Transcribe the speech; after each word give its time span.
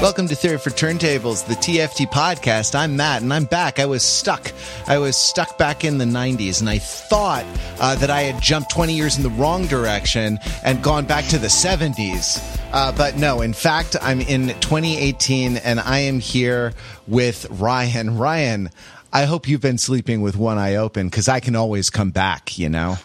Welcome 0.00 0.28
to 0.28 0.34
Theory 0.34 0.56
for 0.56 0.70
Turntables, 0.70 1.46
the 1.46 1.52
TFT 1.56 2.10
podcast. 2.10 2.74
I'm 2.74 2.96
Matt, 2.96 3.20
and 3.20 3.30
I'm 3.34 3.44
back. 3.44 3.78
I 3.78 3.84
was 3.84 4.02
stuck. 4.02 4.50
I 4.86 4.96
was 4.96 5.14
stuck 5.14 5.58
back 5.58 5.84
in 5.84 5.98
the 5.98 6.06
90s, 6.06 6.60
and 6.60 6.70
I 6.70 6.78
thought 6.78 7.44
uh, 7.78 7.96
that 7.96 8.08
I 8.08 8.22
had 8.22 8.42
jumped 8.42 8.70
20 8.70 8.94
years 8.94 9.18
in 9.18 9.22
the 9.22 9.28
wrong 9.28 9.66
direction 9.66 10.38
and 10.64 10.82
gone 10.82 11.04
back 11.04 11.26
to 11.26 11.38
the 11.38 11.48
70s. 11.48 12.40
Uh, 12.72 12.92
but 12.92 13.18
no, 13.18 13.42
in 13.42 13.52
fact, 13.52 13.94
I'm 14.00 14.22
in 14.22 14.48
2018, 14.60 15.58
and 15.58 15.78
I 15.78 15.98
am 15.98 16.18
here 16.18 16.72
with 17.06 17.46
Ryan. 17.50 18.16
Ryan, 18.16 18.70
I 19.12 19.26
hope 19.26 19.48
you've 19.48 19.60
been 19.60 19.76
sleeping 19.76 20.22
with 20.22 20.34
one 20.34 20.56
eye 20.56 20.76
open 20.76 21.10
because 21.10 21.28
I 21.28 21.40
can 21.40 21.54
always 21.54 21.90
come 21.90 22.10
back, 22.10 22.58
you 22.58 22.70
know? 22.70 22.96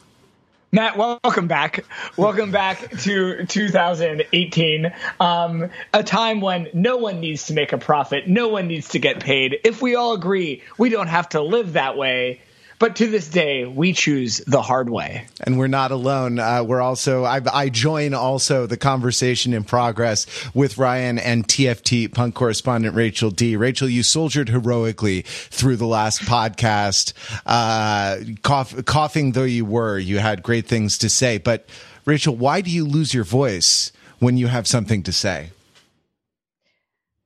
Matt, 0.76 0.98
welcome 0.98 1.48
back. 1.48 1.86
Welcome 2.18 2.52
back 2.52 2.90
to 3.04 3.46
2018, 3.46 4.94
um, 5.22 5.70
a 5.94 6.04
time 6.04 6.42
when 6.42 6.68
no 6.74 6.98
one 6.98 7.22
needs 7.22 7.46
to 7.46 7.54
make 7.54 7.72
a 7.72 7.78
profit, 7.78 8.28
no 8.28 8.50
one 8.50 8.68
needs 8.68 8.90
to 8.90 9.00
get 9.00 9.22
paid. 9.22 9.58
If 9.64 9.82
we 9.82 9.96
all 9.96 10.12
agree 10.12 10.64
we 10.78 10.90
don't 10.90 11.08
have 11.08 11.30
to 11.30 11.42
live 11.42 11.74
that 11.74 11.96
way, 11.96 12.42
but 12.80 12.98
to 12.98 13.08
this 13.08 13.28
day, 13.30 13.66
we 13.66 13.94
choose 13.94 14.38
the 14.40 14.62
hard 14.62 14.90
way. 14.90 15.28
And 15.42 15.58
we're 15.58 15.68
not 15.68 15.92
alone. 15.92 16.40
Uh, 16.40 16.64
we're 16.64 16.82
also, 16.82 17.24
I, 17.24 17.42
I, 17.52 17.70
join 17.70 18.14
also 18.14 18.68
the 18.68 18.78
conversation 18.78 19.54
in 19.54 19.64
progress 19.64 20.26
with 20.54 20.78
Ryan 20.78 21.18
and 21.18 21.48
TFT 21.48 22.14
punk 22.14 22.36
correspondent 22.36 22.96
Rachel 22.96 23.32
D. 23.32 23.56
Rachel, 23.56 23.88
you 23.88 24.04
soldiered 24.04 24.50
heroically 24.50 25.22
through 25.22 25.78
the 25.78 25.88
last 25.88 26.22
podcast. 26.22 27.14
Uh, 27.46 28.18
cough, 28.42 28.86
coughing 28.86 29.32
though 29.32 29.44
you 29.44 29.66
were, 29.66 29.98
you 29.98 30.20
had 30.20 30.44
great 30.44 30.68
things 30.68 30.98
to 31.00 31.10
say. 31.10 31.38
But 31.38 31.68
Rachel, 32.06 32.36
why 32.36 32.62
do 32.62 32.70
you 32.70 32.86
lose 32.86 33.14
your 33.14 33.24
voice 33.24 33.92
when 34.20 34.38
you 34.38 34.48
have 34.48 34.68
something 34.68 35.02
to 35.04 35.12
say? 35.12 35.52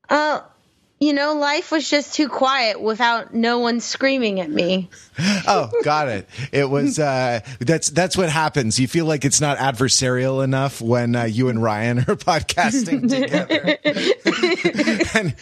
Uh, 0.09 0.41
you 0.99 1.13
know, 1.13 1.33
life 1.35 1.71
was 1.71 1.89
just 1.89 2.13
too 2.13 2.27
quiet 2.27 2.81
without 2.81 3.33
no 3.33 3.59
one 3.59 3.79
screaming 3.79 4.41
at 4.41 4.49
me. 4.49 4.89
oh, 5.47 5.71
got 5.83 6.09
it. 6.09 6.27
It 6.51 6.69
was 6.69 6.99
uh, 6.99 7.39
that's 7.59 7.89
that's 7.89 8.17
what 8.17 8.29
happens. 8.29 8.77
You 8.79 8.87
feel 8.87 9.05
like 9.05 9.23
it's 9.23 9.39
not 9.39 9.57
adversarial 9.57 10.43
enough 10.43 10.81
when 10.81 11.15
uh, 11.15 11.23
you 11.23 11.47
and 11.47 11.63
Ryan 11.63 11.99
are 11.99 12.03
podcasting 12.03 13.09
together. 13.09 13.77
and, 15.15 15.35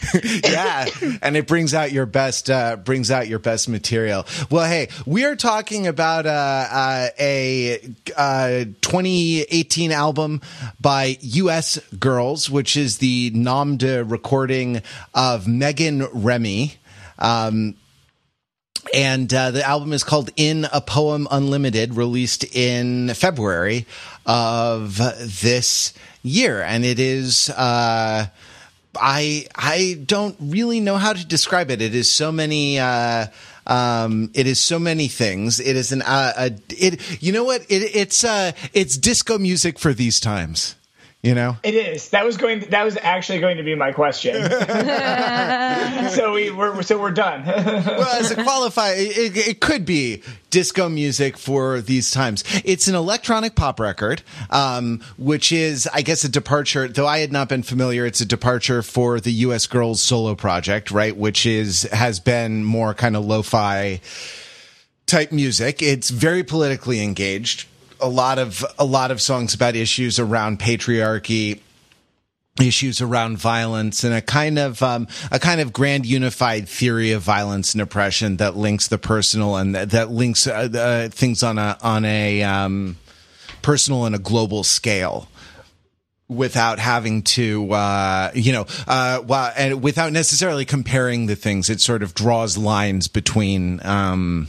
yeah, 0.44 0.85
and 1.23 1.35
it 1.35 1.47
brings 1.47 1.73
out 1.73 1.91
your 1.91 2.05
best 2.05 2.52
uh, 2.52 2.75
brings 2.75 3.09
out 3.09 3.28
your 3.28 3.39
best 3.39 3.67
material. 3.67 4.28
Well, 4.52 4.67
hey, 4.67 4.89
we 5.08 5.25
are 5.25 5.35
talking 5.35 5.88
about 5.88 6.28
uh, 6.28 6.30
uh, 6.30 7.09
a 7.19 7.80
uh, 8.16 8.66
2018 8.81 9.91
album 9.91 10.41
by 10.80 11.17
U.S. 11.19 11.80
Girls, 12.00 12.47
which 12.47 12.78
is 12.78 13.00
the 13.00 13.31
nom 13.33 13.78
de 13.78 14.03
recording 14.03 14.83
of 15.16 15.47
Megan 15.48 16.08
Remy. 16.14 16.76
Um, 17.20 17.76
and 18.94 19.34
uh, 19.34 19.52
the 19.52 19.67
album 19.67 19.94
is 19.94 20.03
called 20.03 20.30
In 20.36 20.67
a 20.72 20.81
Poem 20.81 21.28
Unlimited, 21.30 21.95
released 21.95 22.44
in 22.56 23.14
February 23.14 23.86
of 24.25 24.98
this 24.98 25.94
year. 26.23 26.62
And 26.62 26.86
it 26.86 27.00
is. 27.00 27.50
Uh, 27.50 28.28
I 29.00 29.48
I 29.56 30.02
don't 30.06 30.36
really 30.40 30.80
know 30.80 30.98
how 30.98 31.14
to 31.14 31.25
describe 31.25 31.70
it. 31.70 31.81
It 31.81 31.94
is 31.94 32.12
so 32.12 32.31
many. 32.31 32.80
Uh, 32.80 33.28
um, 33.66 34.31
it 34.34 34.48
is 34.48 34.59
so 34.59 34.80
many 34.80 35.08
things. 35.08 35.59
It 35.59 35.75
is 35.75 35.92
an 35.92 36.02
uh, 36.02 36.34
a, 36.38 36.52
it. 36.70 37.22
You 37.22 37.34
know 37.34 37.44
what? 37.44 37.62
It, 37.70 37.95
it's 37.95 38.23
uh, 38.23 38.53
it's 38.73 38.98
disco 38.98 39.38
music 39.38 39.78
for 39.78 39.94
these 39.94 40.20
times 40.20 40.75
you 41.28 41.36
know? 41.36 41.58
It 41.61 41.75
is. 41.75 42.09
That 42.09 42.25
was 42.25 42.38
going 42.38 42.61
to, 42.61 42.70
that 42.70 42.86
was 42.86 42.97
actually 43.02 43.39
going 43.39 43.58
to 43.58 43.64
be 43.64 43.75
my 43.75 43.92
question. 43.92 44.36
So 46.07 46.34
we 46.34 46.51
we're 46.51 46.81
so 46.84 47.00
we're 47.00 47.12
done. 47.12 47.44
Well 47.46 48.19
as 48.19 48.31
a 48.31 48.41
qualify 48.41 48.91
it, 48.94 49.35
it, 49.35 49.59
could 49.59 49.85
be 49.85 50.24
disco 50.50 50.88
music 50.90 51.38
for 51.38 51.81
these 51.81 52.12
times. 52.12 52.44
It's 52.63 52.88
an 52.88 52.96
electronic 52.96 53.56
pop 53.56 53.79
record 53.79 54.24
um, 54.50 55.01
which 55.18 55.51
is 55.51 55.88
i 55.94 56.01
guess 56.01 56.24
a 56.24 56.29
departure. 56.29 56.88
Though 56.88 57.07
i 57.07 57.19
had 57.19 57.31
not 57.31 57.50
been 57.50 57.63
familiar 57.63 58.06
it's 58.06 58.22
a 58.22 58.25
departure 58.25 58.81
for 58.81 59.19
the 59.19 59.31
us 59.31 59.68
girls 59.68 60.01
solo 60.01 60.34
project 60.34 60.90
right? 60.91 61.16
Which 61.16 61.46
is 61.46 61.84
has 61.91 62.19
been 62.19 62.63
more 62.63 62.94
kind 62.94 63.16
of 63.16 63.25
lo-fi 63.25 64.00
type 65.06 65.31
music. 65.31 65.81
It's 65.81 66.09
very 66.09 66.44
politically 66.44 67.01
engaged 67.01 67.68
a 68.00 68.08
lot 68.08 68.40
of 68.40 68.66
a 68.78 68.85
lot 68.85 69.12
of 69.12 69.22
songs 69.22 69.53
about 69.53 69.75
issues 69.75 70.19
around 70.19 70.59
patriarchy 70.59 71.59
issues 72.59 73.02
around 73.02 73.38
violence 73.38 74.03
and 74.03 74.13
a 74.13 74.22
kind 74.22 74.58
of 74.58 74.81
um, 74.81 75.08
a 75.31 75.40
kind 75.40 75.62
of 75.62 75.72
grand 75.72 76.06
unified 76.06 76.68
theory 76.68 77.12
of 77.12 77.22
violence 77.22 77.74
and 77.74 77.81
oppression 77.81 78.38
that 78.38 78.56
links 78.56 78.88
the 78.88 78.97
personal 78.97 79.56
and 79.56 79.75
that, 79.75 79.91
that 79.91 80.09
links 80.09 80.47
uh, 80.47 80.69
uh, 80.74 81.09
things 81.09 81.44
on 81.44 81.57
a 81.57 81.78
on 81.81 82.06
a 82.06 82.44
um, 82.44 82.97
personal 83.62 84.06
and 84.06 84.16
a 84.16 84.19
global 84.19 84.63
scale 84.63 85.28
without 86.29 86.77
having 86.79 87.21
to 87.21 87.71
uh, 87.71 88.31
you 88.33 88.51
know 88.51 88.65
uh, 88.88 89.21
well, 89.25 89.51
and 89.57 89.81
without 89.81 90.11
necessarily 90.11 90.65
comparing 90.65 91.27
the 91.27 91.35
things 91.35 91.69
it 91.69 91.79
sort 91.81 92.03
of 92.03 92.13
draws 92.13 92.57
lines 92.57 93.07
between 93.07 93.85
um, 93.85 94.47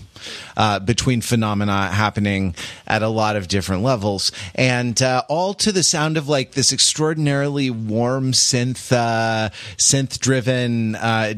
uh, 0.57 0.79
between 0.81 1.21
phenomena 1.21 1.89
happening 1.89 2.55
at 2.87 3.03
a 3.03 3.09
lot 3.09 3.37
of 3.37 3.49
different 3.49 3.83
levels, 3.83 4.33
and 4.55 5.01
uh, 5.03 5.23
all 5.29 5.55
to 5.55 5.73
the 5.73 5.83
sound 5.83 6.17
of 6.17 6.29
like 6.29 6.53
this 6.53 6.73
extraordinarily 6.73 7.71
warm 7.71 8.33
synth, 8.33 8.93
uh, 8.93 9.51
synth 9.77 10.19
driven 10.19 10.97
uh, 10.97 11.35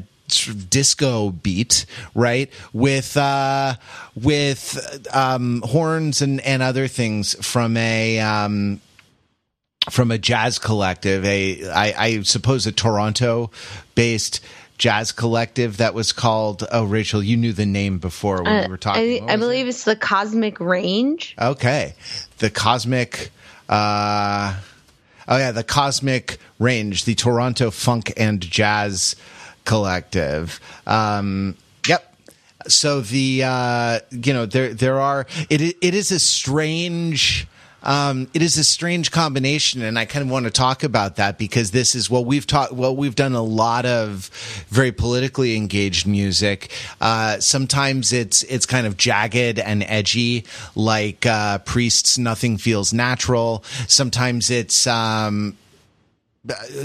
disco 0.69 1.31
beat, 1.31 1.87
right? 2.15 2.51
With 2.73 3.17
uh, 3.17 3.75
with 4.15 5.09
um, 5.15 5.63
horns 5.67 6.23
and 6.23 6.41
and 6.41 6.63
other 6.63 6.89
things 6.89 7.35
from 7.47 7.77
a. 7.77 8.21
Um, 8.21 8.81
from 9.89 10.11
a 10.11 10.19
jazz 10.19 10.59
collective, 10.59 11.25
a 11.25 11.69
I, 11.71 11.95
I 11.97 12.23
suppose 12.23 12.67
a 12.67 12.73
Toronto 12.73 13.51
based 13.95 14.41
jazz 14.77 15.13
collective 15.13 15.77
that 15.77 15.93
was 15.93 16.11
called 16.11 16.67
oh 16.73 16.85
rachel 16.85 17.23
you 17.23 17.37
knew 17.37 17.53
the 17.53 17.67
name 17.67 17.99
before 17.99 18.43
when 18.43 18.47
uh, 18.47 18.63
we 18.63 18.71
were 18.71 18.79
talking. 18.79 19.29
I, 19.29 19.35
I 19.35 19.37
believe 19.37 19.67
it? 19.67 19.71
it's 19.71 19.85
the 19.85 19.95
cosmic 19.95 20.59
range. 20.59 21.37
Okay. 21.39 21.95
The 22.39 22.51
cosmic 22.51 23.31
uh 23.69 24.57
oh 25.29 25.37
yeah 25.37 25.53
the 25.53 25.65
cosmic 25.65 26.39
range 26.59 27.05
the 27.05 27.15
toronto 27.15 27.71
funk 27.71 28.13
and 28.17 28.41
jazz 28.41 29.17
collective. 29.67 30.61
Um 30.87 31.57
yep. 31.87 32.15
So 32.67 33.03
the 33.03 33.43
uh 33.45 34.01
you 34.11 34.33
know 34.33 34.47
there 34.47 34.73
there 34.73 34.99
are 34.99 35.27
it 35.51 35.61
it 35.61 35.95
is 35.95 36.11
a 36.11 36.19
strange 36.19 37.47
um, 37.83 38.29
it 38.35 38.43
is 38.43 38.57
a 38.59 38.65
strange 38.65 39.11
combination, 39.11 39.83
and 39.83 39.99
I 39.99 40.05
kind 40.05 40.25
of 40.25 40.31
want 40.31 40.45
to 40.45 40.51
talk 40.51 40.83
about 40.83 41.17
that 41.17 41.39
because 41.39 41.71
this 41.71 41.95
is 41.95 42.11
what 42.11 42.27
we've 42.27 42.47
taught. 42.47 42.73
Well, 42.73 42.95
we've 42.95 43.15
done 43.15 43.35
a 43.35 43.43
lot 43.43 43.87
of 43.87 44.31
very 44.69 44.93
politically 44.93 45.57
engaged 45.57 46.07
music. 46.07 46.71
Uh, 47.01 47.39
sometimes 47.41 48.13
it's 48.13 48.43
it's 48.45 48.67
kind 48.67 48.87
of 48.87 48.97
jagged 48.97 49.59
and 49.59 49.83
edgy, 49.85 50.45
like 50.75 51.25
uh, 51.27 51.59
Priest's 51.59 52.19
"Nothing 52.19 52.59
Feels 52.59 52.93
Natural." 52.93 53.65
Sometimes 53.87 54.51
it's 54.51 54.87
um, 54.87 55.57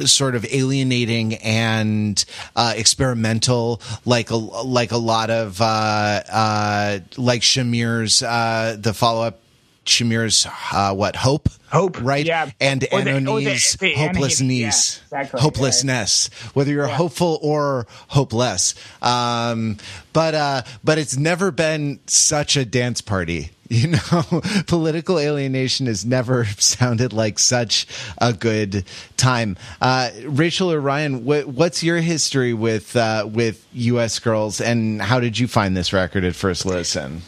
sort 0.05 0.35
of 0.35 0.45
alienating 0.45 1.35
and 1.35 2.23
uh, 2.55 2.73
experimental, 2.75 3.81
like 4.05 4.29
a 4.29 4.35
like 4.35 4.91
a 4.91 4.97
lot 4.97 5.29
of 5.29 5.61
uh, 5.61 6.22
uh, 6.29 7.00
like 7.17 7.41
Shamir's 7.41 8.22
uh, 8.22 8.78
the 8.79 8.94
follow 8.94 9.28
up 9.28 9.39
Shamir's 9.85 10.47
uh, 10.73 10.93
what 10.93 11.16
hope? 11.16 11.49
Hope 11.72 12.02
right? 12.02 12.26
yeah. 12.26 12.49
And 12.59 12.82
Anohni's 12.82 13.78
hopelessness 13.97 15.02
yeah, 15.11 15.17
exactly. 15.17 15.41
hopelessness. 15.41 16.29
yeah. 16.32 16.49
whether 16.53 16.72
you're 16.72 16.87
yeah. 16.87 16.96
hopeful 16.96 17.40
or 17.41 17.87
hopeless. 18.08 18.76
Um, 19.02 19.78
but 20.14 20.35
uh, 20.35 20.61
but 20.84 20.97
it's 20.97 21.17
never 21.17 21.52
been 21.52 21.99
such 22.08 22.58
a 22.58 22.66
dance 22.66 23.02
party. 23.02 23.52
You 23.67 23.87
know 23.87 24.43
political 24.67 25.17
alienation 25.17 25.87
has 25.87 26.05
never 26.05 26.46
sounded 26.59 27.14
like 27.14 27.40
such 27.40 27.87
a 28.20 28.32
good 28.32 28.85
time. 29.17 29.58
Uh, 29.82 30.11
Rachel 30.23 30.72
or 30.72 30.79
Ryan 30.79 31.26
what, 31.26 31.47
what's 31.47 31.82
your 31.82 31.97
history 31.97 32.53
with 32.53 32.96
uh, 32.96 33.28
with 33.28 33.66
US 33.73 34.20
girls 34.20 34.61
and 34.61 35.02
how 35.02 35.20
did 35.20 35.40
you 35.40 35.47
find 35.47 35.76
this 35.76 35.93
record 35.93 36.23
at 36.23 36.35
first 36.35 36.64
listen? 36.67 37.23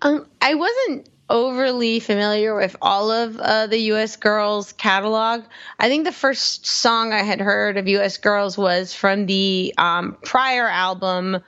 Um, 0.00 0.26
I 0.40 0.54
wasn't 0.54 1.11
overly 1.32 1.98
familiar 1.98 2.54
with 2.54 2.76
all 2.82 3.10
of 3.10 3.38
uh, 3.38 3.66
the 3.66 3.78
U.S. 3.78 4.16
Girls 4.16 4.72
catalog. 4.72 5.42
I 5.78 5.88
think 5.88 6.04
the 6.04 6.12
first 6.12 6.66
song 6.66 7.14
I 7.14 7.22
had 7.22 7.40
heard 7.40 7.78
of 7.78 7.88
U.S. 7.88 8.18
Girls 8.18 8.58
was 8.58 8.92
from 8.92 9.24
the 9.24 9.74
um, 9.78 10.18
prior 10.22 10.68
album 10.68 11.38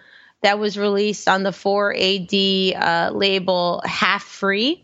that 0.41 0.59
was 0.59 0.79
released 0.79 1.29
on 1.29 1.43
the 1.43 1.51
4AD 1.51 2.81
uh, 2.81 3.11
label, 3.13 3.83
Half 3.85 4.25
Free. 4.25 4.83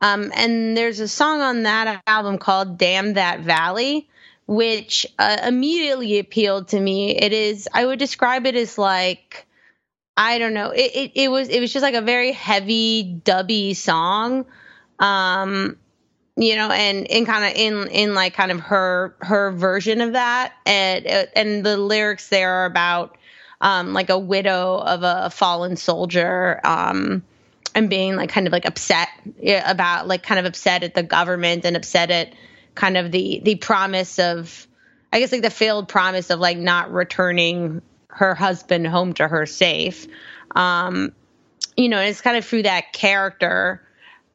Um, 0.00 0.32
and 0.34 0.76
there's 0.76 1.00
a 1.00 1.08
song 1.08 1.42
on 1.42 1.64
that 1.64 2.02
album 2.06 2.38
called 2.38 2.78
Damn 2.78 3.12
That 3.12 3.40
Valley, 3.40 4.08
which 4.46 5.06
uh, 5.18 5.36
immediately 5.46 6.18
appealed 6.18 6.68
to 6.68 6.80
me. 6.80 7.16
It 7.16 7.34
is, 7.34 7.68
I 7.72 7.84
would 7.84 7.98
describe 7.98 8.46
it 8.46 8.56
as 8.56 8.78
like, 8.78 9.46
I 10.22 10.38
don't 10.38 10.54
know. 10.54 10.70
It, 10.70 10.92
it, 10.94 11.12
it 11.14 11.28
was 11.30 11.48
it 11.48 11.60
was 11.60 11.72
just 11.72 11.82
like 11.82 11.94
a 11.94 12.00
very 12.00 12.30
heavy 12.32 13.20
dubby 13.24 13.74
song. 13.74 14.46
Um 14.98 15.76
you 16.36 16.56
know 16.56 16.70
and 16.70 17.06
in 17.06 17.26
kind 17.26 17.44
of 17.44 17.52
in 17.58 17.88
in 17.88 18.14
like 18.14 18.32
kind 18.34 18.50
of 18.50 18.60
her 18.60 19.14
her 19.20 19.50
version 19.50 20.00
of 20.00 20.12
that 20.12 20.54
and 20.64 21.06
and 21.06 21.66
the 21.66 21.76
lyrics 21.76 22.28
there 22.28 22.50
are 22.50 22.64
about 22.64 23.18
um 23.60 23.92
like 23.92 24.08
a 24.08 24.18
widow 24.18 24.78
of 24.78 25.02
a 25.02 25.28
fallen 25.28 25.76
soldier 25.76 26.58
um 26.64 27.22
and 27.74 27.90
being 27.90 28.16
like 28.16 28.30
kind 28.30 28.46
of 28.46 28.52
like 28.52 28.64
upset 28.64 29.08
about 29.66 30.08
like 30.08 30.22
kind 30.22 30.38
of 30.38 30.46
upset 30.46 30.82
at 30.84 30.94
the 30.94 31.02
government 31.02 31.66
and 31.66 31.76
upset 31.76 32.10
at 32.10 32.32
kind 32.74 32.96
of 32.96 33.12
the 33.12 33.42
the 33.44 33.56
promise 33.56 34.18
of 34.18 34.66
I 35.12 35.20
guess 35.20 35.32
like 35.32 35.42
the 35.42 35.50
failed 35.50 35.88
promise 35.88 36.30
of 36.30 36.40
like 36.40 36.56
not 36.56 36.90
returning 36.92 37.82
her 38.12 38.34
husband 38.34 38.86
home 38.86 39.12
to 39.14 39.26
her 39.26 39.46
safe. 39.46 40.06
Um, 40.54 41.12
you 41.76 41.88
know, 41.88 41.98
and 41.98 42.08
it's 42.08 42.20
kind 42.20 42.36
of 42.36 42.44
through 42.44 42.64
that 42.64 42.92
character. 42.92 43.82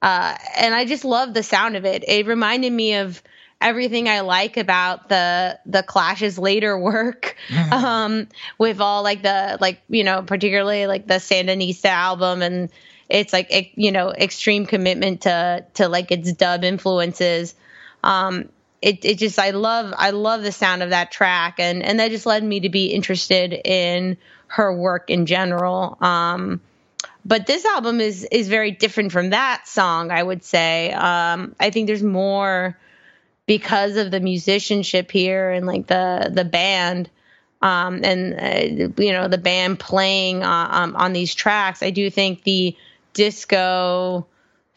Uh, 0.01 0.35
and 0.57 0.73
I 0.73 0.85
just 0.85 1.05
love 1.05 1.33
the 1.33 1.43
sound 1.43 1.75
of 1.75 1.85
it. 1.85 2.03
It 2.07 2.25
reminded 2.25 2.71
me 2.71 2.95
of 2.95 3.21
everything 3.59 4.07
I 4.07 4.21
like 4.21 4.57
about 4.57 5.09
the 5.09 5.59
the 5.65 5.83
Clash's 5.83 6.37
later 6.37 6.77
work, 6.79 7.35
um, 7.71 8.27
with 8.57 8.81
all 8.81 9.03
like 9.03 9.21
the 9.21 9.57
like 9.61 9.81
you 9.89 10.03
know 10.03 10.21
particularly 10.23 10.87
like 10.87 11.07
the 11.07 11.15
Sandinista 11.15 11.85
album 11.85 12.41
and 12.41 12.69
it's 13.09 13.33
like 13.33 13.73
you 13.75 13.91
know 13.91 14.11
extreme 14.11 14.65
commitment 14.65 15.21
to 15.21 15.65
to 15.75 15.87
like 15.87 16.11
its 16.11 16.31
dub 16.33 16.63
influences. 16.63 17.55
Um, 18.03 18.49
it 18.81 19.03
it 19.03 19.17
just 19.17 19.39
I 19.39 19.51
love 19.51 19.93
I 19.97 20.11
love 20.11 20.43
the 20.43 20.51
sound 20.51 20.83
of 20.83 20.91
that 20.91 21.11
track 21.11 21.55
and 21.59 21.83
and 21.83 21.99
that 21.99 22.11
just 22.11 22.25
led 22.25 22.43
me 22.43 22.59
to 22.61 22.69
be 22.69 22.87
interested 22.87 23.53
in 23.53 24.17
her 24.47 24.73
work 24.73 25.09
in 25.09 25.25
general. 25.25 25.97
Um, 26.01 26.61
but 27.25 27.47
this 27.47 27.65
album 27.65 27.99
is 27.99 28.23
is 28.31 28.47
very 28.47 28.71
different 28.71 29.11
from 29.11 29.31
that 29.31 29.67
song. 29.67 30.11
I 30.11 30.21
would 30.21 30.43
say. 30.43 30.91
Um, 30.93 31.55
I 31.59 31.69
think 31.69 31.87
there's 31.87 32.03
more 32.03 32.77
because 33.45 33.95
of 33.97 34.11
the 34.11 34.19
musicianship 34.19 35.11
here 35.11 35.49
and 35.49 35.65
like 35.65 35.87
the 35.87 36.31
the 36.33 36.45
band. 36.45 37.09
Um, 37.59 38.01
and 38.03 38.35
uh, 38.35 39.01
you 39.01 39.11
know 39.11 39.27
the 39.27 39.39
band 39.39 39.79
playing 39.79 40.43
uh, 40.43 40.67
um, 40.69 40.95
on 40.95 41.13
these 41.13 41.33
tracks. 41.33 41.81
I 41.81 41.89
do 41.89 42.11
think 42.11 42.43
the 42.43 42.77
disco, 43.13 44.27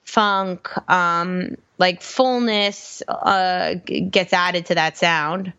funk, 0.05 0.71
um, 0.91 1.57
like 1.81 2.03
fullness 2.03 3.03
uh, 3.09 3.75
gets 3.75 4.33
added 4.35 4.67
to 4.67 4.75
that 4.77 4.99
sound. 4.99 5.55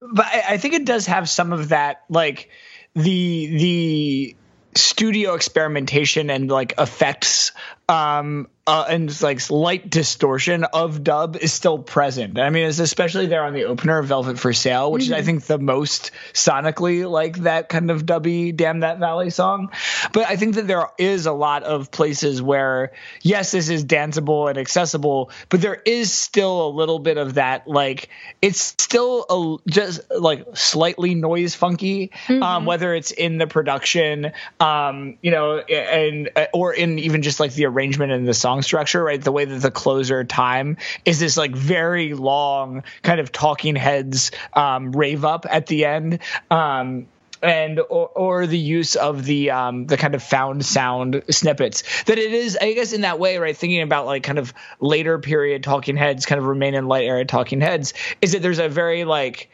But 0.00 0.26
I, 0.26 0.42
I 0.50 0.56
think 0.58 0.74
it 0.74 0.84
does 0.84 1.06
have 1.06 1.28
some 1.28 1.52
of 1.52 1.70
that, 1.70 2.02
like 2.10 2.50
the 2.94 3.46
the 3.46 4.36
studio 4.74 5.34
experimentation 5.34 6.30
and 6.30 6.50
like 6.50 6.74
effects 6.78 7.52
um 7.88 8.48
uh, 8.68 8.84
and 8.90 9.22
like 9.22 9.50
light 9.50 9.88
distortion 9.88 10.62
of 10.62 11.02
dub 11.02 11.36
is 11.36 11.54
still 11.54 11.78
present. 11.78 12.38
I 12.38 12.50
mean, 12.50 12.66
it's 12.66 12.80
especially 12.80 13.24
there 13.24 13.42
on 13.42 13.54
the 13.54 13.64
opener, 13.64 13.98
of 13.98 14.06
Velvet 14.06 14.38
for 14.38 14.52
Sale, 14.52 14.92
which 14.92 15.04
mm-hmm. 15.04 15.12
is 15.14 15.16
I 15.16 15.20
mm-hmm. 15.20 15.26
think 15.26 15.44
the 15.44 15.58
most 15.58 16.10
sonically 16.34 17.10
like 17.10 17.38
that 17.38 17.70
kind 17.70 17.90
of 17.90 18.04
dubby 18.04 18.54
"Damn 18.54 18.80
That 18.80 18.98
Valley" 18.98 19.30
song. 19.30 19.70
But 20.12 20.26
I 20.28 20.36
think 20.36 20.56
that 20.56 20.66
there 20.66 20.86
is 20.98 21.24
a 21.24 21.32
lot 21.32 21.62
of 21.62 21.90
places 21.90 22.42
where 22.42 22.92
yes, 23.22 23.52
this 23.52 23.70
is 23.70 23.86
danceable 23.86 24.50
and 24.50 24.58
accessible, 24.58 25.30
but 25.48 25.62
there 25.62 25.80
is 25.86 26.12
still 26.12 26.66
a 26.66 26.70
little 26.70 26.98
bit 26.98 27.16
of 27.16 27.34
that 27.34 27.66
like 27.66 28.10
it's 28.42 28.60
still 28.60 29.24
a, 29.30 29.70
just 29.70 30.02
like 30.10 30.46
slightly 30.52 31.14
noise 31.14 31.54
funky, 31.54 32.10
um, 32.12 32.34
mm-hmm. 32.34 32.42
um, 32.42 32.64
whether 32.66 32.94
it's 32.94 33.12
in 33.12 33.38
the 33.38 33.46
production, 33.46 34.32
um, 34.60 35.16
you 35.22 35.30
know, 35.30 35.56
and 35.60 36.28
or 36.52 36.74
in 36.74 36.98
even 36.98 37.22
just 37.22 37.40
like 37.40 37.54
the 37.54 37.64
arrangement 37.78 38.10
and 38.10 38.26
the 38.26 38.34
song 38.34 38.62
structure, 38.62 39.02
right? 39.04 39.22
The 39.22 39.30
way 39.30 39.44
that 39.44 39.62
the 39.62 39.70
closer 39.70 40.24
time 40.24 40.78
is 41.04 41.20
this 41.20 41.36
like 41.36 41.54
very 41.54 42.14
long 42.14 42.82
kind 43.02 43.20
of 43.20 43.30
talking 43.30 43.76
heads 43.76 44.32
um, 44.52 44.90
rave 44.92 45.24
up 45.24 45.46
at 45.48 45.66
the 45.66 45.84
end. 45.84 46.18
Um, 46.50 47.06
and 47.40 47.78
or, 47.78 48.08
or 48.08 48.46
the 48.48 48.58
use 48.58 48.96
of 48.96 49.24
the 49.24 49.52
um 49.52 49.86
the 49.86 49.96
kind 49.96 50.16
of 50.16 50.24
found 50.24 50.66
sound 50.66 51.22
snippets 51.30 52.02
that 52.02 52.18
it 52.18 52.32
is 52.32 52.58
i 52.60 52.72
guess 52.72 52.92
in 52.92 53.02
that 53.02 53.20
way 53.20 53.38
right 53.38 53.56
thinking 53.56 53.80
about 53.80 54.06
like 54.06 54.24
kind 54.24 54.40
of 54.40 54.52
later 54.80 55.20
period 55.20 55.62
talking 55.62 55.96
heads 55.96 56.26
kind 56.26 56.40
of 56.40 56.48
remain 56.48 56.74
in 56.74 56.88
light 56.88 57.04
era 57.04 57.24
talking 57.24 57.60
heads 57.60 57.94
is 58.20 58.32
that 58.32 58.42
there's 58.42 58.58
a 58.58 58.68
very 58.68 59.04
like 59.04 59.48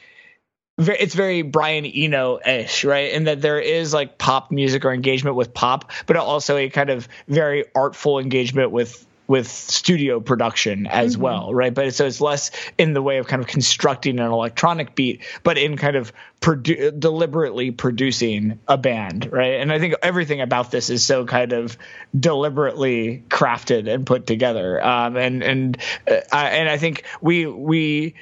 it's 0.78 1.14
very 1.14 1.42
Brian 1.42 1.84
Eno 1.86 2.40
ish, 2.44 2.84
right? 2.84 3.12
And 3.12 3.26
that 3.26 3.40
there 3.40 3.60
is 3.60 3.94
like 3.94 4.18
pop 4.18 4.50
music 4.50 4.84
or 4.84 4.92
engagement 4.92 5.36
with 5.36 5.54
pop, 5.54 5.92
but 6.06 6.16
also 6.16 6.56
a 6.56 6.68
kind 6.68 6.90
of 6.90 7.08
very 7.28 7.64
artful 7.74 8.18
engagement 8.18 8.70
with 8.70 9.06
with 9.26 9.48
studio 9.48 10.20
production 10.20 10.86
as 10.86 11.14
mm-hmm. 11.14 11.22
well, 11.22 11.54
right? 11.54 11.72
But 11.72 11.94
so 11.94 12.06
it's 12.06 12.20
less 12.20 12.50
in 12.76 12.92
the 12.92 13.00
way 13.00 13.18
of 13.18 13.26
kind 13.26 13.40
of 13.40 13.48
constructing 13.48 14.18
an 14.18 14.26
electronic 14.26 14.94
beat, 14.94 15.22
but 15.42 15.56
in 15.56 15.78
kind 15.78 15.96
of 15.96 16.12
produ- 16.40 16.98
deliberately 16.98 17.70
producing 17.70 18.58
a 18.68 18.76
band, 18.76 19.32
right? 19.32 19.60
And 19.60 19.72
I 19.72 19.78
think 19.78 19.94
everything 20.02 20.42
about 20.42 20.70
this 20.70 20.90
is 20.90 21.06
so 21.06 21.24
kind 21.24 21.52
of 21.54 21.78
deliberately 22.18 23.24
crafted 23.28 23.92
and 23.92 24.04
put 24.04 24.26
together. 24.26 24.84
Um, 24.84 25.16
and 25.16 25.42
and 25.42 25.78
uh, 26.06 26.36
and 26.36 26.68
I 26.68 26.76
think 26.76 27.04
we 27.22 27.46
we 27.46 28.14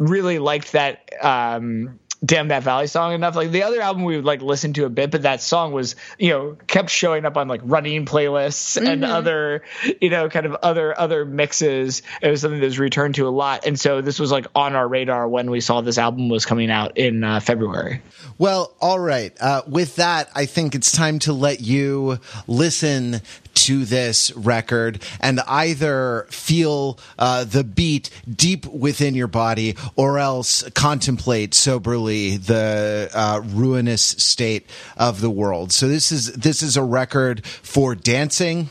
really 0.00 0.38
liked 0.38 0.72
that 0.72 1.08
um, 1.22 2.00
damn 2.24 2.48
that 2.48 2.62
valley 2.62 2.86
song 2.86 3.12
enough. 3.12 3.36
Like 3.36 3.50
the 3.50 3.62
other 3.62 3.80
album 3.80 4.04
we 4.04 4.16
would 4.16 4.24
like 4.24 4.42
listen 4.42 4.72
to 4.74 4.86
a 4.86 4.90
bit 4.90 5.10
but 5.10 5.22
that 5.22 5.40
song 5.40 5.72
was 5.72 5.94
you 6.18 6.30
know 6.30 6.56
kept 6.66 6.90
showing 6.90 7.24
up 7.24 7.36
on 7.36 7.48
like 7.48 7.60
running 7.64 8.06
playlists 8.06 8.76
mm-hmm. 8.76 8.86
and 8.86 9.04
other 9.04 9.62
you 10.00 10.10
know 10.10 10.28
kind 10.28 10.46
of 10.46 10.54
other 10.54 10.98
other 10.98 11.24
mixes. 11.24 12.02
It 12.22 12.30
was 12.30 12.40
something 12.40 12.60
that 12.60 12.66
was 12.66 12.78
returned 12.78 13.16
to 13.16 13.28
a 13.28 13.30
lot. 13.30 13.66
And 13.66 13.78
so 13.78 14.00
this 14.00 14.18
was 14.18 14.32
like 14.32 14.46
on 14.54 14.74
our 14.74 14.88
radar 14.88 15.28
when 15.28 15.50
we 15.50 15.60
saw 15.60 15.82
this 15.82 15.98
album 15.98 16.28
was 16.28 16.46
coming 16.46 16.70
out 16.70 16.96
in 16.96 17.22
uh, 17.22 17.40
february. 17.40 18.02
Well 18.38 18.74
all 18.80 18.98
right. 18.98 19.36
Uh, 19.40 19.62
with 19.66 19.96
that 19.96 20.30
i 20.34 20.46
think 20.46 20.74
it's 20.74 20.92
time 20.92 21.18
to 21.20 21.32
let 21.32 21.60
you 21.60 22.18
listen 22.46 23.20
to 23.54 23.84
this 23.84 24.32
record 24.32 25.02
and 25.20 25.40
either 25.46 26.26
feel 26.30 26.98
uh, 27.18 27.44
the 27.44 27.64
beat 27.64 28.10
deep 28.28 28.66
within 28.66 29.14
your 29.14 29.26
body 29.26 29.76
or 29.96 30.18
else 30.18 30.68
contemplate 30.70 31.54
soberly 31.54 32.36
the 32.36 33.10
uh, 33.12 33.40
ruinous 33.44 34.02
state 34.02 34.66
of 34.96 35.20
the 35.20 35.30
world. 35.30 35.72
So 35.72 35.88
this 35.88 36.12
is 36.12 36.32
this 36.32 36.62
is 36.62 36.76
a 36.76 36.82
record 36.82 37.44
for 37.44 37.94
dancing 37.94 38.68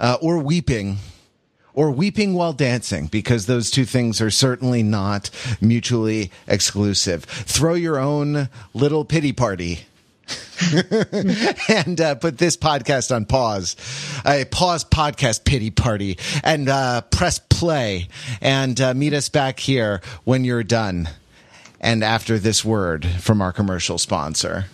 uh, 0.00 0.18
or 0.20 0.38
weeping 0.38 0.98
or 1.74 1.90
weeping 1.90 2.34
while 2.34 2.52
dancing 2.52 3.06
because 3.06 3.46
those 3.46 3.70
two 3.70 3.84
things 3.84 4.20
are 4.20 4.30
certainly 4.30 4.82
not 4.82 5.30
mutually 5.60 6.32
exclusive. 6.48 7.24
Throw 7.24 7.74
your 7.74 7.98
own 7.98 8.48
little 8.74 9.04
pity 9.04 9.32
party 9.32 9.86
and 11.68 12.00
uh, 12.00 12.14
put 12.16 12.38
this 12.38 12.56
podcast 12.56 13.14
on 13.14 13.24
pause, 13.24 13.76
a 14.24 14.44
pause 14.46 14.84
podcast 14.84 15.44
pity 15.44 15.70
party, 15.70 16.18
and 16.42 16.68
uh, 16.68 17.02
press 17.02 17.38
play 17.38 18.08
and 18.40 18.80
uh, 18.80 18.94
meet 18.94 19.12
us 19.12 19.28
back 19.28 19.60
here 19.60 20.00
when 20.24 20.44
you're 20.44 20.64
done. 20.64 21.08
And 21.80 22.02
after 22.02 22.38
this 22.38 22.64
word 22.64 23.06
from 23.06 23.40
our 23.40 23.52
commercial 23.52 23.98
sponsor. 23.98 24.66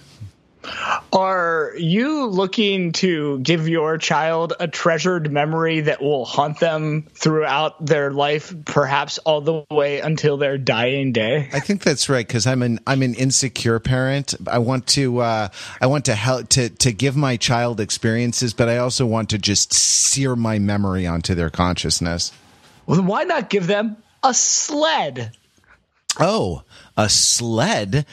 Are 1.13 1.73
you 1.77 2.27
looking 2.27 2.93
to 2.93 3.41
give 3.41 3.69
your 3.69 3.99
child 3.99 4.55
a 4.61 4.69
treasured 4.69 5.31
memory 5.31 5.81
that 5.83 6.01
will 6.01 6.25
haunt 6.25 6.61
them 6.61 7.03
throughout 7.15 7.85
their 7.85 8.11
life, 8.11 8.55
perhaps 8.65 9.19
all 9.19 9.41
the 9.41 9.65
way 9.71 10.01
until 10.01 10.37
their 10.37 10.59
dying 10.59 11.13
day? 11.13 11.49
I 11.53 11.61
think 11.61 11.83
that's 11.83 12.09
right 12.09 12.27
because 12.27 12.47
I'm 12.47 12.63
an 12.63 12.81
I'm 12.87 13.03
an 13.03 13.15
insecure 13.15 13.81
parent. 13.81 14.35
I 14.47 14.59
want 14.59 14.87
to 14.89 15.19
uh, 15.19 15.49
I 15.81 15.87
want 15.87 16.05
to 16.07 16.15
help 16.15 16.49
to 16.51 16.69
to 16.69 16.93
give 16.93 17.17
my 17.17 17.37
child 17.37 17.81
experiences, 17.81 18.55
but 18.55 18.69
I 18.69 18.79
also 18.79 19.05
want 19.05 19.31
to 19.31 19.39
just 19.39 19.75
sear 19.75 20.37
my 20.37 20.59
memory 20.59 21.07
onto 21.07 21.35
their 21.35 21.51
consciousness. 21.51 22.33
Well, 22.87 22.97
then 22.97 23.07
why 23.07 23.25
not 23.25 23.51
give 23.51 23.67
them 23.67 23.97
a 24.23 24.33
sled? 24.33 25.33
Oh, 26.21 26.63
a 26.97 27.09
sled 27.09 28.07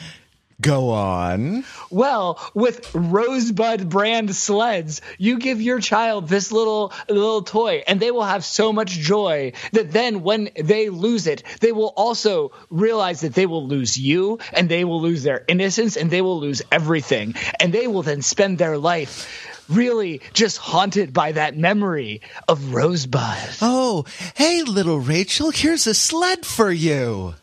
Go 0.60 0.90
on. 0.90 1.64
Well, 1.90 2.38
with 2.54 2.94
Rosebud 2.94 3.88
brand 3.88 4.34
sleds, 4.34 5.00
you 5.18 5.38
give 5.38 5.62
your 5.62 5.80
child 5.80 6.28
this 6.28 6.52
little 6.52 6.92
little 7.08 7.42
toy 7.42 7.82
and 7.86 7.98
they 7.98 8.10
will 8.10 8.24
have 8.24 8.44
so 8.44 8.72
much 8.72 8.90
joy 8.90 9.52
that 9.72 9.90
then 9.92 10.22
when 10.22 10.50
they 10.56 10.90
lose 10.90 11.26
it, 11.26 11.42
they 11.60 11.72
will 11.72 11.92
also 11.96 12.52
realize 12.68 13.20
that 13.20 13.34
they 13.34 13.46
will 13.46 13.66
lose 13.66 13.96
you 13.96 14.38
and 14.52 14.68
they 14.68 14.84
will 14.84 15.00
lose 15.00 15.22
their 15.22 15.44
innocence 15.48 15.96
and 15.96 16.10
they 16.10 16.20
will 16.20 16.40
lose 16.40 16.62
everything 16.70 17.34
and 17.58 17.72
they 17.72 17.86
will 17.86 18.02
then 18.02 18.22
spend 18.22 18.58
their 18.58 18.76
life 18.76 19.48
really 19.70 20.20
just 20.32 20.58
haunted 20.58 21.12
by 21.12 21.32
that 21.32 21.56
memory 21.56 22.22
of 22.48 22.74
Rosebud. 22.74 23.56
Oh, 23.62 24.04
hey 24.34 24.62
little 24.62 25.00
Rachel, 25.00 25.50
here's 25.50 25.86
a 25.86 25.94
sled 25.94 26.44
for 26.44 26.70
you. 26.70 27.34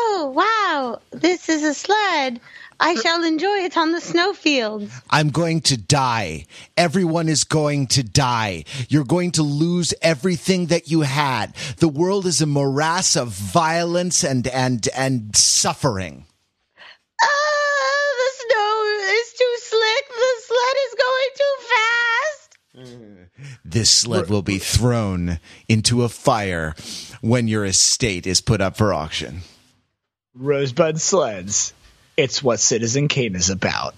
Oh, 0.00 0.32
wow, 0.34 1.00
this 1.10 1.48
is 1.48 1.64
a 1.64 1.74
sled. 1.74 2.40
I 2.78 2.94
shall 2.94 3.24
enjoy 3.24 3.64
it 3.64 3.76
on 3.76 3.90
the 3.90 4.00
snowfields. 4.00 4.92
I'm 5.10 5.30
going 5.30 5.60
to 5.62 5.76
die. 5.76 6.46
Everyone 6.76 7.28
is 7.28 7.42
going 7.42 7.88
to 7.88 8.04
die. 8.04 8.64
You're 8.88 9.04
going 9.04 9.32
to 9.32 9.42
lose 9.42 9.92
everything 10.00 10.66
that 10.66 10.88
you 10.88 11.00
had. 11.00 11.56
The 11.78 11.88
world 11.88 12.26
is 12.26 12.40
a 12.40 12.46
morass 12.46 13.16
of 13.16 13.30
violence 13.30 14.22
and 14.22 14.46
and 14.46 14.88
and 14.96 15.34
suffering. 15.34 16.26
Ah, 17.20 18.08
the 18.18 18.30
snow 18.44 18.84
is 19.18 19.32
too 19.32 19.56
slick. 19.58 20.04
The 20.08 20.34
sled 20.46 20.76
is 20.86 20.94
going 21.04 21.30
too 21.42 21.56
fast. 21.74 23.28
This 23.64 23.90
sled 23.90 24.30
will 24.30 24.42
be 24.42 24.58
thrown 24.58 25.40
into 25.68 26.04
a 26.04 26.08
fire 26.08 26.76
when 27.20 27.48
your 27.48 27.64
estate 27.64 28.24
is 28.24 28.40
put 28.40 28.60
up 28.60 28.76
for 28.76 28.94
auction. 28.94 29.42
Rosebud 30.38 31.00
sleds. 31.00 31.74
It's 32.16 32.42
what 32.42 32.60
Citizen 32.60 33.08
Kane 33.08 33.34
is 33.34 33.50
about. 33.50 33.94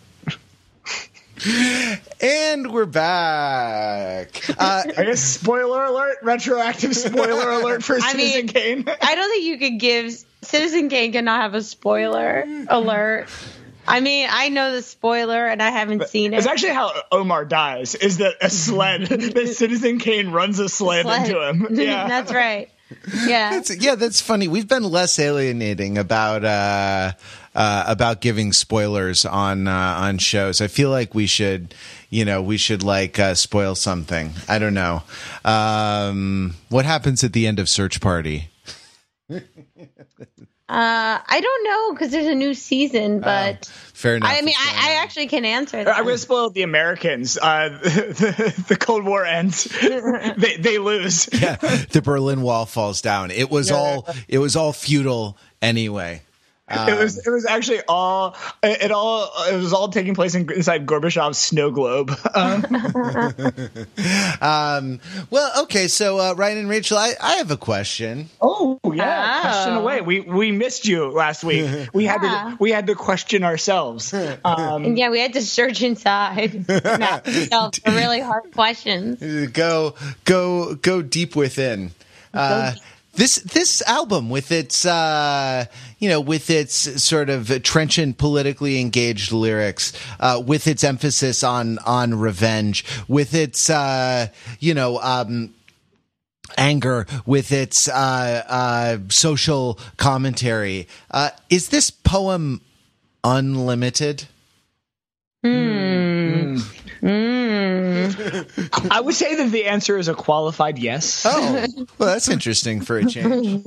And 2.21 2.73
we're 2.73 2.87
back. 2.87 4.43
Uh, 4.51 4.83
I 4.99 5.05
guess 5.05 5.23
spoiler 5.23 5.85
alert, 5.85 6.19
retroactive 6.23 6.95
spoiler 6.95 7.51
alert 7.61 7.83
for 7.83 7.97
I 7.97 8.13
Citizen 8.13 8.47
mean, 8.47 8.49
Kane. 8.49 8.85
I 9.03 9.15
don't 9.15 9.31
think 9.31 9.45
you 9.45 9.59
could 9.59 9.79
give 9.81 10.13
Citizen 10.43 10.89
Kane 10.89 11.13
cannot 11.13 11.43
have 11.43 11.55
a 11.55 11.63
spoiler 11.63 12.45
alert. 12.69 13.29
I 13.87 14.01
mean, 14.01 14.29
I 14.31 14.51
know 14.51 14.73
the 14.73 14.83
spoiler 14.83 15.47
and 15.47 15.63
I 15.63 15.71
haven't 15.71 16.09
seen 16.09 16.35
it. 16.35 16.39
It's 16.39 16.47
actually 16.47 16.75
how 16.75 16.93
Omar 17.11 17.45
dies. 17.47 17.95
Is 17.95 18.19
that 18.19 18.35
a 18.43 18.51
sled? 18.51 19.03
that 19.07 19.49
Citizen 19.49 19.99
Kane 19.99 20.31
runs 20.31 20.59
a 20.59 20.69
sled, 20.69 21.05
Sled. 21.07 21.27
into 21.27 21.49
him. 21.49 21.67
Yeah, 21.71 22.07
That's 22.07 22.33
right. 22.33 22.71
Yeah. 23.27 23.51
That's- 23.51 23.77
yeah, 23.81 23.95
that's 23.95 24.21
funny. 24.21 24.49
We've 24.49 24.67
been 24.69 24.83
less 24.85 25.19
alienating 25.19 25.97
about 25.99 26.45
uh, 26.45 27.13
uh, 27.55 27.85
about 27.87 28.21
giving 28.21 28.53
spoilers 28.53 29.25
on 29.25 29.69
uh, 29.69 29.73
on 29.73 30.19
shows. 30.19 30.61
I 30.61 30.67
feel 30.67 30.91
like 30.91 31.15
we 31.15 31.27
should, 31.27 31.75
you 32.09 32.25
know, 32.25 32.43
we 32.43 32.57
should 32.57 32.83
like 32.83 33.19
uh, 33.19 33.35
spoil 33.35 33.75
something. 33.75 34.33
I 34.49 34.59
don't 34.59 34.75
know. 34.75 35.03
Um, 35.45 36.55
what 36.69 36.85
happens 36.85 37.23
at 37.25 37.33
the 37.33 37.47
end 37.47 37.59
of 37.59 37.69
Search 37.69 38.01
Party? 38.01 38.49
Uh, 40.71 41.19
I 41.27 41.41
don't 41.41 41.65
know 41.65 41.93
because 41.95 42.13
there's 42.13 42.29
a 42.29 42.35
new 42.37 42.55
season, 42.55 43.19
but 43.19 43.67
Fair 43.93 44.15
enough. 44.15 44.31
I 44.33 44.41
mean, 44.43 44.55
I, 44.57 44.93
I 44.93 45.03
actually 45.03 45.27
can 45.27 45.45
answer 45.45 45.79
I'm 45.79 45.85
that. 45.87 45.97
going 46.05 46.15
to 46.15 46.19
spoil 46.19 46.51
the 46.51 46.63
Americans. 46.63 47.37
Uh, 47.37 47.71
the, 47.83 48.65
the 48.69 48.77
Cold 48.77 49.05
War 49.05 49.25
ends. 49.25 49.65
they 50.37 50.57
they 50.59 50.79
lose. 50.79 51.29
yeah, 51.33 51.57
the 51.57 52.01
Berlin 52.01 52.43
Wall 52.43 52.67
falls 52.67 53.03
down. 53.03 53.33
It 53.33 53.51
was 53.51 53.73
all 53.73 54.09
it 54.29 54.39
was 54.39 54.55
all 54.55 54.73
futile 54.73 55.37
anyway. 55.61 56.23
it 56.89 56.99
was 56.99 57.27
it 57.27 57.31
was 57.31 57.47
actually 57.47 57.81
all 57.89 58.37
it 58.63 58.91
all 58.93 59.31
it 59.49 59.57
was 59.57 59.73
all 59.73 59.89
taking 59.89 60.15
place 60.15 60.35
in, 60.35 60.51
inside 60.53 60.87
Gorbachev's 60.87 61.39
snow 61.39 61.71
globe. 61.71 62.11
Um, 62.35 62.65
Um, 64.41 65.01
well, 65.31 65.63
okay, 65.65 65.89
so 65.89 66.19
uh, 66.19 66.35
Ryan 66.35 66.59
and 66.59 66.69
Rachel, 66.69 66.97
I, 66.99 67.15
I 67.21 67.33
have 67.35 67.51
a 67.51 67.57
question. 67.57 68.29
oh 68.41 68.79
yeah, 68.95 69.39
Oh. 69.39 69.41
question 69.43 69.75
away. 69.75 70.01
We 70.01 70.21
we 70.21 70.53
missed 70.53 70.87
you 70.87 71.11
last 71.11 71.45
week. 71.45 71.89
We 71.93 72.05
had 72.07 72.23
Yeah. 72.23 72.51
to 72.53 72.57
we 72.59 72.71
had 72.71 72.87
to 72.87 72.95
question 72.95 73.45
ourselves. 73.45 74.15
Um, 74.45 74.97
yeah, 74.97 75.11
we 75.11 75.21
had 75.21 75.35
to 75.35 75.43
search 75.43 75.83
inside. 75.83 76.67
Not 76.69 77.27
ourselves 77.27 77.79
for 77.79 77.91
really 77.91 78.21
hard 78.21 78.53
questions. 78.55 79.21
go 79.53 79.95
go 80.25 80.75
go 80.77 81.03
deep 81.03 81.37
within 81.37 81.91
uh, 82.33 82.73
this 83.15 83.37
this 83.37 83.83
album 83.83 84.31
with 84.31 84.53
its 84.53 84.87
uh, 84.87 85.65
you 85.99 86.09
know 86.09 86.21
with 86.21 86.51
its 86.51 87.03
sort 87.03 87.29
of 87.29 87.63
trenchant 87.63 88.19
politically 88.19 88.81
engaged 88.81 89.33
lyrics 89.33 89.93
uh, 90.21 90.43
with 90.45 90.67
its 90.67 90.85
emphasis 90.85 91.43
on 91.43 91.79
on 91.81 92.15
revenge 92.15 92.85
with 93.09 93.35
its 93.35 93.69
uh, 93.69 94.29
you 94.61 94.75
know 94.75 95.01
um, 95.01 95.53
anger 96.57 97.07
with 97.27 97.53
its 97.53 97.89
uh, 97.89 98.45
uh, 98.49 98.99
social 99.09 99.79
commentary 99.97 100.87
uh, 101.11 101.31
is 101.49 101.69
this 101.69 101.91
poem 101.91 102.61
unlimited 103.25 104.29
Hmm. 107.61 108.43
I 108.91 109.01
would 109.01 109.15
say 109.15 109.35
that 109.35 109.51
the 109.51 109.67
answer 109.67 109.99
is 109.99 110.09
a 110.09 110.15
qualified 110.15 110.79
yes. 110.79 111.25
oh 111.27 111.67
well 111.99 112.09
that's 112.09 112.29
interesting 112.29 112.81
for 112.81 112.97
a 112.97 113.05
change 113.05 113.63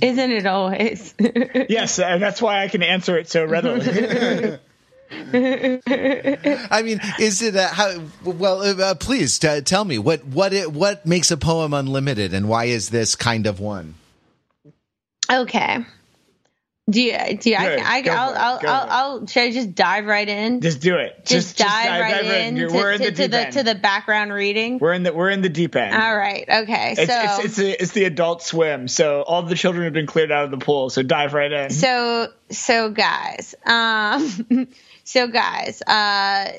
Isn't 0.00 0.30
it 0.30 0.46
always? 0.46 1.14
Yes, 1.68 1.98
and 1.98 2.22
that's 2.22 2.40
why 2.40 2.62
I 2.62 2.68
can 2.68 2.82
answer 2.82 3.18
it 3.18 3.28
so 3.28 3.44
readily. 3.44 4.58
I 5.10 6.82
mean, 6.82 7.00
is 7.18 7.42
it 7.42 7.56
a, 7.56 7.66
how? 7.68 8.00
Well, 8.24 8.62
uh, 8.62 8.74
uh, 8.82 8.94
please 8.94 9.38
t- 9.38 9.60
tell 9.62 9.84
me 9.84 9.98
what 9.98 10.24
what 10.24 10.52
it, 10.52 10.72
what 10.72 11.04
makes 11.06 11.30
a 11.30 11.36
poem 11.36 11.74
unlimited, 11.74 12.34
and 12.34 12.48
why 12.48 12.64
is 12.66 12.90
this 12.90 13.14
kind 13.14 13.46
of 13.46 13.60
one? 13.60 13.94
okay. 15.30 15.84
Do 16.88 17.00
you? 17.00 17.16
Do 17.16 17.50
you? 17.50 17.56
Good. 17.56 17.80
I, 17.80 17.94
I, 17.94 18.00
Go 18.02 18.12
I'll, 18.12 18.28
for 18.28 18.36
it. 18.36 18.38
I'll, 18.38 18.58
I'll. 18.66 18.88
I'll. 18.90 19.26
Should 19.26 19.42
I 19.42 19.50
just 19.52 19.74
dive 19.74 20.04
right 20.04 20.28
in? 20.28 20.60
just 20.60 20.82
do 20.82 20.96
it. 20.96 21.24
just, 21.24 21.56
dive, 21.56 22.00
right 22.00 22.24
in. 22.24 22.58
in. 22.58 22.68
To, 22.68 22.74
We're 22.74 22.92
in 22.92 22.98
to, 22.98 23.04
the 23.06 23.10
to 23.10 23.28
deep 23.28 23.30
the 23.30 23.50
to 23.52 23.62
the 23.62 23.74
background 23.74 24.34
reading. 24.34 24.78
we're 24.78 24.92
in 24.92 25.02
the 25.02 25.14
we're 25.14 25.30
in 25.30 25.40
the 25.40 25.48
deep 25.48 25.76
end. 25.76 25.94
All 25.94 26.14
right. 26.14 26.46
Okay. 26.46 26.94
It's, 26.98 27.10
so. 27.10 27.22
it's, 27.22 27.44
it's, 27.44 27.56
the, 27.56 27.82
it's 27.82 27.92
the 27.92 28.04
adult 28.04 28.42
swim. 28.42 28.88
So 28.88 29.22
all 29.22 29.42
the 29.42 29.54
children 29.54 29.84
have 29.84 29.94
been 29.94 30.06
cleared 30.06 30.30
out 30.30 30.44
of 30.44 30.50
the 30.50 30.58
pool. 30.58 30.90
So 30.90 31.02
dive 31.02 31.32
right 31.32 31.50
in. 31.50 31.70
so 31.70 32.28
so 32.50 32.90
guys 32.90 33.54
um 33.64 34.68
so 35.04 35.26
guys 35.26 35.80
uh 35.82 36.52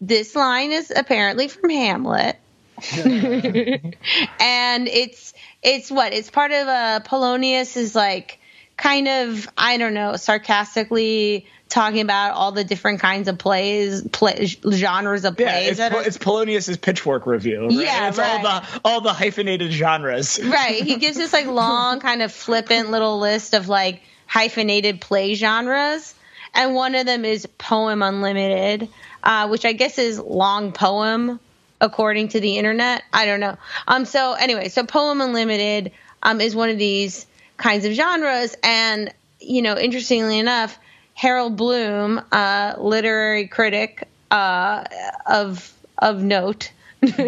this 0.00 0.36
line 0.36 0.70
is 0.70 0.92
apparently 0.94 1.48
from 1.48 1.70
hamlet 1.70 2.36
and 2.94 4.88
it's 4.88 5.34
it's 5.62 5.90
what 5.90 6.12
it's 6.12 6.30
part 6.30 6.52
of 6.52 6.68
uh 6.68 7.00
polonius 7.00 7.76
is 7.76 7.94
like 7.96 8.38
kind 8.82 9.06
of 9.06 9.48
i 9.56 9.78
don't 9.78 9.94
know 9.94 10.16
sarcastically 10.16 11.46
talking 11.68 12.00
about 12.00 12.34
all 12.34 12.50
the 12.52 12.64
different 12.64 13.00
kinds 13.00 13.28
of 13.28 13.38
plays 13.38 14.02
play, 14.08 14.44
genres 14.44 15.24
of 15.24 15.38
yeah, 15.38 15.52
plays 15.52 15.68
it's, 15.68 15.78
that 15.78 15.92
Po- 15.92 15.98
are, 15.98 16.02
it's 16.02 16.18
Polonius's 16.18 16.76
pitchfork 16.76 17.24
review. 17.26 17.62
Right? 17.62 17.72
Yeah, 17.72 18.08
it's 18.08 18.18
right. 18.18 18.44
all 18.44 18.60
the 18.60 18.80
all 18.84 19.00
the 19.00 19.12
hyphenated 19.12 19.72
genres. 19.72 20.38
right 20.42 20.82
he 20.82 20.96
gives 20.96 21.16
this 21.16 21.32
like 21.32 21.46
long 21.46 22.00
kind 22.00 22.22
of 22.22 22.32
flippant 22.32 22.90
little 22.90 23.20
list 23.20 23.54
of 23.54 23.68
like 23.68 24.02
hyphenated 24.26 25.00
play 25.00 25.34
genres 25.34 26.14
and 26.52 26.74
one 26.74 26.94
of 26.96 27.06
them 27.06 27.24
is 27.24 27.46
poem 27.58 28.02
unlimited 28.02 28.88
uh, 29.22 29.48
which 29.48 29.64
i 29.64 29.72
guess 29.72 29.96
is 29.98 30.18
long 30.18 30.72
poem 30.72 31.38
according 31.80 32.28
to 32.28 32.40
the 32.40 32.58
internet 32.58 33.02
i 33.12 33.26
don't 33.26 33.40
know 33.40 33.56
um 33.86 34.04
so 34.04 34.32
anyway 34.32 34.68
so 34.68 34.84
poem 34.84 35.20
unlimited 35.20 35.92
um 36.22 36.40
is 36.40 36.54
one 36.54 36.68
of 36.68 36.78
these 36.78 37.26
kinds 37.56 37.84
of 37.84 37.92
genres. 37.92 38.56
And 38.62 39.12
you 39.40 39.62
know 39.62 39.76
interestingly 39.76 40.38
enough 40.38 40.78
harold 41.14 41.56
bloom 41.56 42.20
uh 42.30 42.74
literary 42.78 43.46
critic 43.48 44.08
uh 44.30 44.84
of 45.26 45.72
of 45.98 46.22
note. 46.22 46.72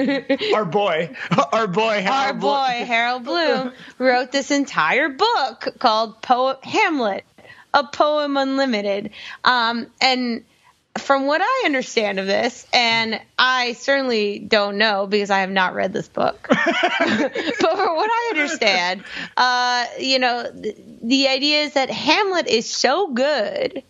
Our 0.54 0.64
boy, 0.64 1.10
our 1.52 1.66
boy, 1.66 1.82
our 1.82 2.00
Harold 2.00 2.40
Blo- 2.40 2.54
boy 2.54 2.84
Harold 2.86 3.24
Bloom 3.24 3.72
wrote 3.98 4.30
this 4.30 4.52
entire 4.52 5.08
book 5.08 5.68
called 5.80 6.22
Poem 6.22 6.56
Hamlet, 6.62 7.24
a 7.72 7.82
poem 7.82 8.36
unlimited. 8.36 9.10
Um, 9.42 9.88
and 10.00 10.44
from 10.98 11.26
what 11.26 11.40
I 11.42 11.62
understand 11.66 12.18
of 12.20 12.26
this, 12.26 12.66
and 12.72 13.20
I 13.38 13.72
certainly 13.72 14.38
don't 14.38 14.78
know 14.78 15.06
because 15.06 15.30
I 15.30 15.40
have 15.40 15.50
not 15.50 15.74
read 15.74 15.92
this 15.92 16.08
book, 16.08 16.46
but 16.48 16.58
from 16.68 17.96
what 17.96 18.10
I 18.10 18.30
understand, 18.30 19.04
uh, 19.36 19.86
you 19.98 20.18
know, 20.18 20.44
the, 20.44 20.76
the 21.02 21.28
idea 21.28 21.62
is 21.62 21.74
that 21.74 21.90
Hamlet 21.90 22.46
is 22.46 22.70
so 22.70 23.12
good, 23.12 23.82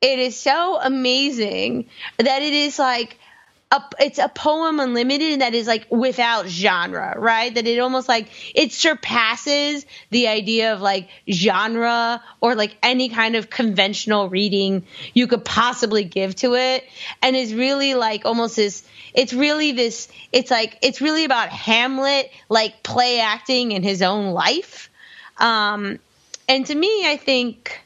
it 0.00 0.18
is 0.18 0.38
so 0.38 0.80
amazing 0.82 1.86
that 2.18 2.42
it 2.42 2.52
is 2.52 2.78
like 2.78 3.16
a, 3.70 3.82
it's 4.00 4.18
a 4.18 4.28
poem 4.28 4.80
unlimited 4.80 5.40
that 5.42 5.54
is 5.54 5.66
like 5.66 5.86
without 5.90 6.48
genre, 6.48 7.14
right? 7.16 7.54
That 7.54 7.66
it 7.66 7.78
almost 7.78 8.08
like 8.08 8.28
it 8.54 8.72
surpasses 8.72 9.86
the 10.10 10.28
idea 10.28 10.74
of 10.74 10.80
like 10.80 11.08
genre 11.30 12.22
or 12.40 12.54
like 12.56 12.76
any 12.82 13.08
kind 13.08 13.36
of 13.36 13.48
conventional 13.48 14.28
reading 14.28 14.84
you 15.14 15.28
could 15.28 15.44
possibly 15.44 16.04
give 16.04 16.34
to 16.36 16.54
it, 16.54 16.84
and 17.22 17.36
is 17.36 17.54
really 17.54 17.94
like 17.94 18.26
almost 18.26 18.56
this. 18.56 18.82
It's 19.14 19.32
really 19.32 19.72
this. 19.72 20.08
It's 20.32 20.50
like 20.50 20.78
it's 20.82 21.00
really 21.00 21.24
about 21.24 21.50
Hamlet 21.50 22.30
like 22.48 22.82
play 22.82 23.20
acting 23.20 23.72
in 23.72 23.82
his 23.82 24.02
own 24.02 24.32
life, 24.32 24.90
um, 25.38 26.00
and 26.48 26.66
to 26.66 26.74
me, 26.74 27.08
I 27.08 27.16
think 27.16 27.80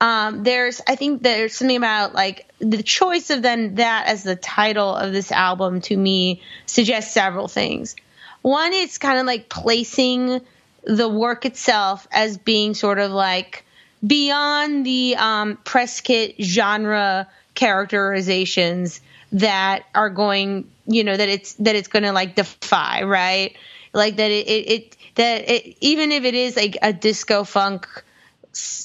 um, 0.00 0.44
there's 0.44 0.80
I 0.88 0.96
think 0.96 1.22
there's 1.22 1.54
something 1.54 1.76
about 1.76 2.14
like 2.14 2.49
the 2.60 2.82
choice 2.82 3.30
of 3.30 3.42
then 3.42 3.76
that 3.76 4.06
as 4.06 4.22
the 4.22 4.36
title 4.36 4.94
of 4.94 5.12
this 5.12 5.32
album 5.32 5.80
to 5.80 5.96
me 5.96 6.42
suggests 6.66 7.12
several 7.12 7.48
things. 7.48 7.96
One, 8.42 8.72
it's 8.72 8.98
kind 8.98 9.18
of 9.18 9.26
like 9.26 9.48
placing 9.48 10.40
the 10.84 11.08
work 11.08 11.44
itself 11.44 12.06
as 12.12 12.38
being 12.38 12.74
sort 12.74 12.98
of 12.98 13.10
like 13.10 13.64
beyond 14.06 14.86
the 14.86 15.16
um, 15.16 15.56
press 15.64 16.00
kit 16.00 16.36
genre 16.40 17.28
characterizations 17.54 19.00
that 19.32 19.84
are 19.94 20.10
going, 20.10 20.70
you 20.86 21.04
know, 21.04 21.16
that 21.16 21.28
it's 21.28 21.54
that 21.54 21.76
it's 21.76 21.88
going 21.88 22.02
to 22.02 22.12
like 22.12 22.34
defy, 22.34 23.02
right? 23.02 23.56
Like 23.92 24.16
that 24.16 24.30
it, 24.30 24.46
it, 24.48 24.70
it 24.70 24.96
that 25.16 25.50
it, 25.50 25.76
even 25.80 26.12
if 26.12 26.24
it 26.24 26.34
is 26.34 26.56
like 26.56 26.76
a 26.82 26.92
disco 26.92 27.44
funk 27.44 27.86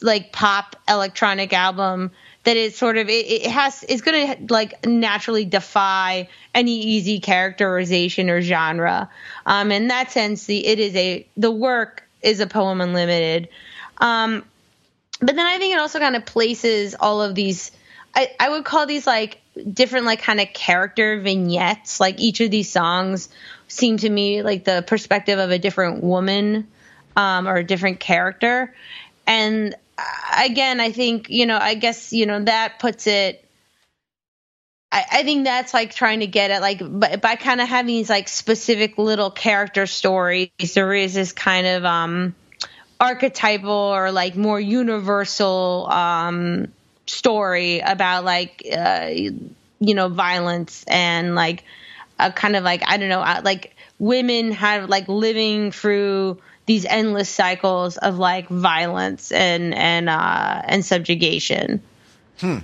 like 0.02 0.32
pop 0.32 0.76
electronic 0.88 1.54
album 1.54 2.12
that 2.46 2.58
is 2.58 2.78
sort 2.78 2.98
of 2.98 3.10
it, 3.10 3.26
it 3.30 3.48
has 3.48 3.84
it's 3.88 4.02
going 4.02 4.38
to 4.48 4.54
like 4.54 4.86
naturally 4.86 5.46
defy 5.46 6.30
any 6.54 6.80
easy 6.80 7.20
characterization 7.20 8.30
or 8.30 8.42
genre. 8.42 9.10
Um 9.46 9.72
in 9.72 9.88
that 9.90 10.12
sense 10.12 10.46
the 10.46 10.66
it 10.66 10.80
is 10.80 10.96
a 10.96 11.28
the 11.38 11.52
work 11.52 12.08
is 12.22 12.40
a 12.40 12.48
poem 12.48 12.82
unlimited. 12.82 13.50
Um 13.98 14.44
but 15.20 15.36
then 15.36 15.46
i 15.46 15.58
think 15.58 15.74
it 15.74 15.80
also 15.80 16.00
kind 16.00 16.18
of 16.18 16.26
places 16.26 16.94
all 17.00 17.22
of 17.22 17.36
these 17.36 17.72
i 18.14 18.30
i 18.38 18.50
would 18.50 18.66
call 18.66 18.86
these 18.86 19.08
like 19.08 19.40
different 19.72 20.06
like 20.06 20.22
kind 20.22 20.42
of 20.42 20.52
character 20.54 21.20
vignettes. 21.20 22.00
Like 22.00 22.20
each 22.20 22.42
of 22.42 22.52
these 22.52 22.72
songs 22.72 23.30
seem 23.68 23.98
to 23.98 24.10
me 24.10 24.42
like 24.42 24.64
the 24.64 24.84
perspective 24.86 25.40
of 25.40 25.52
a 25.52 25.58
different 25.58 26.04
woman 26.04 26.68
um 27.16 27.48
or 27.48 27.58
a 27.58 27.64
different 27.64 28.00
character. 28.00 28.74
And 29.28 29.76
again, 30.38 30.80
I 30.80 30.92
think, 30.92 31.30
you 31.30 31.46
know, 31.46 31.58
I 31.58 31.76
guess, 31.76 32.14
you 32.14 32.26
know, 32.26 32.44
that 32.44 32.80
puts 32.80 33.08
it 33.08 33.46
I, 34.96 35.06
I 35.12 35.24
think 35.24 35.44
that's 35.44 35.74
like 35.74 35.94
trying 35.94 36.22
to 36.22 36.28
get 36.28 36.52
at 36.52 36.62
like 36.62 36.80
by, 36.80 37.18
by 37.18 37.36
kind 37.36 37.60
of 37.60 37.68
having 37.68 37.96
these 37.96 38.10
like 38.10 38.30
specific 38.30 38.98
little 38.98 39.30
character 39.30 39.86
stories, 39.88 40.50
there 40.74 40.94
is 40.94 41.14
this 41.14 41.34
kind 41.34 41.68
of 41.68 41.86
um 41.86 42.36
archetypal 43.00 43.70
or 43.70 44.12
like 44.12 44.38
more 44.38 44.60
universal 44.60 45.88
um 45.92 46.72
story 47.06 47.80
about 47.80 48.24
like 48.24 48.66
uh 48.72 49.10
you 49.12 49.94
know 49.94 50.08
violence 50.08 50.86
and 50.88 51.36
like 51.36 51.66
a 52.20 52.32
kind 52.32 52.56
of 52.56 52.64
like 52.64 52.84
I 52.86 52.98
don't 52.98 53.10
know 53.10 53.22
uh, 53.22 53.42
like 53.44 53.76
women 54.00 54.52
have 54.52 54.90
like 54.90 55.08
living 55.08 55.72
through 55.72 56.40
these 56.66 56.86
endless 56.86 57.30
cycles 57.30 57.98
of 57.98 58.18
like 58.18 58.48
violence 58.48 59.32
and 59.32 59.74
and 59.74 60.10
uh, 60.10 60.62
and 60.66 60.84
subjugation. 60.84 61.82
Hmm. 62.40 62.60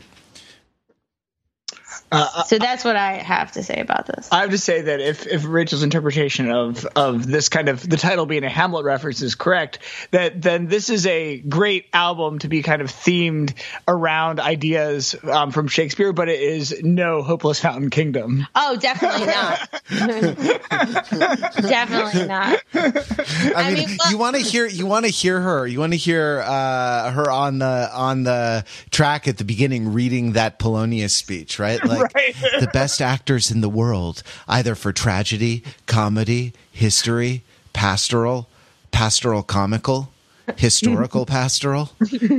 Uh, 2.11 2.43
so 2.43 2.59
that's 2.59 2.83
what 2.83 2.97
I 2.97 3.13
have 3.13 3.53
to 3.53 3.63
say 3.63 3.79
about 3.79 4.05
this. 4.05 4.27
I 4.31 4.41
have 4.41 4.49
to 4.49 4.57
say 4.57 4.81
that 4.81 4.99
if, 4.99 5.25
if 5.27 5.45
Rachel's 5.45 5.83
interpretation 5.83 6.51
of 6.51 6.85
of 6.95 7.25
this 7.25 7.47
kind 7.47 7.69
of 7.69 7.87
the 7.89 7.95
title 7.95 8.25
being 8.25 8.43
a 8.43 8.49
Hamlet 8.49 8.83
reference 8.83 9.21
is 9.21 9.35
correct, 9.35 9.79
that 10.11 10.41
then 10.41 10.67
this 10.67 10.89
is 10.89 11.05
a 11.05 11.39
great 11.39 11.85
album 11.93 12.39
to 12.39 12.49
be 12.49 12.63
kind 12.63 12.81
of 12.81 12.89
themed 12.89 13.53
around 13.87 14.39
ideas 14.41 15.15
um, 15.23 15.51
from 15.51 15.69
Shakespeare, 15.69 16.11
but 16.11 16.27
it 16.27 16.41
is 16.41 16.81
no 16.83 17.21
hopeless 17.21 17.61
fountain 17.61 17.89
kingdom. 17.89 18.45
Oh, 18.55 18.75
definitely 18.75 19.27
not. 19.27 19.69
definitely 21.61 22.27
not. 22.27 22.61
I, 22.73 23.53
I 23.55 23.73
mean, 23.73 23.87
mean 23.87 23.97
well, 23.99 24.11
you 24.11 24.17
want 24.17 24.35
to 24.35 24.41
hear 24.41 24.65
you 24.65 24.85
want 24.85 25.05
to 25.05 25.11
hear 25.11 25.39
her. 25.39 25.65
You 25.65 25.79
want 25.79 25.93
to 25.93 25.97
hear 25.97 26.43
uh, 26.45 27.11
her 27.11 27.31
on 27.31 27.59
the 27.59 27.89
on 27.93 28.23
the 28.23 28.65
track 28.89 29.29
at 29.29 29.37
the 29.37 29.45
beginning 29.45 29.93
reading 29.93 30.33
that 30.33 30.59
Polonius 30.59 31.15
speech, 31.15 31.59
right? 31.59 31.79
Like 31.91 32.00
like 32.01 32.15
right. 32.15 32.35
the 32.59 32.69
best 32.73 33.01
actors 33.01 33.51
in 33.51 33.61
the 33.61 33.69
world, 33.69 34.23
either 34.47 34.75
for 34.75 34.91
tragedy, 34.91 35.63
comedy, 35.85 36.53
history, 36.71 37.43
pastoral, 37.73 38.47
pastoral 38.91 39.43
comical, 39.43 40.11
historical 40.57 41.25
pastoral, 41.25 41.91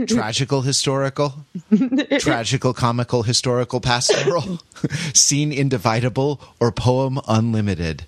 tragical 0.07 0.63
historical, 0.63 1.45
tragical 2.19 2.75
comical 2.75 3.23
historical 3.23 3.81
pastoral, 3.81 4.61
scene 5.15 5.53
indivisible, 5.53 6.41
or 6.61 6.73
poem 6.73 7.21
unlimited. 7.29 8.05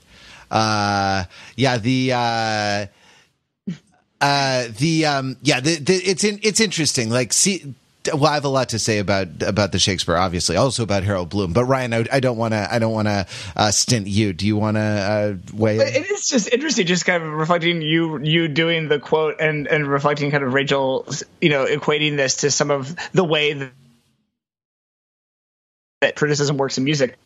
Uh, 0.50 1.24
yeah, 1.56 1.78
the. 1.78 2.12
Uh, 2.12 2.86
uh, 4.20 4.68
the 4.78 5.04
um, 5.04 5.36
yeah, 5.42 5.60
the, 5.60 5.76
the, 5.76 5.94
it's 5.96 6.24
in, 6.24 6.38
it's 6.42 6.60
interesting. 6.60 7.10
Like, 7.10 7.32
see, 7.32 7.74
well, 8.12 8.26
I 8.26 8.34
have 8.34 8.44
a 8.44 8.48
lot 8.48 8.70
to 8.70 8.78
say 8.78 8.98
about 8.98 9.42
about 9.42 9.72
the 9.72 9.78
Shakespeare, 9.78 10.16
obviously, 10.16 10.56
also 10.56 10.82
about 10.82 11.04
Harold 11.04 11.30
Bloom. 11.30 11.52
But 11.52 11.64
Ryan, 11.64 11.94
I, 11.94 12.04
I 12.12 12.20
don't 12.20 12.36
want 12.36 12.52
to 12.52 12.68
I 12.70 12.78
don't 12.78 12.92
want 12.92 13.08
to 13.08 13.26
uh, 13.56 13.70
stint 13.70 14.06
you. 14.06 14.32
Do 14.32 14.46
you 14.46 14.56
want 14.56 14.76
to 14.76 14.80
uh, 14.80 15.34
weigh? 15.54 15.76
In? 15.76 16.02
It 16.02 16.10
is 16.10 16.28
just 16.28 16.52
interesting, 16.52 16.86
just 16.86 17.06
kind 17.06 17.22
of 17.22 17.32
reflecting 17.32 17.80
you 17.82 18.20
you 18.22 18.48
doing 18.48 18.88
the 18.88 18.98
quote 18.98 19.40
and 19.40 19.66
and 19.66 19.86
reflecting 19.86 20.30
kind 20.30 20.44
of 20.44 20.52
Rachel, 20.52 21.06
you 21.40 21.48
know, 21.48 21.64
equating 21.64 22.16
this 22.16 22.36
to 22.38 22.50
some 22.50 22.70
of 22.70 22.94
the 23.12 23.24
way 23.24 23.52
that, 23.54 23.72
that 26.00 26.16
criticism 26.16 26.58
works 26.58 26.76
in 26.76 26.84
music 26.84 27.16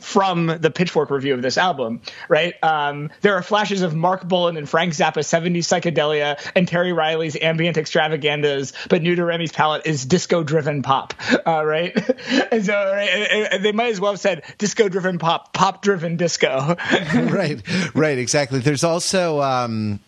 from 0.00 0.46
the 0.46 0.70
Pitchfork 0.70 1.10
review 1.10 1.34
of 1.34 1.42
this 1.42 1.58
album, 1.58 2.00
right? 2.28 2.54
Um, 2.62 3.10
there 3.20 3.34
are 3.34 3.42
flashes 3.42 3.82
of 3.82 3.94
Marc 3.94 4.26
Bolan 4.26 4.56
and 4.56 4.68
Frank 4.68 4.92
Zappa's 4.94 5.26
70s 5.26 5.58
psychedelia 5.58 6.38
and 6.54 6.66
Terry 6.66 6.92
Riley's 6.92 7.36
ambient 7.40 7.76
extravaganzas, 7.76 8.72
but 8.88 9.02
New 9.02 9.14
to 9.14 9.24
Remy's 9.24 9.52
palette 9.52 9.86
is 9.86 10.04
disco-driven 10.04 10.82
pop, 10.82 11.14
uh, 11.46 11.64
right? 11.64 11.96
and 12.52 12.64
so 12.64 12.72
right, 12.72 13.08
and, 13.08 13.54
and 13.54 13.64
they 13.64 13.72
might 13.72 13.92
as 13.92 14.00
well 14.00 14.12
have 14.12 14.20
said 14.20 14.42
disco-driven 14.58 15.18
pop, 15.18 15.52
pop-driven 15.52 16.16
disco. 16.16 16.76
right, 17.14 17.62
right, 17.94 18.18
exactly. 18.18 18.60
There's 18.60 18.84
also. 18.84 19.40
Um 19.40 20.00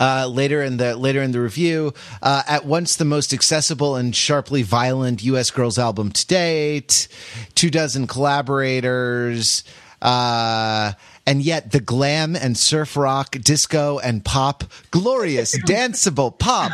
uh, 0.00 0.26
later 0.26 0.62
in 0.62 0.76
the 0.76 0.96
later 0.96 1.22
in 1.22 1.32
the 1.32 1.40
review, 1.40 1.94
uh, 2.22 2.42
at 2.46 2.64
once 2.64 2.96
the 2.96 3.04
most 3.04 3.32
accessible 3.32 3.96
and 3.96 4.14
sharply 4.14 4.62
violent 4.62 5.22
U.S. 5.24 5.50
girls 5.50 5.78
album 5.78 6.10
to 6.12 6.26
date, 6.26 7.08
two 7.54 7.70
dozen 7.70 8.06
collaborators. 8.06 9.64
Uh, 10.02 10.92
and 11.26 11.42
yet 11.42 11.72
the 11.72 11.80
glam 11.80 12.36
and 12.36 12.56
surf 12.56 12.96
rock, 12.96 13.36
disco 13.42 13.98
and 13.98 14.24
pop, 14.24 14.64
glorious, 14.90 15.56
danceable 15.66 16.38
pop 16.38 16.72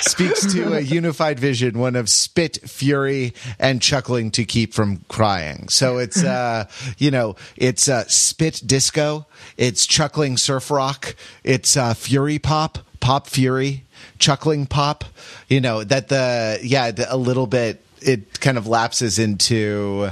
speaks 0.00 0.52
to 0.52 0.74
a 0.74 0.80
unified 0.80 1.38
vision, 1.38 1.78
one 1.78 1.96
of 1.96 2.08
spit, 2.08 2.58
fury, 2.68 3.32
and 3.58 3.80
chuckling 3.80 4.30
to 4.32 4.44
keep 4.44 4.74
from 4.74 4.98
crying. 5.08 5.68
So 5.68 5.98
it's, 5.98 6.22
uh, 6.22 6.66
you 6.98 7.10
know, 7.10 7.36
it's 7.56 7.88
uh, 7.88 8.04
spit 8.08 8.62
disco, 8.66 9.26
it's 9.56 9.86
chuckling 9.86 10.36
surf 10.36 10.70
rock, 10.70 11.14
it's 11.44 11.76
uh, 11.76 11.94
fury 11.94 12.38
pop, 12.38 12.78
pop 13.00 13.26
fury, 13.26 13.84
chuckling 14.18 14.66
pop. 14.66 15.04
You 15.48 15.60
know 15.60 15.84
that 15.84 16.08
the 16.08 16.58
yeah 16.62 16.90
the, 16.90 17.12
a 17.12 17.16
little 17.16 17.46
bit 17.46 17.84
it 18.00 18.40
kind 18.40 18.58
of 18.58 18.66
lapses 18.66 19.18
into 19.18 20.10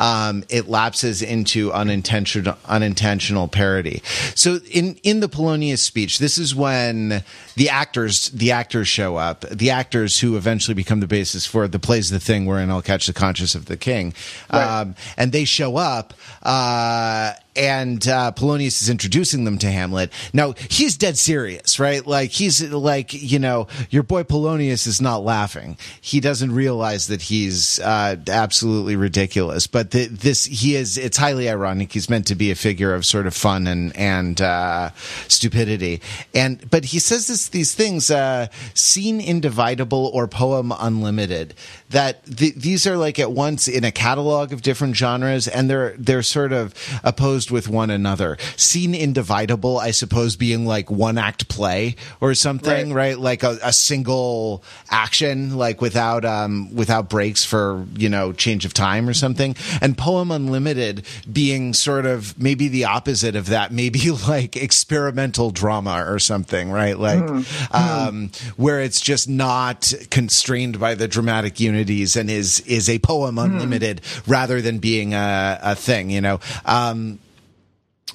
um, 0.00 0.44
it 0.48 0.68
lapses 0.68 1.22
into 1.22 1.72
unintentional 1.72 2.56
unintentional 2.66 3.48
parody. 3.48 4.02
So 4.34 4.60
in 4.70 4.96
in 5.02 5.20
the 5.20 5.28
Polonius 5.28 5.82
speech, 5.82 6.18
this 6.18 6.38
is 6.38 6.54
when 6.54 7.22
the 7.58 7.70
actors 7.70 8.28
the 8.28 8.52
actors 8.52 8.86
show 8.86 9.16
up, 9.16 9.40
the 9.40 9.70
actors 9.70 10.20
who 10.20 10.36
eventually 10.36 10.76
become 10.76 11.00
the 11.00 11.08
basis 11.08 11.44
for 11.44 11.66
the 11.66 11.80
plays 11.80 12.08
the 12.08 12.20
thing 12.20 12.46
wherein 12.46 12.70
I'll 12.70 12.82
catch 12.82 13.08
the 13.08 13.12
conscience 13.12 13.56
of 13.56 13.66
the 13.66 13.76
king, 13.76 14.14
right. 14.52 14.80
um, 14.80 14.94
and 15.16 15.32
they 15.32 15.44
show 15.44 15.76
up. 15.76 16.14
Uh, 16.44 17.32
and 17.56 18.06
uh, 18.06 18.30
Polonius 18.30 18.80
is 18.82 18.88
introducing 18.88 19.42
them 19.42 19.58
to 19.58 19.68
Hamlet. 19.68 20.12
Now 20.32 20.54
he's 20.70 20.96
dead 20.96 21.18
serious, 21.18 21.80
right? 21.80 22.06
Like 22.06 22.30
he's 22.30 22.62
like 22.70 23.12
you 23.12 23.40
know 23.40 23.66
your 23.90 24.04
boy 24.04 24.22
Polonius 24.22 24.86
is 24.86 25.00
not 25.00 25.24
laughing. 25.24 25.76
He 26.00 26.20
doesn't 26.20 26.52
realize 26.52 27.08
that 27.08 27.22
he's 27.22 27.80
uh, 27.80 28.14
absolutely 28.28 28.94
ridiculous. 28.94 29.66
But 29.66 29.90
the, 29.90 30.06
this 30.06 30.44
he 30.44 30.76
is. 30.76 30.96
It's 30.96 31.16
highly 31.16 31.50
ironic. 31.50 31.92
He's 31.92 32.08
meant 32.08 32.28
to 32.28 32.36
be 32.36 32.52
a 32.52 32.54
figure 32.54 32.94
of 32.94 33.04
sort 33.04 33.26
of 33.26 33.34
fun 33.34 33.66
and 33.66 33.94
and 33.96 34.40
uh, 34.40 34.90
stupidity. 35.26 36.00
And 36.32 36.70
but 36.70 36.84
he 36.84 37.00
says 37.00 37.26
this 37.26 37.47
these 37.48 37.74
things: 37.74 38.10
uh, 38.10 38.48
scene 38.74 39.20
individable 39.20 40.10
or 40.12 40.26
poem 40.28 40.72
unlimited. 40.78 41.54
That 41.90 42.22
these 42.24 42.86
are 42.86 42.96
like 42.96 43.18
at 43.18 43.32
once 43.32 43.66
in 43.66 43.84
a 43.84 43.92
catalog 43.92 44.52
of 44.52 44.62
different 44.62 44.96
genres, 44.96 45.48
and 45.48 45.70
they're 45.70 45.94
they're 45.98 46.22
sort 46.22 46.52
of 46.52 46.74
opposed 47.02 47.50
with 47.50 47.68
one 47.68 47.90
another. 47.90 48.36
Scene 48.56 48.94
individable, 48.94 49.78
I 49.78 49.92
suppose, 49.92 50.36
being 50.36 50.66
like 50.66 50.90
one 50.90 51.18
act 51.18 51.48
play 51.48 51.96
or 52.20 52.34
something, 52.34 52.92
right? 52.92 53.16
right? 53.16 53.18
Like 53.18 53.42
a, 53.42 53.58
a, 53.62 53.72
single 53.72 54.62
action, 54.90 55.56
like 55.56 55.80
without 55.80 56.24
um 56.24 56.74
without 56.74 57.08
breaks 57.08 57.44
for 57.44 57.86
you 57.96 58.08
know 58.08 58.32
change 58.32 58.64
of 58.64 58.74
time 58.74 59.08
or 59.08 59.14
something. 59.14 59.56
And 59.80 59.96
poem 59.96 60.30
unlimited 60.30 61.06
being 61.30 61.74
sort 61.74 62.06
of 62.06 62.38
maybe 62.38 62.68
the 62.68 62.84
opposite 62.84 63.36
of 63.36 63.46
that, 63.46 63.72
maybe 63.72 64.10
like 64.28 64.56
experimental 64.56 65.50
drama 65.50 66.04
or 66.06 66.18
something, 66.18 66.70
right? 66.70 66.98
Like 66.98 67.20
mm. 67.20 67.74
um 67.74 68.30
where 68.56 68.80
it's 68.80 69.00
just 69.00 69.28
not 69.28 69.92
constrained 70.10 70.78
by 70.78 70.94
the 70.94 71.08
dramatic 71.08 71.60
unities 71.78 72.16
and 72.16 72.30
is 72.30 72.60
is 72.60 72.88
a 72.88 72.98
poem 72.98 73.34
hmm. 73.34 73.40
unlimited 73.40 74.02
mm. 74.02 74.22
rather 74.26 74.60
than 74.60 74.78
being 74.78 75.14
a, 75.14 75.58
a 75.62 75.74
thing, 75.74 76.10
you 76.10 76.20
know. 76.20 76.40
Um 76.64 77.18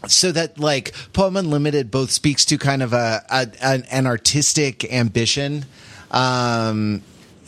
so 0.08 0.32
that 0.34 0.60
like 0.60 0.94
poem 1.14 1.38
unlimited 1.38 1.90
both 1.90 2.12
speaks 2.12 2.44
to 2.46 2.58
kind 2.58 2.84
of 2.84 2.94
a, 2.94 3.24
a 3.30 3.48
an, 3.62 3.84
an 3.90 4.08
artistic 4.08 4.92
ambition 4.92 5.66
um 6.12 7.02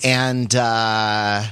and 0.03 0.55
uh 0.55 1.43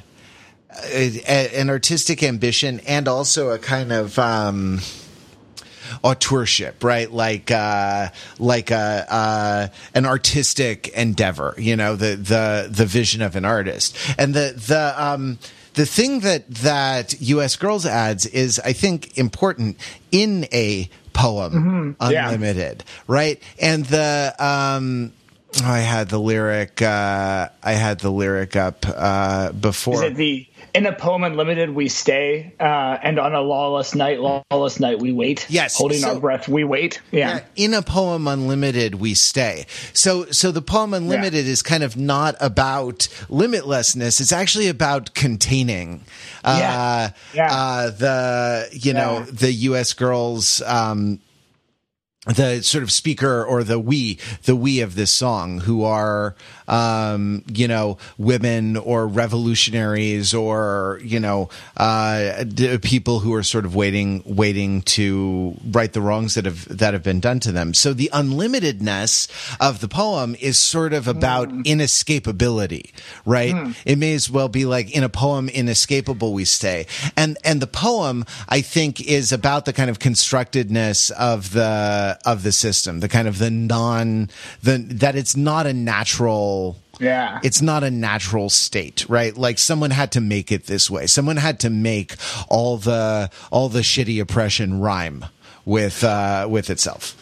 a, 0.92 1.50
an 1.56 1.70
artistic 1.70 2.24
ambition 2.24 2.80
and 2.88 3.08
also 3.08 3.50
a 3.50 3.60
kind 3.60 3.92
of 3.92 4.18
um 4.18 4.80
auteurship, 6.04 6.84
right? 6.84 7.12
Like 7.12 7.52
uh, 7.52 8.10
like 8.40 8.72
a 8.72 9.06
uh, 9.10 9.68
an 9.94 10.06
artistic 10.06 10.90
endeavor, 10.90 11.56
you 11.58 11.76
know, 11.76 11.96
the 11.96 12.16
the 12.16 12.68
the 12.72 12.86
vision 12.86 13.22
of 13.22 13.36
an 13.36 13.46
artist, 13.46 13.98
and 14.18 14.34
the 14.34 14.54
the 14.68 14.94
um, 15.04 15.40
the 15.76 15.86
thing 15.86 16.20
that 16.22 16.48
that 16.48 17.20
U.S. 17.22 17.56
Girls 17.56 17.86
adds 17.86 18.26
is, 18.28 18.60
I 18.60 18.74
think, 18.74 19.18
important 19.18 19.78
in 20.12 20.46
a 20.52 20.90
poem 21.14 21.54
Mm-hmm. 22.00 22.12
Yeah. 22.12 22.26
unlimited, 22.28 22.84
right? 23.08 23.42
And 23.60 23.86
the 23.86 24.34
um, 24.40 25.14
oh, 25.62 25.66
I 25.66 25.80
had 25.80 26.10
the 26.10 26.20
lyric. 26.20 26.82
Uh, 26.82 27.50
I 27.62 27.74
had 27.74 28.00
the 28.00 28.12
lyric 28.12 28.56
up 28.56 28.86
uh, 28.88 29.52
before. 29.52 29.96
Is 29.96 30.02
it 30.12 30.16
the 30.16 30.48
in 30.74 30.88
a 30.88 30.94
poem 30.94 31.24
unlimited 31.24 31.70
we 31.70 31.88
stay, 31.88 32.54
uh, 32.60 32.64
and 33.04 33.20
on 33.20 33.36
a 33.36 33.42
lawless 33.42 33.94
night, 33.94 34.20
lawless 34.20 34.80
night 34.80 35.00
we 35.00 35.12
wait. 35.12 35.46
Yes, 35.50 35.78
holding 35.78 36.00
so- 36.00 36.16
our 36.16 36.20
breath 36.20 36.48
we 36.48 36.64
wait. 36.64 37.00
Yeah. 37.12 37.42
in 37.56 37.74
a 37.76 37.82
poem 37.84 38.28
unlimited 38.28 38.96
we 38.96 39.14
stay 39.14 39.66
so 39.94 40.26
so 40.32 40.52
the 40.52 40.62
poem 40.62 40.94
unlimited 40.94 41.46
is 41.48 41.62
kind 41.62 41.84
of 41.84 41.96
not 41.96 42.36
about 42.40 43.08
limitlessness 43.30 44.20
it's 44.20 44.32
actually 44.32 44.68
about 44.68 45.14
containing 45.14 46.02
uh 46.44 46.58
Yeah. 46.60 47.10
Yeah. 47.36 47.54
uh 47.56 47.90
the 47.92 48.70
you 48.72 48.94
know 48.94 49.24
the 49.26 49.52
us 49.52 49.94
girls 49.94 50.62
um 50.66 51.20
the 52.26 52.62
sort 52.62 52.84
of 52.84 52.92
speaker 52.92 53.44
or 53.44 53.66
the 53.66 53.78
we 53.78 54.18
the 54.44 54.56
we 54.56 54.80
of 54.80 54.96
this 54.96 55.12
song 55.12 55.60
who 55.60 55.84
are 55.84 56.36
um 56.70 57.44
you 57.54 57.68
know 57.68 57.98
women 58.18 58.78
or 58.78 59.06
revolutionaries 59.06 60.34
or 60.34 61.02
you 61.04 61.20
know 61.20 61.50
uh 61.76 62.44
d- 62.46 62.78
people 62.78 63.20
who 63.20 63.34
are 63.34 63.44
sort 63.44 63.66
of 63.66 63.76
waiting 63.76 64.24
waiting 64.26 64.82
to 64.84 65.54
right 65.72 65.92
the 65.92 66.00
wrongs 66.00 66.36
that 66.36 66.46
have 66.46 66.66
that 66.78 66.94
have 66.94 67.04
been 67.04 67.20
done 67.20 67.42
to 67.42 67.52
them. 67.52 67.74
So 67.74 67.94
the 67.94 68.10
unlimitedness 68.14 69.28
of 69.60 69.82
the 69.82 69.90
poem 69.90 70.36
is 70.40 70.58
sort 70.58 70.94
of 70.94 71.10
about 71.10 71.50
inescapability 71.50 72.92
right? 73.26 73.76
It 73.86 73.98
may 73.98 74.14
as 74.14 74.30
well 74.30 74.48
be 74.48 74.66
like 74.66 74.96
in 74.96 75.04
a 75.04 75.10
poem 75.10 75.50
inescapable 75.50 76.34
we 76.34 76.46
stay. 76.46 76.88
And 77.18 77.38
and 77.44 77.62
the 77.62 77.68
poem 77.68 78.26
i 78.48 78.62
think 78.62 79.02
is 79.02 79.32
about 79.32 79.66
the 79.66 79.74
kind 79.74 79.90
of 79.90 80.00
constructedness 80.00 81.12
of 81.12 81.52
the 81.52 82.13
of 82.26 82.44
the 82.44 82.52
system 82.52 83.00
the 83.00 83.10
kind 83.10 83.28
of 83.28 83.40
the 83.40 83.50
non 83.52 84.30
the 84.62 84.78
that 84.78 85.16
it's 85.16 85.36
not 85.36 85.66
a 85.66 85.74
natural 85.74 86.78
Yeah. 87.00 87.40
it's 87.44 87.62
not 87.62 87.84
a 87.84 87.92
natural 87.92 88.50
state 88.50 89.06
right? 89.10 89.36
Like 89.36 89.60
someone 89.60 89.92
had 89.92 90.12
to 90.14 90.22
make 90.22 90.52
it 90.52 90.66
this 90.68 90.90
way. 90.90 91.08
Someone 91.08 91.38
had 91.38 91.60
to 91.62 91.70
make 91.70 92.16
all 92.50 92.78
the 92.78 93.30
all 93.52 93.70
the 93.70 93.82
shitty 93.82 94.22
oppression 94.22 94.80
rhyme 94.80 95.26
with 95.66 96.04
uh 96.04 96.48
with 96.50 96.70
itself. 96.70 97.16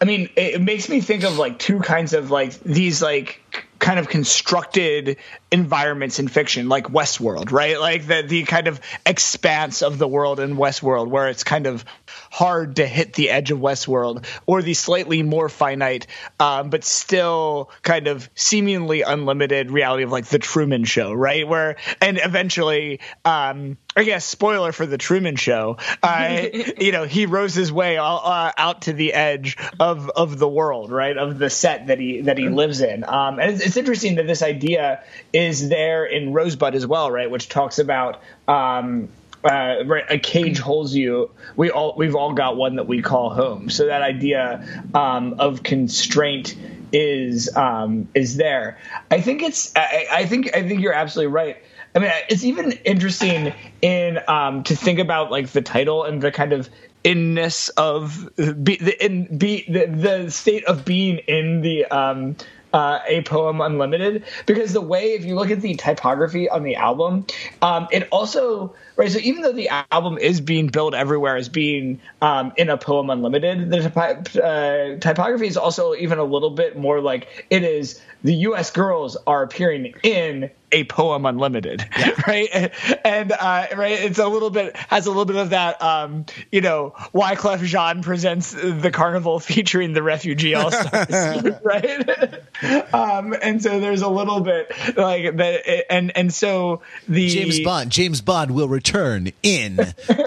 I 0.00 0.04
mean, 0.04 0.30
it, 0.36 0.60
makes 0.60 0.88
me 0.88 1.00
think 1.00 1.24
of 1.24 1.38
like 1.38 1.58
two 1.58 1.80
kinds 1.80 2.14
of 2.14 2.30
like 2.30 2.58
these 2.60 3.02
like 3.02 3.40
kind 3.82 3.98
of 3.98 4.08
constructed 4.08 5.16
environments 5.50 6.20
in 6.20 6.28
fiction, 6.28 6.68
like 6.68 6.86
Westworld, 6.86 7.50
right? 7.50 7.78
Like 7.80 8.06
the 8.06 8.22
the 8.22 8.44
kind 8.44 8.68
of 8.68 8.80
expanse 9.04 9.82
of 9.82 9.98
the 9.98 10.06
world 10.06 10.38
in 10.38 10.56
Westworld, 10.56 11.08
where 11.08 11.28
it's 11.28 11.42
kind 11.42 11.66
of 11.66 11.84
hard 12.30 12.76
to 12.76 12.86
hit 12.86 13.12
the 13.12 13.28
edge 13.28 13.50
of 13.50 13.58
Westworld, 13.58 14.24
or 14.46 14.62
the 14.62 14.74
slightly 14.74 15.24
more 15.24 15.48
finite, 15.48 16.06
um, 16.38 16.70
but 16.70 16.84
still 16.84 17.70
kind 17.82 18.06
of 18.06 18.30
seemingly 18.36 19.02
unlimited 19.02 19.72
reality 19.72 20.04
of 20.04 20.12
like 20.12 20.26
the 20.26 20.38
Truman 20.38 20.84
Show, 20.84 21.12
right? 21.12 21.46
Where 21.46 21.76
and 22.00 22.18
eventually. 22.22 23.00
Um, 23.24 23.76
I 23.94 24.04
guess 24.04 24.24
spoiler 24.24 24.72
for 24.72 24.86
the 24.86 24.98
Truman 24.98 25.36
Show. 25.36 25.76
Uh, 26.02 26.46
you 26.78 26.92
know, 26.92 27.04
he 27.04 27.26
rose 27.26 27.54
his 27.54 27.72
way 27.72 27.98
all, 27.98 28.22
uh, 28.24 28.52
out 28.56 28.82
to 28.82 28.92
the 28.92 29.12
edge 29.12 29.56
of 29.78 30.08
of 30.10 30.38
the 30.38 30.48
world, 30.48 30.90
right? 30.90 31.16
Of 31.16 31.38
the 31.38 31.50
set 31.50 31.88
that 31.88 31.98
he 31.98 32.22
that 32.22 32.38
he 32.38 32.48
lives 32.48 32.80
in. 32.80 33.04
Um, 33.04 33.38
and 33.38 33.52
it's, 33.52 33.64
it's 33.64 33.76
interesting 33.76 34.16
that 34.16 34.26
this 34.26 34.42
idea 34.42 35.02
is 35.32 35.68
there 35.68 36.04
in 36.04 36.32
Rosebud 36.32 36.74
as 36.74 36.86
well, 36.86 37.10
right? 37.10 37.30
Which 37.30 37.48
talks 37.48 37.78
about. 37.78 38.22
Um, 38.48 39.08
uh, 39.44 39.82
right, 39.86 40.04
a 40.08 40.18
cage 40.18 40.60
holds 40.60 40.94
you. 40.94 41.28
We 41.56 41.70
all 41.72 41.94
we've 41.96 42.14
all 42.14 42.32
got 42.32 42.56
one 42.56 42.76
that 42.76 42.86
we 42.86 43.02
call 43.02 43.30
home. 43.30 43.70
So 43.70 43.86
that 43.86 44.00
idea 44.00 44.64
um, 44.94 45.34
of 45.40 45.64
constraint 45.64 46.54
is 46.92 47.54
um, 47.56 48.08
is 48.14 48.36
there. 48.36 48.78
I 49.10 49.20
think 49.20 49.42
it's. 49.42 49.72
I, 49.74 50.06
I 50.12 50.26
think 50.26 50.56
I 50.56 50.66
think 50.66 50.80
you're 50.80 50.92
absolutely 50.92 51.32
right. 51.32 51.56
I 51.94 51.98
mean, 51.98 52.10
it's 52.28 52.44
even 52.44 52.72
interesting 52.84 53.52
in 53.82 54.18
um, 54.28 54.62
to 54.64 54.76
think 54.76 54.98
about 54.98 55.30
like 55.30 55.48
the 55.48 55.62
title 55.62 56.04
and 56.04 56.22
the 56.22 56.32
kind 56.32 56.52
of 56.52 56.68
inness 57.04 57.68
of 57.70 58.30
be, 58.36 58.76
the 58.76 58.96
in 59.04 59.36
be 59.36 59.64
the, 59.68 59.86
the 59.86 60.30
state 60.30 60.64
of 60.64 60.84
being 60.84 61.18
in 61.18 61.60
the 61.60 61.84
um, 61.86 62.36
uh, 62.72 63.00
a 63.06 63.22
poem 63.22 63.60
unlimited 63.60 64.24
because 64.46 64.72
the 64.72 64.80
way 64.80 65.12
if 65.12 65.24
you 65.24 65.34
look 65.34 65.50
at 65.50 65.60
the 65.60 65.74
typography 65.74 66.48
on 66.48 66.62
the 66.62 66.76
album, 66.76 67.26
um, 67.60 67.86
it 67.90 68.08
also 68.10 68.74
right. 68.96 69.10
So 69.10 69.18
even 69.18 69.42
though 69.42 69.52
the 69.52 69.68
album 69.90 70.16
is 70.16 70.40
being 70.40 70.68
billed 70.68 70.94
everywhere 70.94 71.36
as 71.36 71.48
being 71.48 72.00
um, 72.22 72.52
in 72.56 72.70
a 72.70 72.78
poem 72.78 73.10
unlimited, 73.10 73.70
the 73.70 74.42
uh, 74.42 74.98
typography 75.00 75.46
is 75.46 75.56
also 75.56 75.94
even 75.94 76.18
a 76.18 76.24
little 76.24 76.50
bit 76.50 76.78
more 76.78 77.00
like 77.00 77.46
it 77.50 77.62
is. 77.64 78.00
The 78.24 78.34
U.S. 78.34 78.70
girls 78.70 79.16
are 79.26 79.42
appearing 79.42 79.94
in 80.02 80.50
a 80.72 80.84
poem 80.84 81.26
unlimited, 81.26 81.86
right? 82.26 82.72
And 83.04 83.32
uh, 83.32 83.66
right, 83.76 84.00
it's 84.00 84.18
a 84.18 84.26
little 84.26 84.50
bit 84.50 84.76
has 84.76 85.06
a 85.06 85.10
little 85.10 85.24
bit 85.24 85.36
of 85.36 85.50
that, 85.50 85.82
um, 85.82 86.26
you 86.50 86.60
know, 86.60 86.94
Why 87.12 87.36
Wyclef 87.36 87.64
Jean 87.64 88.02
presents 88.02 88.52
the 88.52 88.90
carnival 88.90 89.38
featuring 89.40 89.92
the 89.92 90.02
refugee 90.02 90.54
all 90.54 90.70
stars, 90.70 91.46
right? 91.64 92.94
um, 92.94 93.34
and 93.40 93.62
so 93.62 93.80
there's 93.80 94.02
a 94.02 94.08
little 94.08 94.40
bit 94.40 94.72
like 94.96 95.36
that, 95.36 95.92
and 95.92 96.16
and 96.16 96.32
so 96.32 96.82
the 97.08 97.28
james 97.28 97.60
bond 97.60 97.90
james 97.90 98.20
bond 98.20 98.50
will 98.50 98.68
return 98.68 99.32
in 99.42 99.78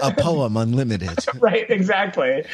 a 0.02 0.14
poem 0.16 0.56
unlimited. 0.56 1.10
Right 1.40 1.68
exactly. 1.68 2.44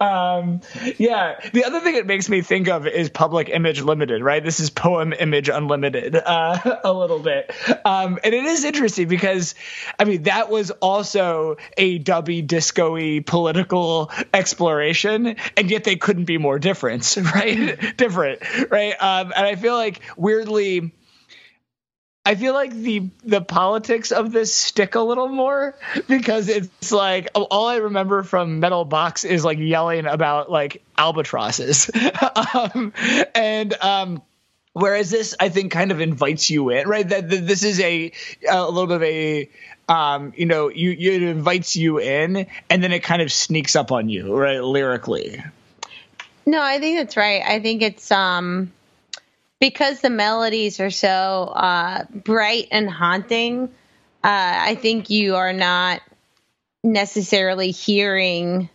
Um 0.00 0.60
yeah 0.98 1.40
the 1.52 1.64
other 1.64 1.80
thing 1.80 1.96
it 1.96 2.06
makes 2.06 2.28
me 2.28 2.42
think 2.42 2.68
of 2.68 2.86
is 2.86 3.10
public 3.10 3.48
image 3.48 3.80
limited 3.80 4.22
right? 4.22 4.42
This 4.42 4.60
is 4.60 4.70
poem 4.70 5.12
image 5.12 5.48
unlimited 5.48 6.16
uh 6.16 6.78
a 6.84 6.92
little 6.92 7.18
bit 7.18 7.39
um 7.84 8.18
and 8.24 8.34
it 8.34 8.44
is 8.44 8.64
interesting 8.64 9.08
because 9.08 9.54
i 9.98 10.04
mean 10.04 10.24
that 10.24 10.50
was 10.50 10.70
also 10.70 11.56
a 11.76 11.98
dubby 11.98 12.46
disco-y 12.46 13.22
political 13.24 14.10
exploration 14.32 15.36
and 15.56 15.70
yet 15.70 15.84
they 15.84 15.96
couldn't 15.96 16.24
be 16.24 16.38
more 16.38 16.58
different 16.58 17.16
right? 17.34 17.96
Different 17.96 18.42
right? 18.70 18.94
Um 19.00 19.32
and 19.34 19.46
i 19.46 19.56
feel 19.56 19.74
like 19.74 20.00
weirdly 20.16 20.92
I 22.24 22.34
feel 22.34 22.52
like 22.52 22.72
the 22.72 23.08
the 23.24 23.40
politics 23.40 24.12
of 24.12 24.30
this 24.30 24.52
stick 24.52 24.94
a 24.94 25.00
little 25.00 25.28
more 25.28 25.74
because 26.06 26.48
it's 26.48 26.92
like 26.92 27.28
all 27.34 27.66
I 27.66 27.76
remember 27.76 28.22
from 28.22 28.60
Metal 28.60 28.84
Box 28.84 29.24
is 29.24 29.42
like 29.42 29.58
yelling 29.58 30.04
about 30.06 30.50
like 30.50 30.82
albatrosses, 30.98 31.90
um, 32.54 32.92
and 33.34 33.72
um, 33.80 34.22
whereas 34.72 35.10
this 35.10 35.34
I 35.38 35.48
think 35.48 35.72
kind 35.72 35.90
of 35.90 36.00
invites 36.00 36.50
you 36.50 36.70
in, 36.70 36.88
right? 36.88 37.08
That, 37.08 37.28
that 37.28 37.46
this 37.46 37.62
is 37.62 37.80
a 37.80 38.12
a 38.48 38.68
little 38.68 38.86
bit 38.86 38.96
of 38.96 39.02
a 39.02 39.50
um, 39.90 40.32
you 40.36 40.46
know, 40.46 40.68
you, 40.68 40.90
you 40.90 41.12
it 41.12 41.22
invites 41.22 41.74
you 41.74 41.98
in, 41.98 42.46
and 42.68 42.82
then 42.82 42.92
it 42.92 43.02
kind 43.02 43.22
of 43.22 43.32
sneaks 43.32 43.74
up 43.74 43.90
on 43.90 44.08
you, 44.08 44.36
right, 44.36 44.62
lyrically. 44.62 45.42
No, 46.46 46.62
I 46.62 46.78
think 46.78 46.98
that's 46.98 47.16
right. 47.16 47.42
I 47.44 47.60
think 47.60 47.82
it's 47.82 48.10
um 48.12 48.72
because 49.60 50.00
the 50.00 50.10
melodies 50.10 50.80
are 50.80 50.90
so 50.90 51.08
uh, 51.08 52.04
bright 52.12 52.68
and 52.70 52.88
haunting. 52.88 53.64
Uh, 54.22 54.54
I 54.62 54.74
think 54.76 55.10
you 55.10 55.36
are 55.36 55.52
not 55.52 56.00
necessarily 56.82 57.70
hearing 57.72 58.70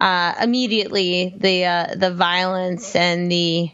uh, 0.00 0.34
immediately 0.42 1.34
the 1.36 1.64
uh, 1.64 1.94
the 1.94 2.12
violence 2.12 2.94
and 2.96 3.30
the 3.30 3.70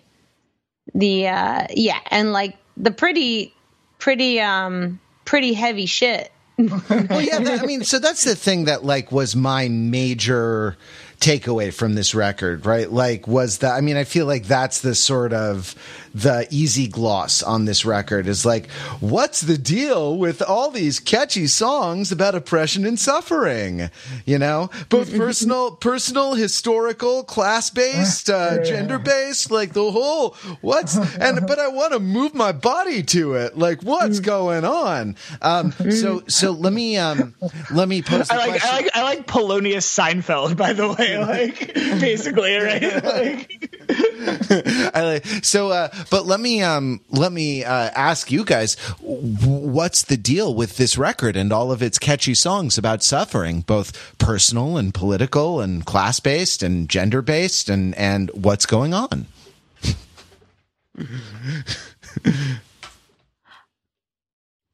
the 0.94 1.29
uh, 1.29 1.66
yeah 1.70 2.01
and 2.11 2.33
like 2.33 2.57
the 2.77 2.90
pretty 2.90 3.55
pretty 3.98 4.40
um 4.40 5.01
pretty 5.24 5.53
heavy 5.53 5.87
shit. 5.87 6.33
well, 6.59 7.22
yeah, 7.22 7.38
that, 7.38 7.61
I 7.62 7.66
mean, 7.66 7.85
so 7.85 8.01
that's 8.01 8.24
the 8.24 8.35
thing 8.35 8.64
that 8.64 8.85
like 8.85 9.12
was 9.12 9.37
my 9.37 9.68
major 9.68 10.77
takeaway 11.20 11.72
from 11.72 11.94
this 11.94 12.14
record, 12.14 12.66
right? 12.66 12.90
Like, 12.90 13.29
was 13.29 13.59
that? 13.59 13.74
I 13.74 13.81
mean, 13.81 13.96
I 13.96 14.05
feel 14.05 14.27
like 14.27 14.44
that's 14.44 14.81
the 14.81 14.94
sort 14.94 15.33
of 15.33 15.77
the 16.14 16.47
easy 16.51 16.88
gloss 16.88 17.42
on 17.42 17.64
this 17.64 17.85
record 17.85 18.27
is 18.27 18.44
like, 18.44 18.71
what's 19.01 19.40
the 19.40 19.59
deal 19.59 20.16
with 20.16 20.42
all 20.42 20.71
these 20.71 21.01
catchy 21.01 21.47
songs 21.47 22.12
about 22.12 22.35
oppression 22.35 22.85
and 22.87 22.99
suffering? 22.99 23.90
You 24.25 24.38
know, 24.38 24.71
both 24.88 25.14
personal, 25.16 25.73
personal, 25.73 26.35
historical, 26.35 27.25
class 27.25 27.71
based, 27.71 28.31
uh, 28.31 28.62
gender 28.64 28.99
based, 28.99 29.51
like 29.51 29.73
the 29.73 29.90
whole 29.90 30.37
what's 30.61 30.97
and 30.97 31.47
but 31.47 31.59
I 31.59 31.68
want 31.68 31.92
to 31.92 32.01
move 32.01 32.35
my 32.35 32.53
body 32.53 33.03
to 33.05 33.35
it. 33.35 33.57
Like, 33.57 33.83
what's 33.83 34.21
going 34.21 34.64
on? 34.64 35.16
Um, 35.42 35.73
so 35.73 36.23
so 36.29 36.53
let 36.53 36.73
me 36.73 36.97
um 36.97 37.35
let 37.71 37.88
me 37.88 38.03
pose. 38.03 38.31
I 38.31 38.37
like, 38.37 38.64
I 38.64 38.73
like 38.73 38.90
I 38.94 39.03
like 39.03 39.27
Polonius 39.27 39.87
Seinfeld, 39.87 40.57
by 40.57 40.73
the 40.73 40.88
way. 40.88 41.16
Like 41.29 41.75
basically, 41.75 42.57
right? 42.57 43.05
Like, 43.05 43.58
I 43.90 45.20
so, 45.42 45.70
uh, 45.70 45.88
but 46.11 46.27
let 46.27 46.40
me 46.40 46.62
um, 46.62 47.01
let 47.11 47.33
me 47.33 47.64
uh, 47.64 47.90
ask 47.94 48.31
you 48.31 48.44
guys, 48.44 48.74
what's 49.01 50.03
the 50.03 50.16
deal 50.16 50.55
with 50.55 50.77
this 50.77 50.98
record 50.98 51.37
and 51.37 51.53
all 51.53 51.72
of 51.72 51.83
its 51.83 51.98
catchy 51.98 52.35
songs 52.35 52.77
about 52.77 53.03
suffering, 53.03 53.62
both 53.62 54.16
personal 54.18 54.77
and 54.77 54.92
political 54.92 55.61
and 55.61 55.87
class 55.87 56.20
based 56.20 56.62
and 56.62 56.88
gender 56.88 57.22
based, 57.22 57.70
and 57.70 57.94
and 57.94 58.31
what's 58.35 58.66
going 58.66 58.92
on? 58.94 59.27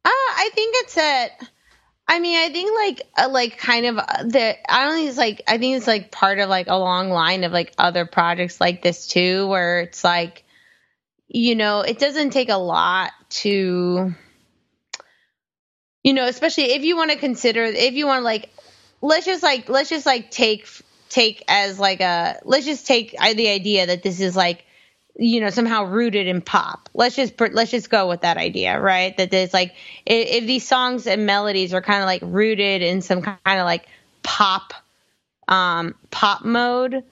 Uh, 0.07 0.11
I 0.11 0.50
think 0.55 0.74
it's 0.79 0.94
that. 0.96 1.48
I 2.07 2.21
mean, 2.21 2.38
I 2.38 2.53
think 2.53 2.71
like 2.77 3.09
uh, 3.17 3.31
like 3.31 3.59
kind 3.59 3.87
of 3.87 3.99
uh, 3.99 4.25
the. 4.25 4.57
I 4.71 4.85
don't 4.85 4.97
think 4.97 5.09
it's 5.09 5.19
like. 5.19 5.43
I 5.49 5.59
think 5.59 5.77
it's 5.77 5.87
like 5.87 6.11
part 6.11 6.38
of 6.38 6.49
like 6.49 6.67
a 6.67 6.77
long 6.77 7.11
line 7.11 7.45
of 7.45 7.53
like 7.53 7.73
other 7.79 8.05
projects 8.05 8.61
like 8.61 8.83
this 8.83 9.07
too, 9.07 9.47
where 9.49 9.81
it's 9.81 10.05
like, 10.05 10.45
you 11.29 11.55
know, 11.55 11.81
it 11.81 11.99
doesn't 11.99 12.31
take 12.31 12.51
a 12.51 12.57
lot 12.57 13.12
to, 13.31 14.14
you 16.03 16.12
know, 16.12 16.27
especially 16.27 16.73
if 16.73 16.83
you 16.83 16.97
want 16.97 17.11
to 17.11 17.17
consider 17.17 17.64
if 17.64 17.95
you 17.95 18.07
want 18.07 18.21
to 18.21 18.25
like, 18.25 18.51
let's 19.01 19.25
just 19.25 19.43
like 19.43 19.71
let's 19.71 19.88
just 19.88 20.05
like 20.05 20.31
take 20.31 20.69
take 21.09 21.43
as 21.49 21.79
like 21.79 22.01
a 22.01 22.38
let's 22.45 22.67
just 22.67 22.87
take 22.87 23.14
uh, 23.19 23.33
the 23.33 23.49
idea 23.49 23.87
that 23.87 24.03
this 24.03 24.21
is 24.21 24.37
like 24.37 24.64
you 25.16 25.40
know 25.40 25.50
somehow 25.50 25.85
rooted 25.85 26.27
in 26.27 26.40
pop. 26.40 26.88
Let's 26.94 27.16
just 27.16 27.40
let's 27.40 27.70
just 27.70 27.90
go 27.90 28.09
with 28.09 28.22
that 28.22 28.37
idea 28.37 28.81
right? 28.81 29.16
That 29.16 29.31
there's 29.31 29.53
like 29.53 29.74
if, 30.07 30.42
if 30.42 30.46
these 30.46 30.66
songs 30.66 31.07
and 31.07 31.27
melodies 31.27 31.72
are 31.74 31.83
kind 31.83 32.00
of 32.03 32.07
like 32.07 32.22
rooted 32.24 32.83
in 32.83 33.03
some 33.03 33.22
kind 33.22 33.38
of 33.46 33.64
like 33.64 33.87
pop 34.22 34.72
um 35.48 35.94
pop 36.11 36.44
mode 36.44 37.05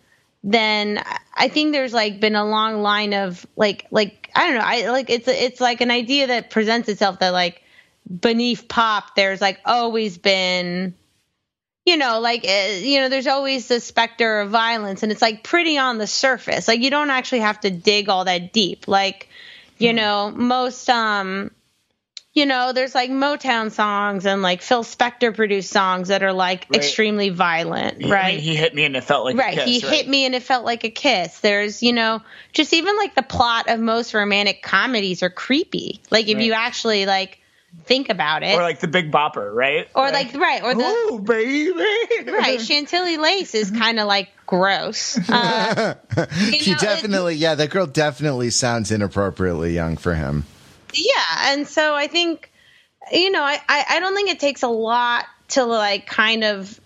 then 0.45 1.03
i 1.35 1.49
think 1.49 1.73
there's 1.73 1.93
like 1.93 2.19
been 2.21 2.35
a 2.35 2.45
long 2.45 2.83
line 2.83 3.15
of 3.15 3.47
like 3.57 3.87
like 3.91 4.31
i 4.35 4.47
don't 4.47 4.57
know 4.57 4.65
i 4.65 4.91
like 4.91 5.11
it's 5.11 5.29
it's 5.29 5.61
like 5.61 5.81
an 5.81 5.91
idea 5.91 6.27
that 6.27 6.51
presents 6.51 6.89
itself 6.89 7.19
that 7.21 7.31
like 7.31 7.63
beneath 8.21 8.67
pop 8.69 9.15
there's 9.15 9.41
like 9.41 9.61
always 9.65 10.19
been 10.19 10.95
you 11.85 11.97
know, 11.97 12.21
like, 12.21 12.45
uh, 12.45 12.77
you 12.79 13.01
know, 13.01 13.09
there's 13.09 13.27
always 13.27 13.67
the 13.69 13.81
specter 13.81 14.41
of 14.41 14.51
violence 14.51 15.03
and 15.03 15.11
it's 15.11 15.23
like 15.23 15.43
pretty 15.43 15.79
on 15.79 15.99
the 15.99 16.07
surface. 16.07 16.69
Like, 16.69 16.81
you 16.81 16.91
don't 16.91 17.11
actually 17.11 17.41
have 17.41 17.61
to 17.61 17.71
dig 17.71 18.09
all 18.09 18.25
that 18.25 18.53
deep. 18.53 18.87
Like, 18.87 19.29
you 19.79 19.93
mm. 19.93 19.97
know, 19.97 20.31
most, 20.31 20.89
um, 20.89 21.51
you 22.35 22.47
know, 22.47 22.73
there's 22.73 22.95
like 22.95 23.11
Motown 23.11 23.71
songs 23.71 24.25
and 24.25 24.41
like 24.41 24.63
Phil 24.63 24.85
Spector 24.85 25.35
produced 25.35 25.71
songs 25.71 26.09
that 26.09 26.23
are 26.23 26.33
like 26.33 26.67
right. 26.71 26.77
extremely 26.79 27.29
violent, 27.29 28.01
he, 28.01 28.11
right? 28.11 28.39
he 28.39 28.57
hit 28.57 28.75
me 28.75 28.85
and 28.85 28.97
it 28.97 29.05
felt 29.05 29.25
like 29.27 29.37
right. 29.37 29.55
Kiss, 29.55 29.65
he 29.67 29.87
right? 29.87 29.97
hit 29.97 30.09
me 30.09 30.25
and 30.25 30.35
it 30.35 30.43
felt 30.43 30.65
like 30.65 30.85
a 30.85 30.91
kiss. 30.91 31.41
There's, 31.41 31.83
you 31.83 31.93
know, 31.93 32.23
just 32.53 32.73
even 32.73 32.97
like 32.97 33.15
the 33.15 33.23
plot 33.23 33.69
of 33.69 33.81
most 33.81 34.15
romantic 34.15 34.63
comedies 34.63 35.23
are 35.23 35.31
creepy. 35.31 36.01
Like 36.11 36.29
if 36.29 36.37
right. 36.37 36.45
you 36.45 36.53
actually 36.55 37.05
like 37.05 37.42
think 37.85 38.09
about 38.09 38.43
it. 38.43 38.55
Or 38.55 38.63
like 38.63 38.81
the 38.81 38.89
Big 38.89 39.11
Bopper, 39.11 39.53
right? 39.53 39.89
Or 39.95 40.11
like, 40.11 40.33
like 40.33 40.43
right, 40.43 40.63
or 40.63 40.75
the 40.75 40.83
Oh 40.85 41.19
baby. 41.19 42.31
right, 42.31 42.61
Chantilly 42.61 43.17
lace 43.17 43.55
is 43.55 43.71
kind 43.71 43.99
of 43.99 44.07
like 44.07 44.31
gross. 44.47 45.19
Uh, 45.33 45.95
he 46.37 46.73
know, 46.73 46.79
definitely, 46.79 47.35
yeah, 47.35 47.55
that 47.55 47.71
girl 47.71 47.87
definitely 47.87 48.51
sounds 48.51 48.91
inappropriately 48.91 49.73
young 49.73 49.97
for 49.97 50.15
him. 50.15 50.45
Yeah, 50.93 51.53
and 51.53 51.67
so 51.67 51.95
I 51.95 52.07
think, 52.07 52.51
you 53.11 53.31
know, 53.31 53.43
I 53.43 53.59
I, 53.69 53.85
I 53.91 54.01
don't 54.01 54.15
think 54.15 54.31
it 54.31 54.39
takes 54.39 54.63
a 54.63 54.69
lot 54.69 55.25
to 55.53 55.65
like 55.65 56.07
kind 56.07 56.45
of 56.45 56.81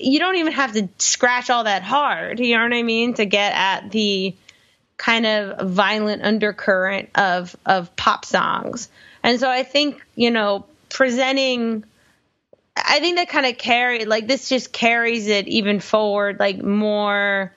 you 0.00 0.18
don't 0.18 0.36
even 0.36 0.52
have 0.52 0.72
to 0.72 0.88
scratch 0.98 1.48
all 1.48 1.64
that 1.64 1.82
hard 1.82 2.40
you 2.40 2.56
know 2.56 2.62
what 2.64 2.72
i 2.72 2.82
mean 2.82 3.14
to 3.14 3.24
get 3.24 3.54
at 3.54 3.90
the 3.92 4.34
kind 4.96 5.26
of 5.26 5.68
violent 5.68 6.22
undercurrent 6.22 7.08
of 7.14 7.54
of 7.64 7.94
pop 7.96 8.24
songs 8.24 8.88
and 9.22 9.38
so 9.38 9.48
I 9.50 9.62
think, 9.62 10.00
you 10.14 10.30
know, 10.30 10.66
presenting 10.88 11.84
I 12.76 13.00
think 13.00 13.16
that 13.16 13.28
kind 13.28 13.46
of 13.46 13.58
carry 13.58 14.04
like 14.04 14.26
this 14.26 14.48
just 14.48 14.72
carries 14.72 15.26
it 15.26 15.48
even 15.48 15.80
forward 15.80 16.38
like 16.38 16.62
more 16.62 17.54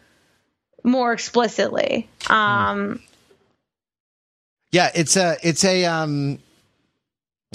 more 0.84 1.13
explicitly. 1.13 2.10
Um 2.30 3.02
Yeah, 4.71 4.91
it's 4.93 5.15
a 5.15 5.38
it's 5.41 5.63
a 5.63 5.86
um 5.86 6.39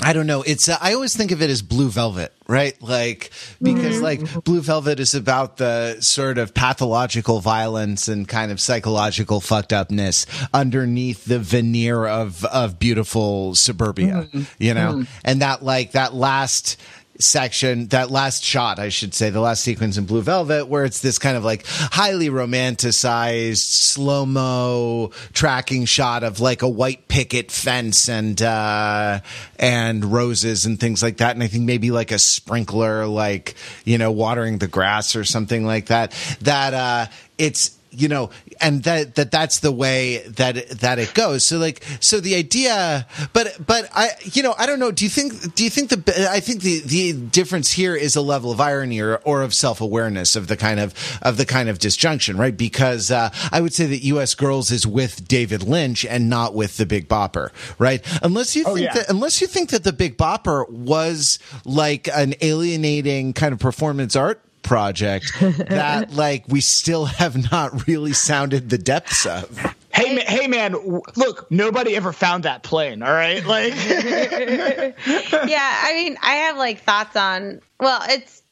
I 0.02 0.12
don't 0.12 0.26
know. 0.26 0.42
It's 0.42 0.68
uh, 0.68 0.76
I 0.80 0.94
always 0.94 1.16
think 1.16 1.32
of 1.32 1.42
it 1.42 1.50
as 1.50 1.62
blue 1.62 1.88
velvet, 1.88 2.32
right? 2.46 2.80
Like 2.82 3.30
because 3.60 3.96
mm-hmm. 3.96 4.04
like 4.04 4.44
blue 4.44 4.60
velvet 4.60 5.00
is 5.00 5.14
about 5.14 5.56
the 5.56 6.00
sort 6.00 6.38
of 6.38 6.54
pathological 6.54 7.40
violence 7.40 8.08
and 8.08 8.26
kind 8.26 8.52
of 8.52 8.60
psychological 8.60 9.40
fucked 9.40 9.72
upness 9.72 10.26
underneath 10.54 11.24
the 11.24 11.38
veneer 11.38 12.06
of 12.06 12.44
of 12.46 12.78
beautiful 12.78 13.54
suburbia, 13.54 14.28
mm-hmm. 14.32 14.42
you 14.58 14.74
know? 14.74 14.94
Mm-hmm. 14.94 15.20
And 15.24 15.42
that 15.42 15.62
like 15.62 15.92
that 15.92 16.14
last 16.14 16.80
section, 17.18 17.86
that 17.88 18.10
last 18.10 18.44
shot, 18.44 18.78
I 18.78 18.88
should 18.88 19.14
say, 19.14 19.30
the 19.30 19.40
last 19.40 19.62
sequence 19.62 19.96
in 19.96 20.06
Blue 20.06 20.22
Velvet, 20.22 20.66
where 20.66 20.84
it's 20.84 21.00
this 21.00 21.18
kind 21.18 21.36
of 21.36 21.44
like 21.44 21.66
highly 21.66 22.28
romanticized 22.28 23.58
slow 23.58 24.24
mo 24.24 25.10
tracking 25.32 25.84
shot 25.84 26.22
of 26.22 26.40
like 26.40 26.62
a 26.62 26.68
white 26.68 27.08
picket 27.08 27.50
fence 27.50 28.08
and 28.08 28.40
uh, 28.42 29.20
and 29.58 30.04
roses 30.04 30.66
and 30.66 30.78
things 30.78 31.02
like 31.02 31.18
that, 31.18 31.34
and 31.34 31.42
I 31.42 31.48
think 31.48 31.64
maybe 31.64 31.90
like 31.90 32.12
a 32.12 32.18
sprinkler, 32.18 33.06
like 33.06 33.54
you 33.84 33.98
know, 33.98 34.12
watering 34.12 34.58
the 34.58 34.68
grass 34.68 35.16
or 35.16 35.24
something 35.24 35.66
like 35.66 35.86
that. 35.86 36.12
That 36.42 36.74
uh, 36.74 37.06
it's 37.36 37.77
you 38.00 38.08
know 38.08 38.30
and 38.60 38.82
that 38.84 39.14
that 39.16 39.30
that's 39.30 39.60
the 39.60 39.72
way 39.72 40.18
that 40.28 40.68
that 40.80 40.98
it 40.98 41.14
goes. 41.14 41.44
So 41.44 41.58
like 41.58 41.82
so 42.00 42.20
the 42.20 42.34
idea 42.34 43.06
but 43.32 43.56
but 43.64 43.88
i 43.94 44.10
you 44.22 44.42
know 44.42 44.54
i 44.58 44.66
don't 44.66 44.78
know. 44.78 44.90
Do 44.90 45.04
you 45.04 45.10
think 45.10 45.54
do 45.54 45.64
you 45.64 45.70
think 45.70 45.90
the 45.90 46.28
i 46.30 46.40
think 46.40 46.62
the 46.62 46.80
the 46.80 47.12
difference 47.12 47.72
here 47.72 47.94
is 47.96 48.16
a 48.16 48.22
level 48.22 48.50
of 48.50 48.60
irony 48.60 49.00
or, 49.00 49.16
or 49.24 49.42
of 49.42 49.54
self-awareness 49.54 50.36
of 50.36 50.48
the 50.48 50.56
kind 50.56 50.80
of 50.80 50.94
of 51.22 51.36
the 51.36 51.46
kind 51.46 51.68
of 51.68 51.78
disjunction 51.78 52.36
right? 52.36 52.56
Because 52.56 53.10
uh, 53.10 53.30
i 53.52 53.60
would 53.60 53.74
say 53.74 53.86
that 53.86 54.02
us 54.02 54.34
girls 54.34 54.70
is 54.70 54.86
with 54.86 55.26
david 55.28 55.62
lynch 55.62 56.04
and 56.04 56.28
not 56.28 56.54
with 56.54 56.76
the 56.76 56.86
big 56.86 57.08
bopper 57.08 57.50
right? 57.78 58.04
Unless 58.22 58.56
you 58.56 58.64
oh, 58.66 58.74
think 58.74 58.86
yeah. 58.86 58.94
that 58.94 59.10
unless 59.10 59.40
you 59.40 59.46
think 59.46 59.70
that 59.70 59.84
the 59.84 59.92
big 59.92 60.16
bopper 60.16 60.68
was 60.70 61.38
like 61.64 62.08
an 62.08 62.34
alienating 62.40 63.32
kind 63.32 63.52
of 63.52 63.58
performance 63.58 64.16
art 64.16 64.42
project 64.62 65.32
that 65.40 66.12
like 66.12 66.44
we 66.48 66.60
still 66.60 67.06
have 67.06 67.50
not 67.50 67.86
really 67.86 68.12
sounded 68.12 68.70
the 68.70 68.78
depths 68.78 69.26
of. 69.26 69.74
Hey, 69.92 70.14
man, 70.14 70.26
hey, 70.26 70.46
man! 70.46 70.76
Look, 71.16 71.50
nobody 71.50 71.96
ever 71.96 72.12
found 72.12 72.44
that 72.44 72.62
plane. 72.62 73.02
All 73.02 73.12
right, 73.12 73.44
like. 73.44 73.74
yeah, 73.86 74.94
I 75.06 75.92
mean, 75.94 76.16
I 76.22 76.34
have 76.46 76.56
like 76.56 76.80
thoughts 76.80 77.16
on. 77.16 77.60
Well, 77.80 78.00
it's. 78.08 78.42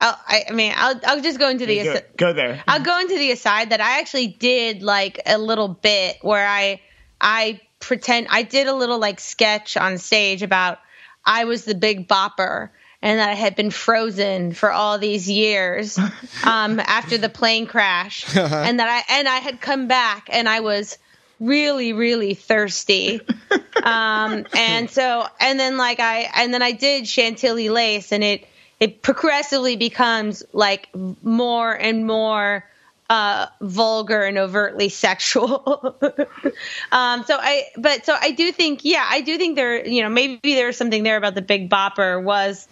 I'll, 0.00 0.18
I, 0.26 0.44
I 0.48 0.52
mean, 0.52 0.72
I'll 0.76 1.00
I'll 1.06 1.20
just 1.20 1.38
go 1.38 1.48
into 1.48 1.66
the 1.66 1.82
go, 1.82 2.00
go 2.16 2.32
there. 2.32 2.62
I'll 2.66 2.82
go 2.82 2.98
into 3.00 3.16
the 3.16 3.32
aside 3.32 3.70
that 3.70 3.80
I 3.80 3.98
actually 4.00 4.28
did 4.28 4.82
like 4.82 5.20
a 5.26 5.38
little 5.38 5.68
bit 5.68 6.18
where 6.22 6.46
I 6.46 6.80
I 7.20 7.60
pretend 7.80 8.28
I 8.30 8.42
did 8.42 8.66
a 8.66 8.74
little 8.74 8.98
like 8.98 9.20
sketch 9.20 9.76
on 9.76 9.98
stage 9.98 10.42
about 10.42 10.78
I 11.24 11.44
was 11.44 11.64
the 11.64 11.74
big 11.74 12.08
bopper 12.08 12.70
and 13.00 13.18
that 13.20 13.28
I 13.28 13.34
had 13.34 13.54
been 13.54 13.70
frozen 13.70 14.52
for 14.52 14.72
all 14.72 14.98
these 14.98 15.30
years 15.30 15.98
um, 16.44 16.80
after 16.80 17.18
the 17.18 17.28
plane 17.28 17.66
crash, 17.66 18.24
and 18.36 18.80
that 18.80 18.88
I 18.88 19.18
and 19.18 19.28
I 19.28 19.38
had 19.38 19.60
come 19.60 19.88
back 19.88 20.28
and 20.30 20.48
I 20.48 20.60
was 20.60 20.98
really 21.40 21.92
really 21.92 22.34
thirsty 22.34 23.20
um, 23.82 24.44
and 24.56 24.90
so 24.90 25.26
and 25.40 25.60
then 25.60 25.76
like 25.76 26.00
I 26.00 26.28
and 26.34 26.52
then 26.52 26.62
I 26.62 26.72
did 26.72 27.06
Chantilly 27.06 27.68
lace 27.68 28.12
and 28.12 28.24
it 28.24 28.46
it 28.80 29.02
progressively 29.02 29.76
becomes 29.76 30.42
like 30.52 30.88
more 31.22 31.72
and 31.72 32.06
more 32.06 32.64
uh, 33.10 33.46
vulgar 33.60 34.22
and 34.22 34.38
overtly 34.38 34.88
sexual. 34.88 35.96
um, 36.92 37.24
so 37.24 37.36
I, 37.40 37.64
but 37.76 38.04
so 38.04 38.14
I 38.20 38.32
do 38.32 38.52
think, 38.52 38.84
yeah, 38.84 39.04
I 39.08 39.22
do 39.22 39.38
think 39.38 39.56
there, 39.56 39.86
you 39.86 40.02
know, 40.02 40.10
maybe 40.10 40.54
there's 40.54 40.76
something 40.76 41.02
there 41.02 41.16
about 41.16 41.34
the 41.34 41.42
Big 41.42 41.70
Bopper 41.70 42.22
was 42.22 42.68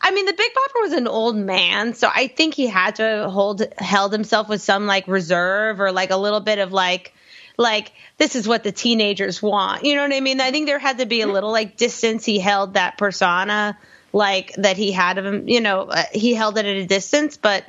I 0.00 0.10
mean, 0.10 0.26
the 0.26 0.32
Big 0.32 0.50
Bopper 0.52 0.82
was 0.82 0.92
an 0.92 1.08
old 1.08 1.36
man, 1.36 1.94
so 1.94 2.10
I 2.12 2.28
think 2.28 2.54
he 2.54 2.66
had 2.66 2.96
to 2.96 3.28
hold 3.30 3.62
held 3.78 4.12
himself 4.12 4.48
with 4.48 4.62
some 4.62 4.86
like 4.86 5.06
reserve 5.08 5.80
or 5.80 5.92
like 5.92 6.10
a 6.10 6.16
little 6.16 6.40
bit 6.40 6.58
of 6.58 6.72
like 6.72 7.14
like 7.56 7.92
this 8.18 8.36
is 8.36 8.46
what 8.48 8.64
the 8.64 8.72
teenagers 8.72 9.42
want. 9.42 9.84
You 9.84 9.94
know 9.94 10.02
what 10.02 10.12
I 10.12 10.20
mean? 10.20 10.40
I 10.40 10.50
think 10.50 10.66
there 10.66 10.78
had 10.78 10.98
to 10.98 11.06
be 11.06 11.20
a 11.20 11.26
little 11.26 11.52
like 11.52 11.76
distance. 11.76 12.24
He 12.24 12.38
held 12.38 12.74
that 12.74 12.98
persona 12.98 13.78
like 14.12 14.54
that 14.56 14.76
he 14.76 14.92
had 14.92 15.18
of 15.18 15.26
him. 15.26 15.48
You 15.48 15.60
know, 15.60 15.82
uh, 15.82 16.02
he 16.12 16.34
held 16.34 16.58
it 16.58 16.66
at 16.66 16.76
a 16.76 16.86
distance, 16.86 17.36
but 17.36 17.64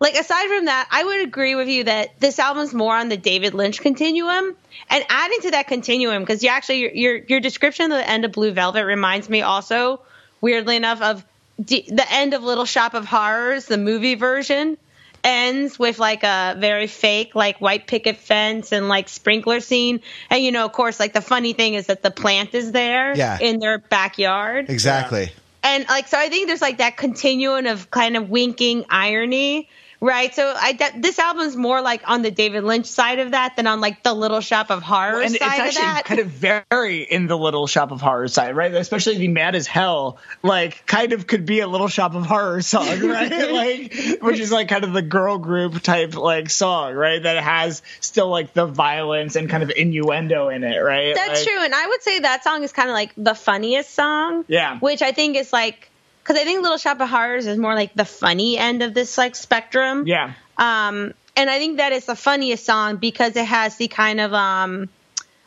like 0.00 0.14
aside 0.14 0.48
from 0.48 0.64
that, 0.64 0.88
I 0.90 1.04
would 1.04 1.20
agree 1.20 1.54
with 1.54 1.68
you 1.68 1.84
that 1.84 2.18
this 2.18 2.38
album's 2.38 2.72
more 2.72 2.96
on 2.96 3.10
the 3.10 3.18
David 3.18 3.52
Lynch 3.54 3.80
continuum. 3.80 4.56
And 4.88 5.04
adding 5.08 5.40
to 5.42 5.50
that 5.52 5.68
continuum, 5.68 6.22
because 6.22 6.42
you 6.42 6.48
actually 6.48 6.80
your, 6.80 6.90
your, 6.92 7.16
your 7.16 7.40
description 7.40 7.92
of 7.92 7.98
the 7.98 8.08
end 8.08 8.24
of 8.24 8.32
Blue 8.32 8.52
Velvet 8.52 8.84
reminds 8.84 9.28
me 9.28 9.42
also, 9.42 10.00
weirdly 10.40 10.76
enough, 10.76 11.02
of 11.02 11.24
D- 11.62 11.86
the 11.88 12.06
end 12.12 12.34
of 12.34 12.42
Little 12.42 12.64
Shop 12.64 12.94
of 12.94 13.04
Horrors, 13.04 13.66
the 13.66 13.78
movie 13.78 14.14
version 14.14 14.78
ends 15.22 15.78
with 15.78 15.98
like 15.98 16.22
a 16.24 16.56
very 16.58 16.86
fake 16.86 17.34
like 17.34 17.60
white 17.60 17.86
picket 17.86 18.16
fence 18.16 18.72
and 18.72 18.88
like 18.88 19.06
sprinkler 19.06 19.60
scene 19.60 20.00
and 20.30 20.42
you 20.42 20.50
know 20.50 20.64
of 20.64 20.72
course 20.72 20.98
like 20.98 21.12
the 21.12 21.20
funny 21.20 21.52
thing 21.52 21.74
is 21.74 21.88
that 21.88 22.02
the 22.02 22.10
plant 22.10 22.54
is 22.54 22.72
there 22.72 23.14
Yeah. 23.14 23.36
in 23.38 23.58
their 23.58 23.76
backyard 23.76 24.70
Exactly. 24.70 25.30
and 25.62 25.84
like 25.90 26.08
so 26.08 26.16
i 26.18 26.30
think 26.30 26.46
there's 26.46 26.62
like 26.62 26.78
that 26.78 26.96
continuum 26.96 27.66
of 27.66 27.90
kind 27.90 28.16
of 28.16 28.30
winking 28.30 28.86
irony 28.88 29.68
right 30.00 30.34
so 30.34 30.54
i 30.56 30.72
that, 30.72 31.00
this 31.02 31.18
album's 31.18 31.56
more 31.56 31.80
like 31.82 32.02
on 32.06 32.22
the 32.22 32.30
david 32.30 32.64
lynch 32.64 32.86
side 32.86 33.18
of 33.18 33.32
that 33.32 33.56
than 33.56 33.66
on 33.66 33.80
like 33.80 34.02
the 34.02 34.12
little 34.12 34.40
shop 34.40 34.70
of 34.70 34.82
horrors 34.82 35.26
and 35.26 35.34
it's 35.34 35.44
side 35.44 35.54
of 35.54 35.66
actually 35.66 35.82
that 35.82 36.04
kind 36.04 36.20
of 36.20 36.26
very 36.28 37.02
in 37.02 37.26
the 37.26 37.36
Little 37.36 37.66
Shop 37.66 37.90
of 37.90 38.00
Horrors 38.00 38.32
side, 38.32 38.54
right? 38.56 38.72
Especially 38.72 39.18
the 39.18 39.28
Mad 39.28 39.54
as 39.54 39.66
Hell, 39.66 40.18
like 40.42 40.86
kind 40.86 41.12
of 41.12 41.26
could 41.26 41.46
be 41.46 41.60
a 41.60 41.66
Little 41.66 41.88
Shop 41.88 42.14
of 42.14 42.26
Horrors 42.26 42.66
song, 42.66 43.00
right? 43.06 43.30
like 43.52 44.20
which 44.20 44.40
is 44.40 44.52
like 44.52 44.68
kind 44.68 44.84
of 44.84 44.92
the 44.92 45.02
girl 45.02 45.38
group 45.38 45.80
type 45.82 46.16
like 46.16 46.50
song, 46.50 46.94
right? 46.94 47.22
That 47.22 47.42
has 47.42 47.82
still 48.00 48.28
like 48.28 48.52
the 48.52 48.66
violence 48.66 49.36
and 49.36 49.48
kind 49.48 49.62
of 49.62 49.70
innuendo 49.70 50.48
in 50.48 50.64
it, 50.64 50.78
right? 50.78 51.14
That's 51.14 51.40
Like, 51.40 51.48
true, 51.48 51.64
and 51.64 51.74
I 51.74 51.86
would 51.86 52.02
say 52.02 52.20
that 52.20 52.44
song 52.44 52.62
is 52.62 52.72
kind 52.72 52.88
of 52.88 52.94
like 52.94 53.12
the 53.16 53.34
funniest 53.34 53.94
song. 53.94 54.44
Yeah. 54.48 54.78
Which 54.78 55.02
I 55.02 55.12
think 55.12 55.36
is 55.36 55.52
like 55.52 55.89
because 56.22 56.36
I 56.40 56.44
think 56.44 56.62
Little 56.62 56.78
Shop 56.78 57.00
of 57.00 57.08
Horrors 57.08 57.46
is 57.46 57.58
more 57.58 57.74
like 57.74 57.94
the 57.94 58.04
funny 58.04 58.58
end 58.58 58.82
of 58.82 58.94
this 58.94 59.16
like 59.18 59.34
spectrum. 59.36 60.06
Yeah. 60.06 60.32
Um, 60.56 61.14
and 61.36 61.48
I 61.48 61.58
think 61.58 61.78
that 61.78 61.92
is 61.92 62.04
the 62.06 62.16
funniest 62.16 62.64
song 62.66 62.96
because 62.96 63.36
it 63.36 63.44
has 63.46 63.76
the 63.76 63.88
kind 63.88 64.20
of 64.20 64.32
um, 64.34 64.88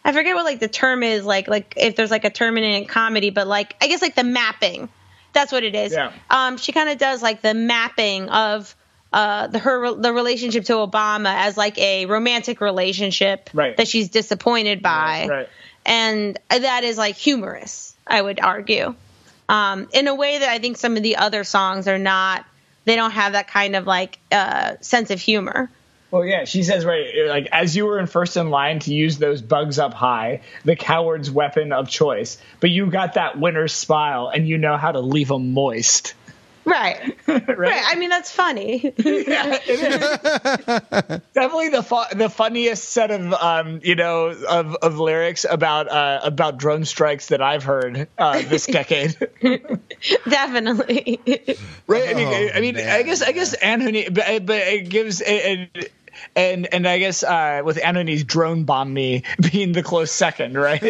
I 0.04 0.12
forget 0.14 0.36
what 0.36 0.46
like 0.46 0.60
the 0.60 0.68
term 0.68 1.04
is 1.04 1.24
like 1.26 1.48
like 1.48 1.74
if 1.78 1.96
there's 1.96 2.12
like 2.12 2.26
a 2.26 2.30
term 2.30 2.58
in 2.58 2.86
comedy, 2.86 3.30
but 3.30 3.48
like 3.48 3.76
I 3.82 3.88
guess 3.88 4.02
like 4.02 4.16
the 4.16 4.24
mapping. 4.24 4.90
That's 5.34 5.52
what 5.52 5.64
it 5.64 5.74
is. 5.76 5.94
Yeah. 5.94 6.12
Um, 6.30 6.58
she 6.58 6.72
kind 6.74 6.90
of 6.90 6.98
does 7.00 7.22
like 7.24 7.42
the 7.42 7.54
mapping 7.54 8.30
of 8.30 8.76
uh 9.12 9.48
the 9.48 9.60
her 9.60 9.94
the 9.94 10.12
relationship 10.12 10.66
to 10.66 10.74
Obama 10.74 11.32
as 11.34 11.56
like 11.58 11.78
a 11.78 12.08
romantic 12.08 12.62
relationship 12.62 13.50
Right. 13.54 13.78
that 13.78 13.88
she's 13.88 14.10
disappointed 14.10 14.82
by 14.82 15.28
Right. 15.30 15.50
and 15.86 16.40
that 16.50 16.84
is 16.84 16.98
like 16.98 17.16
humorous 17.16 17.94
i 18.08 18.20
would 18.20 18.40
argue 18.40 18.96
um, 19.50 19.88
in 19.94 20.08
a 20.08 20.16
way 20.16 20.40
that 20.40 20.50
i 20.50 20.60
think 20.60 20.78
some 20.78 20.98
of 20.98 21.04
the 21.04 21.18
other 21.18 21.44
songs 21.44 21.88
are 21.88 22.00
not 22.00 22.46
they 22.86 22.96
don't 22.96 23.12
have 23.12 23.34
that 23.34 23.48
kind 23.48 23.76
of 23.76 23.88
like 23.88 24.20
uh, 24.32 24.76
sense 24.82 25.10
of 25.12 25.20
humor 25.22 25.70
Well, 26.12 26.26
yeah, 26.26 26.46
she 26.46 26.62
says 26.62 26.86
right, 26.86 27.08
like 27.28 27.48
as 27.52 27.76
you 27.76 27.86
were 27.86 27.98
in 27.98 28.06
first 28.06 28.38
in 28.38 28.52
line 28.52 28.80
to 28.82 28.94
use 28.94 29.18
those 29.18 29.42
bugs 29.42 29.80
up 29.80 29.96
high, 29.96 30.42
the 30.64 30.76
coward's 30.76 31.32
weapon 31.32 31.72
of 31.74 31.90
choice, 31.90 32.38
but 32.60 32.70
you 32.70 32.92
got 32.92 33.16
that 33.16 33.40
winner's 33.40 33.74
smile, 33.74 34.28
and 34.28 34.48
you 34.48 34.60
know 34.60 34.78
how 34.78 34.92
to 34.92 35.00
leave 35.00 35.30
them 35.30 35.54
moist. 35.54 36.14
right 36.66 37.18
right, 37.28 37.84
i 37.88 37.96
mean 37.96 38.10
that's 38.10 38.32
funny 38.32 38.94
yeah, 38.98 39.58
it 39.68 39.70
is. 39.70 41.22
Definitely 41.34 41.70
the 41.70 41.84
fu- 41.84 42.16
the 42.16 42.30
funniest 42.30 42.86
set 42.90 43.12
of 43.12 43.34
um 43.34 43.82
you 43.84 43.96
know 43.96 44.28
of, 44.28 44.76
of 44.76 44.98
lyrics 44.98 45.46
about 45.50 45.90
uh 45.90 46.22
about 46.24 46.58
drone 46.58 46.86
strikes 46.86 47.28
that 47.28 47.42
I've 47.42 47.64
heard 47.64 48.08
uh, 48.18 48.42
this 48.44 48.66
decade. 48.80 49.16
definitely 50.30 51.20
right? 51.88 52.10
I 52.10 52.14
mean, 52.14 52.28
Oh, 52.28 52.50
I 52.56 52.62
mean, 52.62 52.78
I 52.78 53.04
guess 53.04 53.22
I 53.22 53.32
guess 53.34 53.56
Anohni, 53.58 54.14
but, 54.14 54.46
but 54.46 54.56
it 54.68 54.90
gives 54.90 55.22
and. 55.22 55.70
And 56.36 56.72
and 56.72 56.88
I 56.88 57.00
guess 57.00 57.24
uh, 57.24 57.64
with 57.66 57.78
Anohni's 57.78 58.24
drone 58.24 58.66
bomb 58.66 58.94
me 58.94 59.24
being 59.52 59.72
the 59.72 59.82
close 59.82 60.12
second, 60.12 60.56
right? 60.56 60.82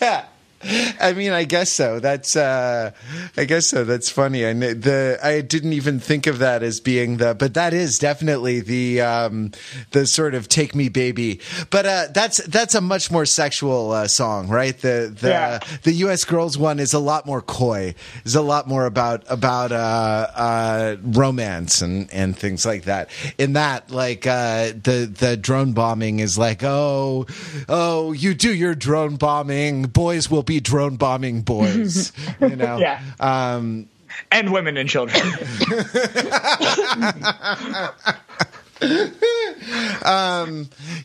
yeah. 0.00 0.24
I 1.00 1.14
mean, 1.14 1.32
I 1.32 1.44
guess 1.44 1.70
so. 1.70 2.00
That's, 2.00 2.36
uh, 2.36 2.90
I 3.36 3.44
guess 3.44 3.66
so. 3.66 3.84
That's 3.84 4.10
funny. 4.10 4.46
I 4.46 4.52
kn- 4.52 4.80
the 4.80 5.18
I 5.22 5.40
didn't 5.40 5.72
even 5.72 6.00
think 6.00 6.26
of 6.26 6.38
that 6.40 6.62
as 6.62 6.80
being 6.80 7.16
the, 7.16 7.34
but 7.34 7.54
that 7.54 7.72
is 7.72 7.98
definitely 7.98 8.60
the, 8.60 9.00
um, 9.00 9.52
the 9.92 10.06
sort 10.06 10.34
of 10.34 10.48
"Take 10.48 10.74
Me, 10.74 10.88
Baby." 10.90 11.40
But 11.70 11.86
uh, 11.86 12.06
that's 12.12 12.44
that's 12.46 12.74
a 12.74 12.80
much 12.80 13.10
more 13.10 13.24
sexual 13.24 13.92
uh, 13.92 14.06
song, 14.06 14.48
right? 14.48 14.76
The 14.78 15.14
the 15.18 15.28
Yeah. 15.30 15.58
the 15.82 15.92
U.S. 15.92 16.24
Girls 16.24 16.58
one 16.58 16.78
is 16.78 16.92
a 16.92 16.98
lot 16.98 17.24
more 17.24 17.40
coy. 17.40 17.94
Is 18.24 18.34
a 18.34 18.42
lot 18.42 18.68
more 18.68 18.84
about 18.84 19.24
about 19.28 19.72
uh, 19.72 20.26
uh, 20.34 20.96
romance 21.02 21.80
and 21.80 22.12
and 22.12 22.36
things 22.36 22.66
like 22.66 22.84
that. 22.84 23.08
In 23.38 23.54
that, 23.54 23.90
like 23.90 24.26
uh, 24.26 24.72
the 24.82 25.10
the 25.18 25.36
drone 25.38 25.72
bombing 25.72 26.18
is 26.20 26.36
like, 26.36 26.62
oh, 26.62 27.26
oh, 27.68 28.12
you 28.12 28.34
do 28.34 28.52
your 28.54 28.74
drone 28.74 29.16
bombing. 29.16 29.84
Boys 29.84 30.30
will 30.30 30.42
be 30.50 30.58
drone 30.58 30.96
bombing 30.96 31.42
boys. 31.42 32.12
You 32.40 32.56
know. 32.56 32.78
Yeah. 32.78 33.00
Um, 33.20 33.88
and 34.32 34.50
women 34.52 34.76
and 34.76 34.88
children. 34.88 35.16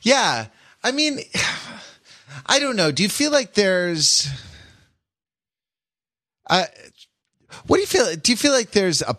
yeah. 0.02 0.48
I 0.84 0.92
mean, 0.92 1.20
I 2.46 2.60
don't 2.60 2.76
know. 2.76 2.92
Do 2.92 3.04
you 3.04 3.10
feel 3.10 3.32
like 3.32 3.54
there's, 3.54 4.28
uh, 6.50 6.66
what 7.68 7.78
do 7.78 7.82
you 7.82 7.88
feel? 7.88 8.16
Do 8.16 8.32
you 8.32 8.38
feel 8.38 8.54
like 8.54 8.72
there's 8.72 9.02
a, 9.02 9.16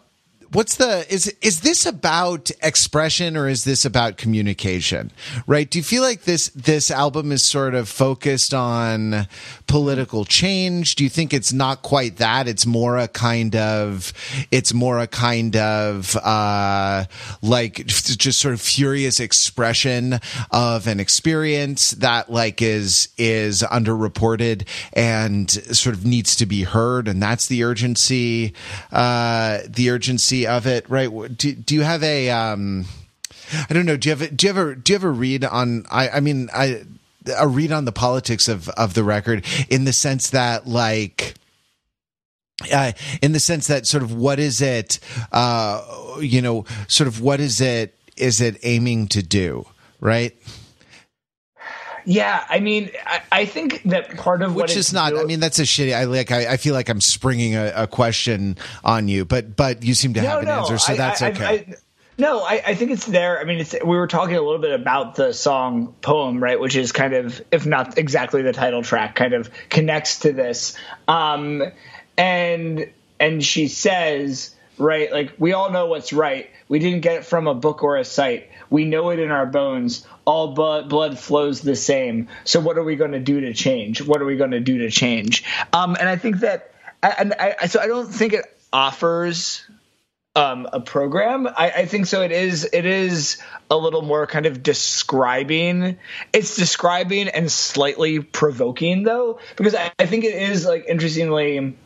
what's 0.56 0.76
the, 0.76 1.04
is, 1.12 1.26
is 1.42 1.60
this 1.60 1.84
about 1.84 2.50
expression 2.62 3.36
or 3.36 3.46
is 3.46 3.64
this 3.64 3.84
about 3.84 4.16
communication? 4.16 5.10
Right? 5.46 5.68
Do 5.68 5.78
you 5.78 5.82
feel 5.82 6.02
like 6.02 6.22
this, 6.22 6.48
this 6.54 6.90
album 6.90 7.30
is 7.30 7.42
sort 7.42 7.74
of 7.74 7.90
focused 7.90 8.54
on 8.54 9.28
political 9.66 10.24
change? 10.24 10.94
Do 10.94 11.04
you 11.04 11.10
think 11.10 11.34
it's 11.34 11.52
not 11.52 11.82
quite 11.82 12.16
that? 12.16 12.48
It's 12.48 12.64
more 12.64 12.96
a 12.96 13.06
kind 13.06 13.54
of, 13.54 14.14
it's 14.50 14.72
more 14.72 14.98
a 14.98 15.06
kind 15.06 15.54
of, 15.56 16.16
uh, 16.16 17.04
like 17.42 17.84
just 17.84 18.40
sort 18.40 18.54
of 18.54 18.60
furious 18.62 19.20
expression 19.20 20.20
of 20.52 20.86
an 20.86 21.00
experience 21.00 21.90
that 21.90 22.32
like 22.32 22.62
is, 22.62 23.10
is 23.18 23.60
underreported 23.60 24.66
and 24.94 25.50
sort 25.50 25.94
of 25.94 26.06
needs 26.06 26.34
to 26.36 26.46
be 26.46 26.62
heard. 26.62 27.08
And 27.08 27.22
that's 27.22 27.46
the 27.46 27.62
urgency, 27.62 28.54
uh, 28.90 29.58
the 29.68 29.90
urgency 29.90 30.45
of 30.46 30.66
it, 30.66 30.88
right? 30.88 31.10
Do, 31.36 31.54
do 31.54 31.74
you 31.74 31.82
have 31.82 32.02
a, 32.02 32.30
um, 32.30 32.86
I 33.68 33.74
don't 33.74 33.86
know. 33.86 33.96
Do 33.96 34.08
you 34.08 34.14
have 34.14 34.22
a, 34.22 34.30
do 34.30 34.46
you 34.46 34.50
ever 34.50 34.74
do 34.74 34.92
you 34.92 34.96
ever 34.96 35.12
read 35.12 35.44
on? 35.44 35.86
I 35.90 36.08
I 36.08 36.20
mean 36.20 36.48
I 36.52 36.84
a 37.36 37.46
read 37.46 37.72
on 37.72 37.84
the 37.84 37.92
politics 37.92 38.48
of 38.48 38.68
of 38.70 38.94
the 38.94 39.04
record 39.04 39.44
in 39.68 39.84
the 39.84 39.92
sense 39.92 40.30
that 40.30 40.66
like. 40.66 41.34
Uh, 42.72 42.92
in 43.20 43.32
the 43.32 43.38
sense 43.38 43.66
that 43.66 43.86
sort 43.86 44.02
of 44.02 44.14
what 44.14 44.38
is 44.38 44.62
it, 44.62 44.98
uh, 45.30 46.16
you 46.20 46.40
know, 46.40 46.64
sort 46.88 47.06
of 47.06 47.20
what 47.20 47.38
is 47.38 47.60
it, 47.60 47.94
is 48.16 48.40
it 48.40 48.56
aiming 48.62 49.06
to 49.06 49.22
do, 49.22 49.66
right? 50.00 50.34
Yeah, 52.06 52.44
I 52.48 52.60
mean, 52.60 52.90
I, 53.04 53.20
I 53.32 53.44
think 53.44 53.82
that 53.84 54.16
part 54.16 54.40
of 54.42 54.54
Which 54.54 54.76
is 54.76 54.92
not. 54.92 55.14
I 55.16 55.24
mean, 55.24 55.40
that's 55.40 55.58
a 55.58 55.62
shitty. 55.64 55.94
I 55.94 56.04
like. 56.04 56.30
I, 56.32 56.52
I 56.52 56.56
feel 56.56 56.72
like 56.72 56.88
I'm 56.88 57.00
springing 57.00 57.54
a, 57.56 57.72
a 57.76 57.86
question 57.86 58.56
on 58.84 59.08
you, 59.08 59.24
but 59.24 59.56
but 59.56 59.82
you 59.82 59.92
seem 59.94 60.14
to 60.14 60.20
have 60.20 60.42
an 60.42 60.48
answer, 60.48 60.78
so 60.78 60.92
I- 60.92 60.96
that's 60.96 61.20
okay. 61.22 61.74
No, 62.18 62.40
I, 62.40 62.62
I 62.68 62.74
think 62.74 62.92
it's 62.92 63.04
there. 63.04 63.38
I 63.40 63.44
mean, 63.44 63.58
it's 63.58 63.74
we 63.74 63.94
were 63.96 64.06
talking 64.06 64.36
a 64.36 64.40
little 64.40 64.58
bit 64.60 64.72
about 64.72 65.16
the 65.16 65.34
song 65.34 65.94
poem, 66.00 66.42
right? 66.42 66.58
Which 66.58 66.74
is 66.74 66.90
kind 66.90 67.12
of, 67.12 67.42
if 67.52 67.66
not 67.66 67.98
exactly 67.98 68.40
the 68.40 68.54
title 68.54 68.82
track, 68.82 69.16
kind 69.16 69.34
of 69.34 69.50
connects 69.68 70.20
to 70.20 70.32
this. 70.32 70.78
Um, 71.08 71.62
and 72.16 72.90
and 73.20 73.44
she 73.44 73.68
says, 73.68 74.54
right, 74.78 75.12
like 75.12 75.34
we 75.38 75.52
all 75.52 75.70
know 75.70 75.86
what's 75.86 76.12
right. 76.12 76.48
We 76.68 76.78
didn't 76.78 77.00
get 77.00 77.16
it 77.16 77.24
from 77.26 77.46
a 77.48 77.54
book 77.54 77.82
or 77.82 77.96
a 77.96 78.04
site. 78.04 78.48
We 78.70 78.84
know 78.86 79.10
it 79.10 79.18
in 79.18 79.30
our 79.30 79.46
bones. 79.46 80.06
All 80.26 80.52
blood 80.52 80.88
blood 80.88 81.18
flows 81.18 81.62
the 81.62 81.76
same. 81.76 82.28
So 82.44 82.60
what 82.60 82.76
are 82.76 82.84
we 82.84 82.96
going 82.96 83.12
to 83.12 83.20
do 83.20 83.40
to 83.40 83.54
change? 83.54 84.02
What 84.02 84.20
are 84.20 84.26
we 84.26 84.36
going 84.36 84.50
to 84.50 84.60
do 84.60 84.78
to 84.78 84.90
change? 84.90 85.44
Um, 85.72 85.96
and 85.98 86.08
I 86.08 86.16
think 86.16 86.40
that, 86.40 86.74
and 87.02 87.32
I, 87.32 87.66
so 87.66 87.80
I 87.80 87.86
don't 87.86 88.08
think 88.08 88.32
it 88.32 88.44
offers 88.72 89.64
um, 90.34 90.68
a 90.72 90.80
program. 90.80 91.46
I, 91.46 91.70
I 91.70 91.86
think 91.86 92.06
so. 92.06 92.22
It 92.22 92.32
is. 92.32 92.68
It 92.72 92.84
is 92.84 93.40
a 93.70 93.76
little 93.76 94.02
more 94.02 94.26
kind 94.26 94.46
of 94.46 94.62
describing. 94.62 95.96
It's 96.32 96.56
describing 96.56 97.28
and 97.28 97.50
slightly 97.50 98.20
provoking, 98.20 99.04
though, 99.04 99.40
because 99.56 99.74
I, 99.74 99.90
I 99.98 100.06
think 100.06 100.24
it 100.24 100.34
is 100.34 100.66
like 100.66 100.84
interestingly. 100.88 101.76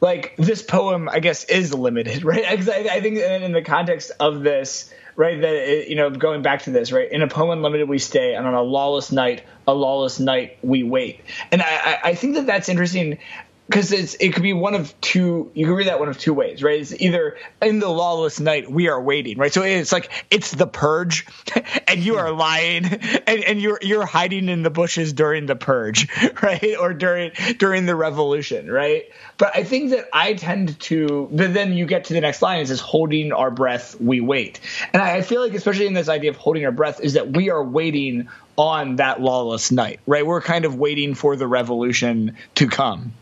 like 0.00 0.34
this 0.36 0.62
poem, 0.62 1.08
I 1.08 1.20
guess, 1.20 1.44
is 1.44 1.72
limited, 1.72 2.24
right? 2.32 2.44
I, 2.44 2.52
I 2.52 3.00
think 3.00 3.18
in 3.18 3.52
the 3.52 3.62
context 3.62 4.12
of 4.20 4.42
this, 4.42 4.92
right, 5.16 5.40
that 5.40 5.52
it, 5.52 5.88
you 5.88 5.96
know, 5.96 6.10
going 6.10 6.42
back 6.42 6.62
to 6.62 6.70
this, 6.70 6.92
right, 6.92 7.10
in 7.10 7.22
a 7.22 7.28
poem 7.28 7.50
unlimited 7.50 7.88
we 7.88 7.98
stay, 7.98 8.34
and 8.34 8.46
on 8.46 8.54
a 8.54 8.62
lawless 8.62 9.12
night, 9.12 9.42
a 9.66 9.74
lawless 9.74 10.20
night 10.20 10.58
we 10.62 10.82
wait, 10.82 11.20
and 11.50 11.62
I, 11.62 12.00
I 12.04 12.14
think 12.14 12.34
that 12.34 12.46
that's 12.46 12.68
interesting 12.68 13.18
because 13.66 13.92
it's 13.92 14.14
it 14.14 14.34
could 14.34 14.42
be 14.42 14.52
one 14.52 14.74
of 14.74 14.98
two 15.00 15.50
you 15.54 15.66
can 15.66 15.74
read 15.74 15.86
that 15.86 15.98
one 15.98 16.08
of 16.08 16.18
two 16.18 16.34
ways 16.34 16.62
right? 16.62 16.80
It's 16.80 16.92
either 17.00 17.36
in 17.60 17.78
the 17.78 17.88
lawless 17.88 18.40
night 18.40 18.70
we 18.70 18.88
are 18.88 19.00
waiting 19.00 19.38
right? 19.38 19.52
So 19.52 19.62
it's 19.62 19.92
like 19.92 20.10
it's 20.30 20.50
the 20.50 20.66
purge 20.66 21.26
and 21.88 22.00
you 22.00 22.16
are 22.16 22.32
lying 22.32 22.84
and, 23.26 23.44
and 23.44 23.60
you're 23.60 23.78
you're 23.82 24.04
hiding 24.04 24.48
in 24.48 24.62
the 24.62 24.70
bushes 24.70 25.12
during 25.12 25.46
the 25.46 25.56
purge 25.56 26.08
right? 26.42 26.76
Or 26.78 26.92
during 26.92 27.32
during 27.58 27.86
the 27.86 27.94
revolution 27.94 28.70
right? 28.70 29.04
But 29.38 29.56
i 29.56 29.64
think 29.64 29.90
that 29.90 30.08
i 30.12 30.34
tend 30.34 30.78
to 30.80 31.28
but 31.32 31.54
then 31.54 31.72
you 31.72 31.86
get 31.86 32.04
to 32.04 32.14
the 32.14 32.20
next 32.20 32.42
line 32.42 32.60
it 32.60 32.68
says 32.68 32.80
holding 32.80 33.32
our 33.32 33.50
breath 33.50 33.98
we 34.00 34.20
wait. 34.20 34.60
And 34.92 35.02
I, 35.02 35.16
I 35.16 35.22
feel 35.22 35.40
like 35.40 35.54
especially 35.54 35.86
in 35.86 35.94
this 35.94 36.08
idea 36.08 36.30
of 36.30 36.36
holding 36.36 36.64
our 36.64 36.72
breath 36.72 37.00
is 37.00 37.14
that 37.14 37.32
we 37.32 37.50
are 37.50 37.62
waiting 37.62 38.28
on 38.56 38.96
that 38.96 39.20
lawless 39.20 39.70
night, 39.70 40.00
right? 40.06 40.26
We're 40.26 40.42
kind 40.42 40.64
of 40.64 40.76
waiting 40.76 41.14
for 41.14 41.36
the 41.36 41.46
revolution 41.46 42.36
to 42.56 42.68
come. 42.68 43.12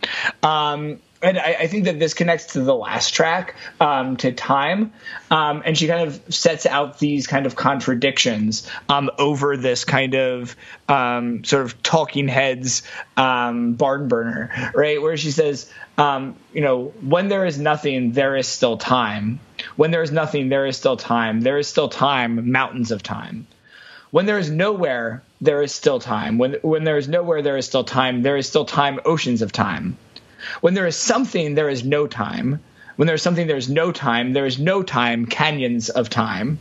Um, 0.42 1.00
and 1.22 1.38
I, 1.38 1.56
I, 1.60 1.66
think 1.66 1.84
that 1.84 1.98
this 1.98 2.14
connects 2.14 2.54
to 2.54 2.62
the 2.62 2.74
last 2.74 3.12
track, 3.12 3.54
um, 3.78 4.16
to 4.18 4.32
time, 4.32 4.92
um, 5.30 5.62
and 5.64 5.76
she 5.76 5.86
kind 5.86 6.08
of 6.08 6.34
sets 6.34 6.66
out 6.66 6.98
these 6.98 7.26
kind 7.26 7.46
of 7.46 7.56
contradictions 7.56 8.66
um, 8.88 9.10
over 9.18 9.56
this 9.56 9.84
kind 9.84 10.14
of 10.14 10.56
um, 10.88 11.44
sort 11.44 11.64
of 11.64 11.82
talking 11.82 12.26
heads 12.26 12.82
um, 13.16 13.74
barn 13.74 14.08
burner, 14.08 14.72
right? 14.74 15.00
Where 15.00 15.16
she 15.16 15.30
says, 15.30 15.70
um, 15.98 16.36
you 16.54 16.62
know, 16.62 16.86
when 17.02 17.28
there 17.28 17.44
is 17.44 17.58
nothing, 17.58 18.12
there 18.12 18.36
is 18.36 18.48
still 18.48 18.78
time. 18.78 19.40
When 19.76 19.90
there 19.90 20.02
is 20.02 20.10
nothing, 20.10 20.48
there 20.48 20.66
is 20.66 20.78
still 20.78 20.96
time. 20.96 21.42
There 21.42 21.58
is 21.58 21.68
still 21.68 21.90
time, 21.90 22.50
mountains 22.50 22.90
of 22.90 23.02
time. 23.02 23.46
When 24.10 24.26
there 24.26 24.38
is 24.38 24.50
nowhere, 24.50 25.22
there 25.40 25.62
is 25.62 25.72
still 25.72 26.00
time. 26.00 26.38
When 26.38 26.54
when 26.62 26.84
there 26.84 26.98
is 26.98 27.08
nowhere, 27.08 27.42
there 27.42 27.56
is 27.56 27.66
still 27.66 27.84
time. 27.84 28.22
There 28.22 28.36
is 28.36 28.48
still 28.48 28.64
time, 28.64 29.00
oceans 29.04 29.42
of 29.42 29.52
time. 29.52 29.96
When 30.60 30.74
there 30.74 30.86
is 30.86 30.96
something, 30.96 31.54
there 31.54 31.68
is 31.68 31.84
no 31.84 32.06
time. 32.06 32.60
When 32.96 33.06
there 33.06 33.14
is 33.14 33.22
something, 33.22 33.46
there 33.46 33.56
is 33.56 33.68
no 33.68 33.92
time. 33.92 34.32
There 34.32 34.46
is 34.46 34.58
no 34.58 34.82
time, 34.82 35.26
canyons 35.26 35.90
of 35.90 36.10
time. 36.10 36.58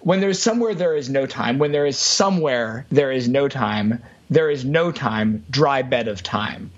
When 0.00 0.20
there 0.20 0.30
is 0.30 0.42
somewhere, 0.42 0.74
there 0.74 0.96
is 0.96 1.08
no 1.08 1.26
time. 1.26 1.58
When 1.58 1.72
there 1.72 1.86
is 1.86 1.98
somewhere, 1.98 2.86
there 2.90 3.12
is 3.12 3.28
no 3.28 3.48
time. 3.48 4.02
There 4.30 4.50
is 4.50 4.64
no 4.64 4.90
time, 4.90 5.44
dry 5.50 5.82
bed 5.82 6.08
of 6.08 6.22
time. 6.22 6.70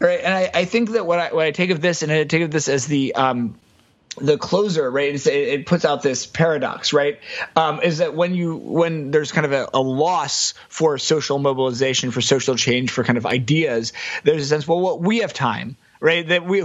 Right, 0.00 0.20
and 0.20 0.32
I, 0.32 0.50
I 0.54 0.64
think 0.64 0.92
that 0.92 1.06
what 1.06 1.18
I 1.18 1.32
what 1.32 1.46
I 1.46 1.50
take 1.50 1.70
of 1.70 1.80
this, 1.80 2.02
and 2.02 2.10
I 2.10 2.24
take 2.24 2.42
of 2.42 2.50
this 2.50 2.68
as 2.68 2.86
the 2.86 3.14
um, 3.14 3.56
the 4.20 4.36
closer 4.36 4.90
right 4.90 5.14
it, 5.14 5.26
it, 5.26 5.66
puts 5.66 5.84
out 5.84 6.02
this 6.02 6.26
paradox 6.26 6.92
right? 6.92 7.18
Um, 7.56 7.80
is 7.80 7.98
that 7.98 8.14
when 8.14 8.34
you 8.34 8.56
when 8.56 9.10
there's 9.10 9.32
kind 9.32 9.46
of 9.46 9.52
a, 9.52 9.68
a, 9.74 9.80
loss 9.80 10.54
for 10.68 10.98
social 10.98 11.38
mobilization 11.38 12.10
for 12.10 12.20
social 12.20 12.56
change 12.56 12.90
for 12.90 13.04
kind 13.04 13.16
of 13.16 13.24
ideas 13.24 13.92
there's 14.24 14.42
a 14.42 14.46
sense 14.46 14.68
well, 14.68 14.80
well 14.80 14.98
we 14.98 15.18
have 15.18 15.32
time 15.32 15.76
right? 16.02 16.26
That 16.26 16.44
we 16.44 16.58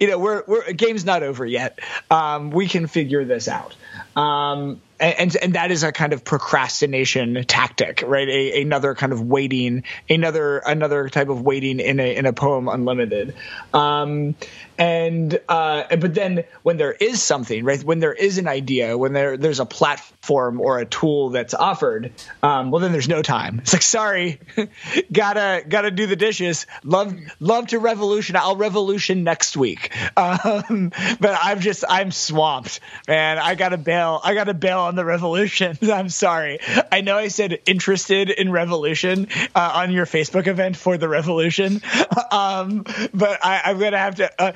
you 0.00 0.06
know 0.06 0.18
we're, 0.18 0.44
we're 0.46 0.72
game's 0.74 1.04
not 1.04 1.22
over 1.22 1.44
yet. 1.44 1.80
Um, 2.10 2.50
we 2.50 2.68
can 2.68 2.86
figure 2.86 3.24
this 3.24 3.48
out. 3.48 3.74
Um, 4.14 4.80
and 5.02 5.36
and 5.36 5.54
that 5.54 5.70
is 5.70 5.82
a 5.82 5.90
kind 5.90 6.12
of 6.12 6.24
procrastination 6.24 7.44
tactic, 7.46 8.04
right? 8.06 8.28
A, 8.28 8.62
another 8.62 8.94
kind 8.94 9.12
of 9.12 9.20
waiting, 9.20 9.82
another 10.08 10.58
another 10.58 11.08
type 11.08 11.28
of 11.28 11.42
waiting 11.42 11.80
in 11.80 11.98
a 11.98 12.14
in 12.14 12.26
a 12.26 12.32
poem 12.32 12.68
unlimited. 12.68 13.34
Um, 13.74 14.36
and 14.78 15.38
uh, 15.48 15.96
but 15.96 16.14
then 16.14 16.44
when 16.62 16.76
there 16.76 16.92
is 16.92 17.22
something, 17.22 17.64
right? 17.64 17.82
When 17.82 17.98
there 17.98 18.12
is 18.12 18.38
an 18.38 18.46
idea, 18.46 18.96
when 18.96 19.12
there 19.12 19.36
there's 19.36 19.60
a 19.60 19.66
platform 19.66 20.60
or 20.60 20.78
a 20.78 20.86
tool 20.86 21.30
that's 21.30 21.54
offered, 21.54 22.12
um, 22.42 22.70
well 22.70 22.80
then 22.80 22.92
there's 22.92 23.08
no 23.08 23.22
time. 23.22 23.58
It's 23.60 23.72
like 23.72 23.82
sorry, 23.82 24.40
gotta 25.12 25.64
gotta 25.68 25.90
do 25.90 26.06
the 26.06 26.16
dishes. 26.16 26.66
Love 26.84 27.14
love 27.40 27.66
to 27.68 27.78
revolution. 27.80 28.36
I'll 28.36 28.56
revolution 28.56 29.24
next 29.24 29.56
week. 29.56 29.92
Um, 30.14 30.92
but 31.20 31.38
I'm 31.42 31.60
just 31.60 31.84
I'm 31.88 32.10
swamped, 32.10 32.80
man. 33.08 33.38
I 33.38 33.54
gotta 33.54 33.76
bail. 33.76 34.20
I 34.22 34.34
gotta 34.34 34.54
bail 34.54 34.91
on 34.92 34.96
the 34.96 35.04
revolution. 35.06 35.78
I'm 35.90 36.10
sorry. 36.10 36.58
I 36.90 37.00
know 37.00 37.16
I 37.16 37.28
said 37.28 37.60
interested 37.66 38.28
in 38.28 38.52
revolution 38.52 39.28
uh, 39.54 39.72
on 39.74 39.90
your 39.90 40.04
Facebook 40.04 40.46
event 40.46 40.76
for 40.76 40.98
the 40.98 41.08
revolution, 41.08 41.80
um, 42.30 42.84
but 43.14 43.44
I, 43.44 43.70
am 43.70 43.78
gonna 43.78 43.98
have 43.98 44.16
to. 44.16 44.30
Uh, 44.40 44.52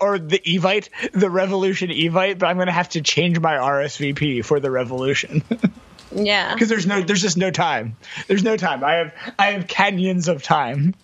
or 0.00 0.18
the 0.18 0.38
Evite, 0.38 0.88
the 1.12 1.28
Revolution 1.28 1.90
Evite, 1.90 2.38
but 2.38 2.46
I'm 2.46 2.56
going 2.56 2.66
to 2.66 2.72
have 2.72 2.90
to 2.90 3.02
change 3.02 3.40
my 3.40 3.54
RSVP 3.54 4.44
for 4.44 4.60
the 4.60 4.70
Revolution. 4.70 5.42
yeah, 6.12 6.54
because 6.54 6.68
there's 6.68 6.86
no, 6.86 7.02
there's 7.02 7.22
just 7.22 7.36
no 7.36 7.50
time. 7.50 7.96
There's 8.28 8.44
no 8.44 8.56
time. 8.56 8.84
I 8.84 8.92
have, 8.94 9.14
I 9.38 9.46
have 9.52 9.66
canyons 9.66 10.28
of 10.28 10.42
time. 10.42 10.94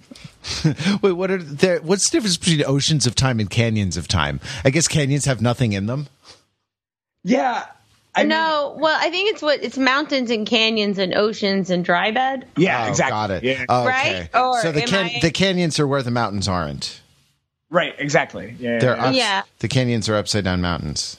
Wait, 1.03 1.13
what 1.13 1.31
are 1.31 1.43
there? 1.43 1.81
What's 1.81 2.09
the 2.09 2.17
difference 2.17 2.37
between 2.37 2.65
oceans 2.65 3.07
of 3.07 3.15
time 3.15 3.41
and 3.41 3.51
canyons 3.51 3.97
of 3.97 4.09
time? 4.09 4.41
I 4.65 4.71
guess 4.71 4.89
canyons 4.89 5.25
have 5.25 5.43
nothing 5.43 5.73
in 5.73 5.87
them. 5.87 6.09
Yeah, 7.23 7.67
I 8.15 8.25
no, 8.25 8.77
well, 8.79 8.99
I 9.01 9.11
think 9.11 9.31
it's 9.31 9.41
what 9.41 9.63
it's 9.63 9.79
mountains 9.79 10.31
and 10.31 10.47
canyons 10.47 10.99
and 10.99 11.15
oceans 11.15 11.71
and 11.71 11.85
dry 11.85 12.11
bed. 12.11 12.47
Yeah, 12.57 12.87
oh, 12.87 12.89
exactly. 12.89 13.13
Got 13.13 13.31
it. 13.31 13.45
Yeah. 13.45 13.65
Oh, 13.69 13.87
okay. 13.87 13.89
Right? 13.89 14.29
Or 14.35 14.61
so 14.63 14.73
the 14.73 14.83
can- 14.83 15.07
I... 15.07 15.21
the 15.21 15.31
canyons 15.31 15.79
are 15.79 15.87
where 15.87 16.03
the 16.03 16.11
mountains 16.11 16.49
aren't. 16.49 17.01
Right, 17.71 17.95
exactly. 17.99 18.57
Yeah, 18.59 18.79
They're 18.79 18.97
yeah. 18.97 19.05
Ups- 19.05 19.17
yeah. 19.17 19.43
The 19.61 19.69
canyons 19.69 20.09
are 20.09 20.17
upside 20.17 20.45
down 20.45 20.61
mountains. 20.61 21.19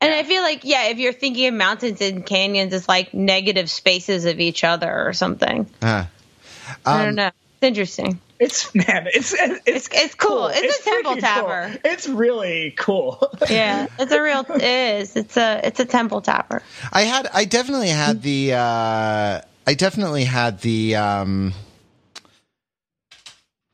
And 0.00 0.12
I 0.12 0.22
feel 0.22 0.42
like, 0.42 0.64
yeah, 0.64 0.88
if 0.88 0.98
you're 0.98 1.12
thinking 1.12 1.46
of 1.48 1.54
mountains 1.54 2.00
and 2.00 2.24
canyons, 2.24 2.72
it's 2.72 2.88
like 2.88 3.14
negative 3.14 3.68
spaces 3.68 4.24
of 4.24 4.38
each 4.38 4.62
other 4.64 5.06
or 5.06 5.12
something. 5.12 5.68
Uh, 5.82 6.04
um, 6.68 6.76
I 6.86 6.98
don't 6.98 7.08
um, 7.10 7.14
know. 7.16 7.26
It's 7.26 7.62
interesting. 7.62 8.20
It's 8.40 8.72
man, 8.74 9.08
it's 9.12 9.32
it's 9.34 9.60
it's, 9.66 9.88
it's 9.92 10.14
cool. 10.14 10.30
cool. 10.30 10.46
It's, 10.48 10.60
it's, 10.60 10.86
a 10.86 10.90
temple 10.90 11.16
tapper. 11.16 11.68
Cool. 11.70 11.80
It's 11.84 12.08
really 12.08 12.72
cool. 12.78 13.32
yeah, 13.50 13.88
it's 13.98 14.12
a 14.12 14.22
real. 14.22 14.44
It 14.48 14.62
is. 14.62 15.16
It's 15.16 15.36
a 15.36 15.60
it's 15.64 15.80
a 15.80 15.84
temple 15.84 16.20
tapper. 16.20 16.62
I 16.92 17.02
had. 17.02 17.28
I 17.34 17.44
definitely 17.44 17.88
had 17.88 18.22
the. 18.22 18.54
Uh, 18.54 19.40
I 19.66 19.74
definitely 19.74 20.24
had 20.24 20.60
the. 20.60 20.96
Um, 20.96 21.52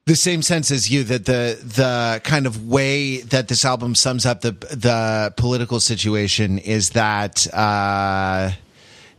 the 0.07 0.17
same 0.17 0.43
sense 0.43 0.71
as 0.71 0.91
you 0.91 1.03
that 1.05 1.25
the 1.25 1.59
the 1.62 2.21
kind 2.25 2.47
of 2.47 2.69
way 2.69 3.19
that 3.23 3.49
this 3.49 3.65
album 3.65 3.95
sums 3.95 4.27
up 4.27 4.43
the 4.43 4.53
the 4.53 5.33
political 5.37 5.81
situation 5.81 6.59
is 6.59 6.91
that 6.91 7.47
uh, 7.55 8.51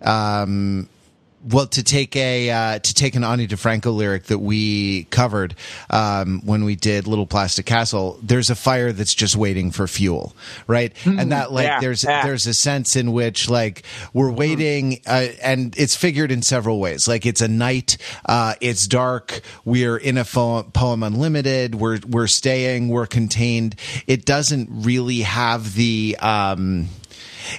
um, 0.02 0.88
well, 1.52 1.68
to 1.68 1.84
take 1.84 2.16
a 2.16 2.50
uh, 2.50 2.80
to 2.80 2.94
take 2.94 3.16
an 3.16 3.24
Ani 3.24 3.48
DiFranco 3.48 3.96
lyric 3.96 4.24
that 4.26 4.40
we 4.40 5.04
covered 5.06 5.56
um, 5.90 6.42
when 6.44 6.66
we 6.66 6.76
did 6.76 7.08
Little 7.08 7.28
Plastic 7.28 7.66
Castle, 7.66 8.20
there's 8.24 8.50
a 8.50 8.56
fire 8.56 8.92
that's 8.92 9.14
just 9.14 9.36
waiting 9.36 9.72
for 9.72 9.88
fuel, 9.88 10.36
right? 10.68 10.94
Mm, 11.04 11.22
and 11.22 11.32
that 11.32 11.52
like 11.52 11.66
yeah, 11.66 11.80
there's 11.80 12.04
yeah. 12.04 12.24
there's 12.24 12.48
a 12.48 12.54
sense 12.54 12.96
in 12.96 13.12
which 13.12 13.50
like 13.50 13.84
we're 14.14 14.32
hmm. 14.32 14.38
waiting, 14.38 15.02
uh, 15.06 15.28
and 15.42 15.78
it's 15.78 15.96
figured 15.96 16.32
in 16.32 16.42
several 16.42 16.80
ways. 16.80 17.08
Like 17.08 17.26
it's 17.26 17.42
a 17.42 17.48
night, 17.48 17.98
uh, 18.26 18.56
it's 18.60 18.88
dark, 18.88 19.42
we're 19.64 19.98
in 19.98 20.18
a 20.18 20.26
poem, 20.26 20.72
poem 20.72 21.04
unlimited, 21.04 21.76
we're 21.76 22.00
we're 22.08 22.28
staying, 22.28 22.90
we're 22.90 23.08
contained. 23.08 23.76
It 24.08 24.26
doesn't 24.26 24.70
really 24.72 25.22
have 25.22 25.76
the 25.76 26.18
um, 26.20 26.90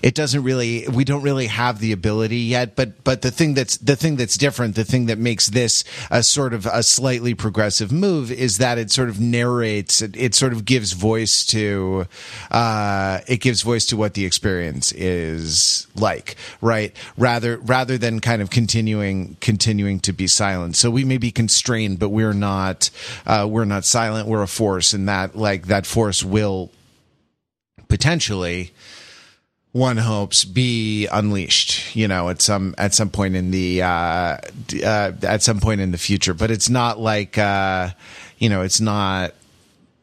it 0.03 0.15
doesn't 0.15 0.43
really 0.43 0.87
we 0.89 1.05
don't 1.05 1.23
really 1.23 1.47
have 1.47 1.79
the 1.79 1.93
ability 1.93 2.39
yet 2.39 2.77
but 2.77 3.03
but 3.05 3.23
the 3.23 3.31
thing 3.31 3.55
that's 3.55 3.77
the 3.79 3.97
thing 3.97 4.17
that's 4.17 4.37
different 4.37 4.75
the 4.75 4.85
thing 4.85 5.07
that 5.07 5.19
makes 5.19 5.49
this 5.49 5.85
a 6.11 6.23
sort 6.23 6.53
of 6.55 6.67
a 6.67 6.83
slightly 6.83 7.35
progressive 7.35 7.93
move 7.93 8.31
is 8.31 8.59
that 8.59 8.79
it 8.79 8.91
sort 8.91 9.09
of 9.09 9.21
narrates 9.21 10.03
it, 10.03 10.17
it 10.17 10.35
sort 10.35 10.53
of 10.53 10.65
gives 10.65 10.93
voice 10.93 11.45
to 11.45 12.07
uh, 12.51 13.21
it 13.27 13.41
gives 13.41 13.63
voice 13.63 13.87
to 13.87 13.97
what 13.97 14.15
the 14.15 14.25
experience 14.25 14.93
is 14.93 15.87
like 15.95 16.37
right? 16.61 16.95
Rather 17.17 17.59
rather 17.59 17.99
than 17.99 18.21
kind 18.21 18.43
of 18.43 18.51
continuing 18.51 19.37
continuing 19.41 20.01
to 20.01 20.13
be 20.13 20.27
silent. 20.27 20.77
So 20.77 20.91
we 20.91 21.05
may 21.05 21.19
be 21.19 21.31
constrained 21.31 21.99
but 21.99 22.11
we're 22.11 22.33
not 22.33 22.91
uh, 23.27 23.47
we're 23.49 23.65
not 23.65 23.85
silent. 23.85 24.29
We're 24.29 24.43
a 24.43 24.49
force 24.49 24.93
and 24.93 25.09
that 25.09 25.37
like 25.37 25.67
that 25.67 25.87
force 25.87 26.23
will 26.23 26.71
potentially 27.89 28.73
one 29.77 29.99
hopes 29.99 30.45
be 30.45 31.07
unleashed 31.09 31.95
you 31.95 32.09
know 32.09 32.29
at 32.29 32.41
some 32.41 32.75
at 32.79 32.95
some 32.95 33.11
point 33.11 33.37
in 33.37 33.51
the 33.51 33.83
uh, 33.83 34.39
uh, 34.83 35.13
at 35.23 35.43
some 35.43 35.61
point 35.61 35.81
in 35.81 35.91
the 35.91 35.99
future. 35.99 36.35
But 36.35 36.51
it's 36.51 36.71
not 36.71 36.99
like 36.99 37.39
uh, 37.39 37.91
you 38.39 38.49
know 38.49 38.63
it's 38.63 38.81
not 38.81 39.35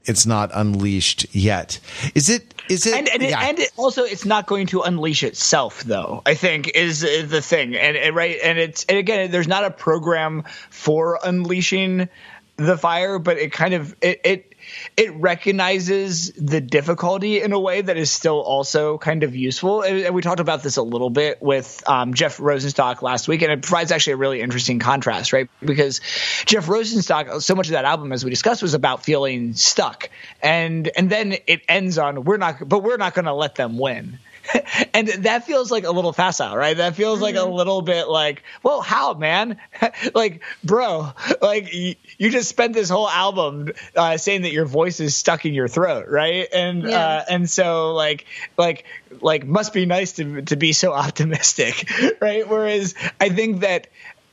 it's 0.05 0.25
not 0.25 0.51
unleashed 0.53 1.33
yet. 1.33 1.79
Is 2.13 2.29
it 2.29 2.53
is 2.69 2.85
it 2.85 2.93
and, 2.93 3.09
and, 3.09 3.23
yeah. 3.23 3.39
and 3.41 3.59
it 3.59 3.71
also 3.77 4.03
it's 4.03 4.25
not 4.25 4.45
going 4.45 4.67
to 4.67 4.81
unleash 4.81 5.23
itself 5.23 5.83
though 5.83 6.21
i 6.25 6.33
think 6.33 6.69
is, 6.75 7.01
the 7.01 7.41
thing. 7.41 7.75
And, 7.75 7.97
and 7.97 8.15
right 8.15 8.37
and 8.41 8.57
it's 8.57 8.85
and 8.85 8.97
again 8.97 9.31
there's 9.31 9.49
not 9.49 9.65
a 9.65 9.71
program 9.71 10.43
for 10.69 11.19
unleashing 11.23 12.07
the 12.55 12.77
fire 12.77 13.19
but 13.19 13.37
it 13.37 13.51
kind 13.51 13.73
of 13.73 13.95
it, 14.01 14.21
it 14.23 14.52
it 14.95 15.13
recognizes 15.13 16.31
the 16.31 16.61
difficulty 16.61 17.41
in 17.41 17.51
a 17.51 17.59
way 17.59 17.81
that 17.81 17.97
is 17.97 18.11
still 18.11 18.41
also 18.41 18.97
kind 18.97 19.23
of 19.23 19.35
useful. 19.35 19.81
And, 19.81 20.13
we 20.13 20.21
talked 20.21 20.39
about 20.39 20.63
this 20.63 20.77
a 20.77 20.83
little 20.83 21.09
bit 21.09 21.41
with 21.41 21.83
um, 21.87 22.13
Jeff 22.13 22.37
Rosenstock 22.37 23.01
last 23.01 23.27
week, 23.27 23.41
and 23.41 23.51
it 23.51 23.61
provides 23.61 23.91
actually 23.91 24.13
a 24.13 24.17
really 24.17 24.41
interesting 24.41 24.79
contrast, 24.79 25.33
right? 25.33 25.49
Because 25.61 26.01
Jeff 26.45 26.67
Rosenstock, 26.67 27.41
so 27.41 27.55
much 27.55 27.67
of 27.67 27.73
that 27.73 27.85
album, 27.85 28.11
as 28.11 28.23
we 28.23 28.29
discussed, 28.29 28.61
was 28.61 28.73
about 28.73 29.03
feeling 29.03 29.53
stuck, 29.53 30.09
and 30.41 30.89
and 30.95 31.09
then 31.09 31.35
it 31.47 31.61
ends 31.67 31.97
on 31.97 32.23
we're 32.23 32.37
not, 32.37 32.67
but 32.67 32.83
we're 32.83 32.97
not 32.97 33.13
going 33.13 33.25
to 33.25 33.33
let 33.33 33.55
them 33.55 33.77
win. 33.77 34.19
and 34.93 35.07
that 35.07 35.45
feels 35.45 35.71
like 35.71 35.83
a 35.83 35.91
little 35.91 36.13
facile, 36.13 36.55
right? 36.55 36.75
That 36.75 36.95
feels 36.95 37.15
mm-hmm. 37.15 37.23
like 37.23 37.35
a 37.35 37.39
mm-hmm. 37.39 37.53
little 37.53 37.81
bit 37.81 38.07
like, 38.07 38.43
well, 38.61 38.81
how, 38.81 39.13
man? 39.13 39.57
like, 40.13 40.41
bro, 40.63 41.11
like 41.41 41.73
you, 41.73 41.95
you, 42.17 42.29
just 42.29 42.49
spent 42.49 42.73
this 42.73 42.89
whole 42.89 43.09
album 43.09 43.71
uh, 43.95 44.17
saying 44.17 44.41
that 44.43 44.51
your 44.51 44.65
voice 44.65 44.99
is 44.99 45.15
stuck 45.15 45.45
in 45.45 45.53
your 45.53 45.67
throat, 45.67 46.07
right? 46.09 46.47
And 46.53 46.83
yeah. 46.83 46.97
uh, 46.97 47.25
and 47.29 47.49
so 47.49 47.93
like 47.93 48.25
like 48.57 48.85
like 49.21 49.45
must 49.45 49.73
be 49.73 49.85
nice 49.85 50.13
to 50.13 50.41
to 50.43 50.55
be 50.55 50.73
so 50.73 50.93
optimistic, 50.93 51.89
right? 52.21 52.47
Whereas 52.47 52.95
I 53.19 53.29
think 53.29 53.61
that, 53.61 53.87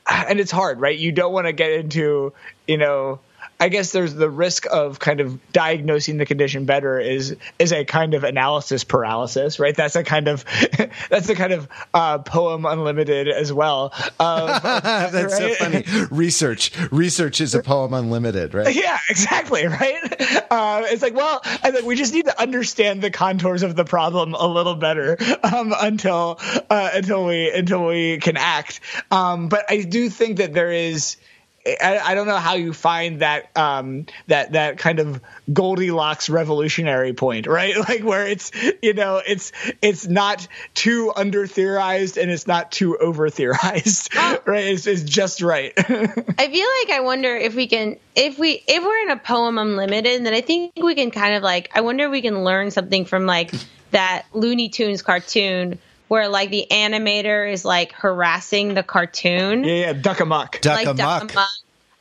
and 0.09 0.39
it's 0.39 0.51
hard, 0.51 0.79
right? 0.79 0.97
You 0.97 1.11
don't 1.11 1.33
want 1.33 1.47
to 1.47 1.53
get 1.53 1.71
into 1.71 2.33
you 2.67 2.77
know 2.77 3.19
I 3.61 3.69
guess 3.69 3.91
there's 3.91 4.15
the 4.15 4.29
risk 4.29 4.65
of 4.71 4.97
kind 4.97 5.19
of 5.19 5.39
diagnosing 5.53 6.17
the 6.17 6.25
condition 6.25 6.65
better 6.65 6.99
is 6.99 7.35
is 7.59 7.71
a 7.71 7.85
kind 7.85 8.15
of 8.15 8.23
analysis 8.23 8.83
paralysis, 8.83 9.59
right? 9.59 9.75
That's 9.75 9.95
a 9.95 10.03
kind 10.03 10.27
of 10.27 10.43
that's 11.09 11.29
a 11.29 11.35
kind 11.35 11.53
of 11.53 11.67
uh, 11.93 12.17
poem 12.17 12.65
unlimited 12.65 13.27
as 13.27 13.53
well. 13.53 13.93
Um, 14.19 14.47
that's 14.63 15.37
so 15.37 15.53
funny. 15.53 15.85
Research 16.09 16.71
research 16.91 17.39
is 17.39 17.53
a 17.53 17.61
poem 17.61 17.93
unlimited, 17.93 18.55
right? 18.55 18.75
Yeah, 18.81 18.97
exactly, 19.09 19.67
right. 19.67 20.21
Uh, 20.49 20.83
it's 20.85 21.03
like, 21.03 21.13
well, 21.13 21.41
I 21.43 21.69
think 21.69 21.85
we 21.85 21.95
just 21.95 22.15
need 22.15 22.25
to 22.25 22.41
understand 22.41 23.03
the 23.03 23.11
contours 23.11 23.61
of 23.61 23.75
the 23.75 23.85
problem 23.85 24.33
a 24.33 24.47
little 24.47 24.73
better 24.73 25.17
um, 25.43 25.71
until 25.79 26.39
uh, 26.69 26.89
until 26.93 27.25
we 27.25 27.51
until 27.51 27.85
we 27.85 28.17
can 28.17 28.37
act. 28.37 28.79
Um, 29.11 29.49
but 29.49 29.65
I 29.69 29.83
do 29.83 30.09
think 30.09 30.37
that 30.37 30.53
there 30.53 30.71
is 30.71 31.17
I, 31.65 31.99
I, 32.03 32.15
don't 32.15 32.27
know 32.27 32.37
how 32.37 32.55
you 32.55 32.73
find 32.73 33.21
that 33.21 33.55
um, 33.55 34.07
that 34.27 34.53
that 34.53 34.77
kind 34.77 34.99
of 34.99 35.21
Goldilocks 35.51 36.29
revolutionary 36.29 37.13
point, 37.13 37.47
right? 37.47 37.75
Like 37.91 38.03
where 38.03 38.25
it's 38.27 38.51
you 38.81 38.93
know 38.93 39.21
it's 39.25 39.51
it's 39.81 40.07
not 40.07 40.47
too 40.73 41.11
under 41.15 41.45
theorized 41.47 42.17
and 42.17 42.31
it's 42.31 42.47
not 42.47 42.71
too 42.71 42.97
over 42.97 43.29
theorized, 43.29 44.15
right? 44.45 44.65
It's, 44.65 44.87
it's 44.87 45.01
just 45.01 45.41
right. 45.41 45.73
I 45.77 45.81
feel 45.83 46.67
like 46.79 46.89
I 46.91 47.01
wonder 47.03 47.35
if 47.35 47.55
we 47.55 47.67
can 47.67 47.97
if 48.15 48.39
we 48.39 48.63
if 48.67 48.83
we're 48.83 49.01
in 49.03 49.09
a 49.09 49.17
poem 49.17 49.57
unlimited, 49.57 50.23
then 50.25 50.33
I 50.33 50.41
think 50.41 50.73
we 50.81 50.95
can 50.95 51.11
kind 51.11 51.35
of 51.35 51.43
like 51.43 51.69
I 51.73 51.81
wonder 51.81 52.05
if 52.05 52.11
we 52.11 52.21
can 52.21 52.43
learn 52.43 52.71
something 52.71 53.05
from 53.05 53.25
like 53.25 53.51
that 53.91 54.25
Looney 54.31 54.69
Tunes 54.69 55.01
cartoon 55.01 55.79
where 56.11 56.27
like 56.27 56.49
the 56.49 56.67
animator 56.69 57.49
is 57.49 57.63
like 57.63 57.93
harassing 57.93 58.73
the 58.73 58.83
cartoon. 58.83 59.63
Yeah, 59.63 59.73
yeah, 59.73 59.93
duck 59.93 60.19
amuck. 60.19 60.59
Duck 60.59 60.85
like, 60.85 60.97
Duck 60.97 61.31
amuck. 61.31 61.47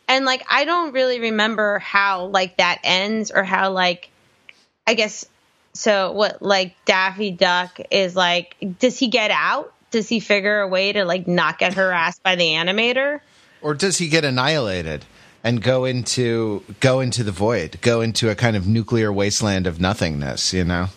And 0.09 0.25
like 0.25 0.45
I 0.51 0.65
don't 0.65 0.93
really 0.93 1.21
remember 1.21 1.79
how 1.79 2.25
like 2.25 2.57
that 2.57 2.81
ends 2.83 3.31
or 3.31 3.45
how 3.45 3.71
like 3.71 4.11
I 4.85 4.95
guess 4.95 5.27
so 5.75 6.11
what 6.11 6.43
like 6.43 6.75
Daffy 6.87 7.31
Duck 7.31 7.79
is 7.93 8.17
like 8.17 8.57
does 8.81 8.99
he 8.99 9.07
get 9.07 9.31
out? 9.31 9.73
Does 9.93 10.09
he 10.09 10.19
figure 10.19 10.59
a 10.59 10.67
way 10.67 10.93
to 10.93 11.05
like 11.05 11.29
not 11.29 11.61
get 11.61 11.75
harassed 11.75 12.21
by 12.25 12.35
the 12.35 12.47
animator? 12.47 13.21
Or 13.63 13.75
does 13.75 13.99
he 13.99 14.09
get 14.09 14.25
annihilated? 14.25 15.05
and 15.43 15.63
go 15.63 15.87
into 15.87 16.65
go 16.81 16.99
into 16.99 17.23
the 17.23 17.33
void, 17.33 17.79
go 17.81 18.01
into 18.01 18.29
a 18.29 18.35
kind 18.35 18.57
of 18.57 18.67
nuclear 18.67 19.13
wasteland 19.13 19.69
of 19.69 19.81
nothingness, 19.81 20.53
you 20.53 20.65
know? 20.65 20.89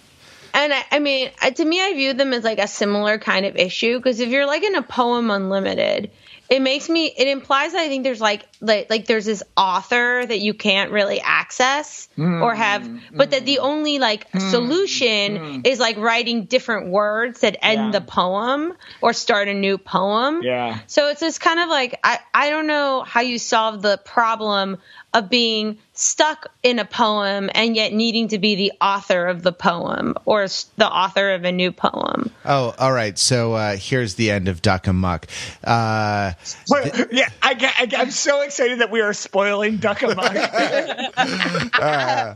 And 0.54 0.74
I, 0.74 0.86
I 0.92 1.00
mean, 1.00 1.32
to 1.56 1.66
me, 1.66 1.82
I 1.82 1.94
view 1.94 2.14
them 2.14 2.34
as 2.34 2.44
like 2.44 2.60
a 2.60 2.68
similar 2.68 3.18
kind 3.18 3.46
of 3.46 3.56
issue 3.56 3.98
because 3.98 4.20
if 4.20 4.30
you're 4.30 4.46
like 4.46 4.64
in 4.64 4.76
a 4.76 4.84
poem 4.84 5.32
unlimited, 5.32 6.12
it 6.50 6.62
makes 6.62 6.90
me 6.90 7.08
it 7.08 7.28
implies 7.28 7.72
that 7.72 7.80
I 7.80 7.88
think 7.88 8.04
there's 8.04 8.22
like 8.22 8.46
like 8.62 8.90
like 8.90 9.06
there's 9.08 9.26
this 9.26 9.42
author 9.56 10.24
that 10.26 10.40
you 10.40 10.54
can't 10.54 10.92
really 10.92 11.20
access 11.22 12.10
mm, 12.18 12.42
or 12.42 12.54
have 12.54 12.88
but 13.12 13.30
mm, 13.30 13.32
that 13.32 13.46
the 13.46 13.60
only 13.60 13.98
like 13.98 14.30
mm, 14.32 14.52
solution 14.52 15.38
mm. 15.38 15.68
is 15.68 15.80
like 15.80 15.98
writing 15.98 16.46
different 16.46 16.90
words 16.90 17.40
that 17.40 17.58
end 17.62 17.94
yeah. 17.94 18.00
the 18.00 18.06
poem 18.06 18.74
or 19.02 19.14
start 19.14 19.48
a 19.48 19.54
new 19.54 19.78
poem. 19.78 20.44
Yeah. 20.44 20.80
So 20.86 21.10
it's 21.10 21.22
just 21.22 21.40
kind 21.40 21.60
of 21.60 21.70
like 21.70 22.00
I 22.04 22.20
I 22.34 22.50
don't 22.50 22.68
know 22.68 23.04
how 23.04 23.22
you 23.22 23.40
solve 23.40 23.82
the 23.82 23.98
problem 23.98 24.78
of 25.14 25.30
being 25.30 25.78
stuck 25.94 26.52
in 26.64 26.80
a 26.80 26.86
poem 26.86 27.50
and 27.54 27.76
yet 27.76 27.94
needing 27.94 28.28
to 28.30 28.40
be 28.40 28.56
the 28.56 28.72
author 28.82 29.28
of 29.28 29.44
the 29.44 29.52
poem 29.52 30.16
or 30.26 30.48
the 30.78 30.88
author 30.88 31.32
of 31.32 31.44
a 31.44 31.52
new 31.52 31.72
poem. 31.72 32.32
Oh, 32.46 32.74
all 32.80 32.92
right. 32.92 33.18
So 33.18 33.54
uh, 33.54 33.78
here's 33.78 34.16
the 34.16 34.32
end 34.32 34.48
of 34.48 34.62
Duck 34.62 34.88
Amuck. 34.88 35.28
Uh, 35.64 36.34
th- 36.68 37.08
yeah, 37.12 37.30
I, 37.42 37.88
am 37.94 38.12
so 38.12 38.42
excited 38.42 38.80
that 38.80 38.90
we 38.90 39.02
are 39.02 39.14
spoiling 39.14 39.78
Duck 39.78 40.02
Amuck. 40.02 40.36
uh, 41.80 42.36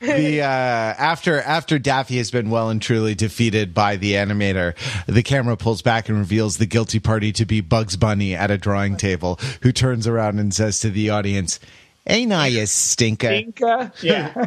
the 0.00 0.40
uh, 0.40 0.44
after 0.44 1.40
after 1.40 1.78
Daffy 1.78 2.16
has 2.18 2.30
been 2.30 2.50
well 2.50 2.70
and 2.70 2.80
truly 2.80 3.14
defeated 3.14 3.74
by 3.74 3.96
the 3.96 4.14
animator, 4.14 4.74
the 5.06 5.22
camera 5.22 5.56
pulls 5.56 5.82
back 5.82 6.08
and 6.08 6.18
reveals 6.18 6.56
the 6.56 6.66
guilty 6.66 7.00
party 7.00 7.32
to 7.32 7.44
be 7.44 7.60
Bugs 7.60 7.96
Bunny 7.96 8.34
at 8.34 8.50
a 8.50 8.58
drawing 8.58 8.96
table, 8.96 9.38
who 9.62 9.72
turns 9.72 10.06
around 10.06 10.38
and 10.38 10.54
says 10.54 10.80
to 10.80 10.90
the 10.90 11.10
audience, 11.10 11.60
Ain't 12.06 12.32
I 12.32 12.48
a 12.48 12.66
stinker? 12.66 13.28
Stinker? 13.28 13.92
Yeah. 14.02 14.46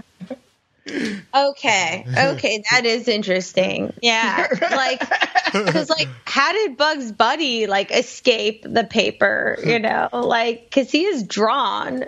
okay. 1.36 2.06
Okay. 2.08 2.64
That 2.72 2.86
is 2.86 3.08
interesting. 3.08 3.94
Yeah. 4.02 4.48
Like, 4.62 5.00
because, 5.52 5.90
like, 5.90 6.08
how 6.26 6.52
did 6.52 6.78
Bugs 6.78 7.12
Bunny, 7.12 7.68
like, 7.68 7.92
escape 7.92 8.64
the 8.68 8.84
paper, 8.84 9.58
you 9.66 9.80
know? 9.80 10.10
Like, 10.14 10.66
because 10.66 10.92
he 10.92 11.06
is 11.06 11.24
drawn. 11.24 12.06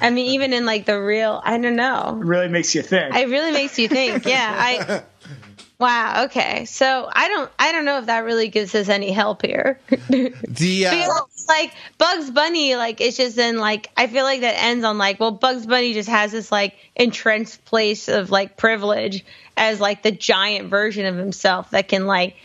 I 0.00 0.10
mean, 0.10 0.30
even 0.32 0.52
in, 0.52 0.64
like, 0.64 0.86
the 0.86 1.00
real, 1.00 1.40
I 1.44 1.58
don't 1.58 1.76
know. 1.76 2.18
It 2.20 2.24
really 2.24 2.48
makes 2.48 2.74
you 2.74 2.82
think. 2.82 3.16
It 3.16 3.28
really 3.28 3.50
makes 3.52 3.78
you 3.78 3.88
think. 3.88 4.24
Yeah. 4.26 4.54
I, 4.56 5.02
Wow. 5.78 6.24
Okay. 6.24 6.64
So 6.64 7.08
I 7.12 7.28
don't. 7.28 7.50
I 7.58 7.70
don't 7.70 7.84
know 7.84 7.98
if 7.98 8.06
that 8.06 8.24
really 8.24 8.48
gives 8.48 8.74
us 8.74 8.88
any 8.88 9.12
help 9.12 9.42
here. 9.42 9.78
the 9.88 10.86
uh, 10.86 11.20
like 11.46 11.72
Bugs 11.98 12.30
Bunny, 12.30 12.74
like 12.74 13.00
it's 13.00 13.16
just 13.16 13.38
in 13.38 13.58
like 13.58 13.88
I 13.96 14.08
feel 14.08 14.24
like 14.24 14.40
that 14.40 14.60
ends 14.60 14.84
on 14.84 14.98
like 14.98 15.20
well 15.20 15.30
Bugs 15.30 15.66
Bunny 15.66 15.94
just 15.94 16.08
has 16.08 16.32
this 16.32 16.50
like 16.50 16.74
entrenched 16.96 17.64
place 17.64 18.08
of 18.08 18.30
like 18.30 18.56
privilege 18.56 19.24
as 19.56 19.80
like 19.80 20.02
the 20.02 20.10
giant 20.10 20.68
version 20.68 21.06
of 21.06 21.16
himself 21.16 21.70
that 21.70 21.86
can 21.86 22.06
like 22.06 22.36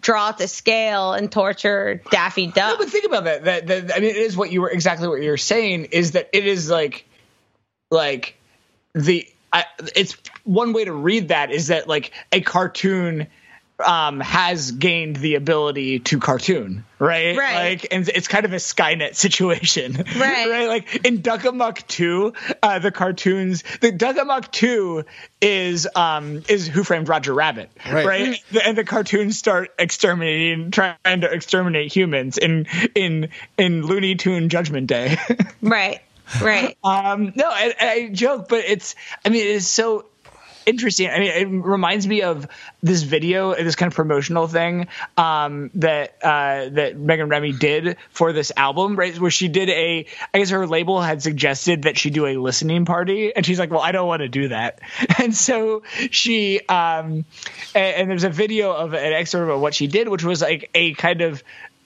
draw 0.00 0.32
to 0.32 0.48
scale 0.48 1.12
and 1.12 1.30
torture 1.30 2.02
Daffy 2.10 2.48
Duck. 2.48 2.78
No, 2.78 2.84
but 2.84 2.90
think 2.90 3.06
about 3.06 3.24
that. 3.24 3.44
That, 3.44 3.66
that 3.68 3.92
I 3.96 4.00
mean, 4.00 4.10
it 4.10 4.16
is 4.16 4.36
what 4.36 4.50
you 4.50 4.62
were 4.62 4.70
exactly 4.70 5.06
what 5.06 5.22
you're 5.22 5.36
saying 5.36 5.86
is 5.92 6.12
that 6.12 6.30
it 6.32 6.46
is 6.46 6.68
like 6.68 7.06
like 7.90 8.36
the 8.92 9.28
I, 9.52 9.64
it's 9.94 10.16
one 10.44 10.72
way 10.72 10.84
to 10.84 10.92
read 10.92 11.28
that 11.28 11.50
is 11.50 11.68
that 11.68 11.88
like 11.88 12.12
a 12.32 12.40
cartoon 12.40 13.28
um, 13.84 14.20
has 14.20 14.72
gained 14.72 15.16
the 15.16 15.34
ability 15.34 15.98
to 16.00 16.18
cartoon, 16.18 16.84
right? 16.98 17.36
Right. 17.36 17.70
Like, 17.70 17.88
and 17.90 18.08
it's 18.08 18.28
kind 18.28 18.44
of 18.44 18.52
a 18.52 18.56
Skynet 18.56 19.14
situation, 19.14 19.96
right? 20.16 20.50
right. 20.50 20.68
Like 20.68 21.04
in 21.04 21.20
Duck 21.20 21.44
Amuck 21.44 21.86
Two, 21.86 22.32
uh, 22.62 22.78
the 22.78 22.90
cartoons, 22.90 23.64
the 23.80 23.92
Duck 23.92 24.16
Amuck 24.16 24.50
Two 24.50 25.04
is 25.40 25.86
um 25.94 26.42
is 26.48 26.66
Who 26.66 26.84
Framed 26.84 27.08
Roger 27.08 27.34
Rabbit, 27.34 27.70
right? 27.86 28.06
right? 28.06 28.44
And 28.64 28.78
the 28.78 28.84
cartoons 28.84 29.38
start 29.38 29.74
exterminating, 29.78 30.70
trying 30.70 31.20
to 31.20 31.30
exterminate 31.30 31.92
humans 31.92 32.38
in 32.38 32.66
in 32.94 33.28
in 33.58 33.82
Looney 33.84 34.14
Tune 34.14 34.48
Judgment 34.48 34.86
Day, 34.86 35.18
right? 35.60 36.00
Right. 36.40 36.76
Um, 36.86 37.32
no, 37.34 37.48
I, 37.48 37.74
I 37.80 38.08
joke, 38.12 38.48
but 38.48 38.64
it's. 38.64 38.94
I 39.24 39.28
mean, 39.28 39.40
it 39.40 39.50
is 39.50 39.66
so 39.66 40.06
interesting. 40.66 41.08
I 41.08 41.20
mean, 41.20 41.30
it 41.30 41.46
reminds 41.46 42.06
me 42.06 42.22
of 42.22 42.46
this 42.82 43.02
video, 43.02 43.54
this 43.54 43.76
kind 43.76 43.90
of 43.90 43.96
promotional 43.96 44.48
thing 44.48 44.88
um, 45.16 45.70
that 45.74 46.16
uh, 46.22 46.68
that 46.70 46.96
Megan 46.98 47.28
Remy 47.28 47.52
did 47.52 47.96
for 48.10 48.32
this 48.32 48.52
album, 48.56 48.96
right? 48.96 49.18
Where 49.18 49.30
she 49.30 49.48
did 49.48 49.70
a, 49.70 50.06
I 50.34 50.38
guess 50.38 50.50
her 50.50 50.66
label 50.66 51.00
had 51.00 51.22
suggested 51.22 51.82
that 51.82 51.96
she 51.96 52.10
do 52.10 52.26
a 52.26 52.36
listening 52.36 52.84
party, 52.84 53.34
and 53.34 53.46
she's 53.46 53.58
like, 53.58 53.70
"Well, 53.70 53.80
I 53.80 53.92
don't 53.92 54.08
want 54.08 54.20
to 54.20 54.28
do 54.28 54.48
that," 54.48 54.80
and 55.18 55.34
so 55.34 55.84
she, 56.10 56.60
um, 56.68 57.24
and, 57.74 57.96
and 57.96 58.10
there's 58.10 58.24
a 58.24 58.30
video 58.30 58.72
of 58.72 58.92
an 58.92 59.12
excerpt 59.12 59.50
of 59.50 59.60
what 59.60 59.74
she 59.74 59.86
did, 59.86 60.08
which 60.08 60.24
was 60.24 60.42
like 60.42 60.70
a 60.74 60.92
kind 60.94 61.22
of 61.22 61.42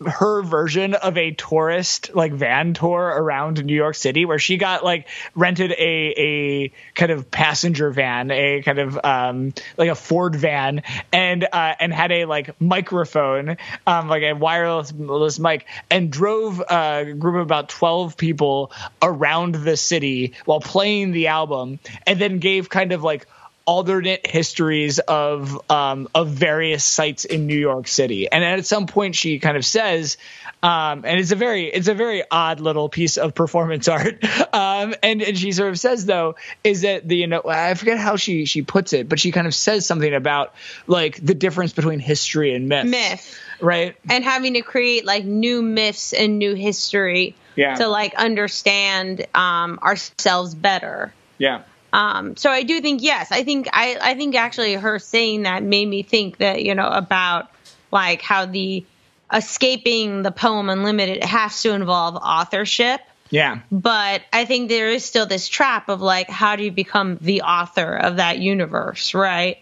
her 0.06 0.42
version 0.42 0.94
of 0.94 1.18
a 1.18 1.32
tourist 1.32 2.14
like 2.14 2.32
van 2.32 2.72
tour 2.72 3.00
around 3.00 3.62
New 3.64 3.74
York 3.74 3.94
City 3.94 4.24
where 4.24 4.38
she 4.38 4.56
got 4.56 4.82
like 4.82 5.06
rented 5.34 5.72
a 5.72 5.74
a 6.16 6.72
kind 6.94 7.12
of 7.12 7.30
passenger 7.30 7.90
van, 7.90 8.30
a 8.30 8.62
kind 8.62 8.78
of 8.78 8.98
um 9.04 9.52
like 9.76 9.90
a 9.90 9.94
Ford 9.94 10.34
van 10.34 10.82
and 11.12 11.44
uh 11.44 11.74
and 11.78 11.92
had 11.92 12.12
a 12.12 12.24
like 12.24 12.58
microphone, 12.60 13.58
um 13.86 14.08
like 14.08 14.22
a 14.22 14.32
wireless 14.32 15.38
mic 15.38 15.66
and 15.90 16.10
drove 16.10 16.60
a 16.60 17.12
group 17.18 17.34
of 17.34 17.42
about 17.42 17.68
12 17.68 18.16
people 18.16 18.72
around 19.02 19.54
the 19.54 19.76
city 19.76 20.32
while 20.46 20.60
playing 20.60 21.12
the 21.12 21.26
album 21.26 21.78
and 22.06 22.18
then 22.18 22.38
gave 22.38 22.70
kind 22.70 22.92
of 22.92 23.02
like 23.02 23.26
alternate 23.70 24.26
histories 24.26 24.98
of 24.98 25.70
um, 25.70 26.08
of 26.12 26.28
various 26.28 26.84
sites 26.84 27.24
in 27.24 27.46
New 27.46 27.56
York 27.56 27.86
City. 27.86 28.28
And 28.28 28.42
at 28.42 28.66
some 28.66 28.88
point, 28.88 29.14
she 29.14 29.38
kind 29.38 29.56
of 29.56 29.64
says, 29.64 30.16
um, 30.60 31.04
and 31.04 31.20
it's 31.20 31.30
a 31.30 31.36
very 31.36 31.66
it's 31.66 31.86
a 31.86 31.94
very 31.94 32.24
odd 32.28 32.58
little 32.58 32.88
piece 32.88 33.16
of 33.16 33.32
performance 33.32 33.86
art. 33.96 34.24
Um, 34.52 34.96
and 35.04 35.22
and 35.22 35.38
she 35.38 35.52
sort 35.52 35.68
of 35.70 35.78
says 35.78 36.04
though 36.04 36.34
is 36.64 36.80
that 36.80 37.06
the 37.06 37.14
you 37.18 37.28
know 37.28 37.42
I 37.46 37.74
forget 37.74 37.96
how 37.98 38.16
she 38.16 38.44
she 38.44 38.62
puts 38.62 38.92
it, 38.92 39.08
but 39.08 39.20
she 39.20 39.30
kind 39.30 39.46
of 39.46 39.54
says 39.54 39.86
something 39.86 40.12
about 40.12 40.52
like 40.88 41.24
the 41.24 41.34
difference 41.34 41.72
between 41.72 42.00
history 42.00 42.52
and 42.56 42.68
myth. 42.68 42.86
Myth. 42.86 43.38
Right. 43.60 43.94
And 44.08 44.24
having 44.24 44.54
to 44.54 44.62
create 44.62 45.04
like 45.04 45.24
new 45.24 45.62
myths 45.62 46.12
and 46.12 46.40
new 46.40 46.54
history 46.54 47.36
Yeah. 47.54 47.76
to 47.76 47.86
like 47.86 48.14
understand 48.16 49.26
um, 49.32 49.78
ourselves 49.80 50.56
better. 50.56 51.12
Yeah. 51.38 51.62
Um, 51.92 52.36
so 52.36 52.50
I 52.50 52.62
do 52.62 52.80
think 52.80 53.02
yes, 53.02 53.32
I 53.32 53.42
think 53.44 53.68
I, 53.72 53.98
I 54.00 54.14
think 54.14 54.34
actually 54.34 54.74
her 54.74 54.98
saying 54.98 55.42
that 55.42 55.62
made 55.62 55.86
me 55.86 56.02
think 56.02 56.38
that 56.38 56.62
you 56.62 56.74
know 56.74 56.86
about 56.88 57.50
like 57.90 58.22
how 58.22 58.46
the 58.46 58.84
escaping 59.32 60.22
the 60.22 60.30
poem 60.30 60.68
unlimited 60.70 61.22
has 61.24 61.62
to 61.62 61.72
involve 61.72 62.16
authorship 62.16 63.00
Yeah. 63.30 63.60
but 63.70 64.22
I 64.32 64.44
think 64.44 64.68
there 64.68 64.90
is 64.90 65.04
still 65.04 65.26
this 65.26 65.48
trap 65.48 65.88
of 65.88 66.00
like, 66.00 66.28
how 66.28 66.56
do 66.56 66.64
you 66.64 66.72
become 66.72 67.16
the 67.20 67.42
author 67.42 67.94
of 67.94 68.16
that 68.16 68.38
universe, 68.38 69.14
right? 69.14 69.58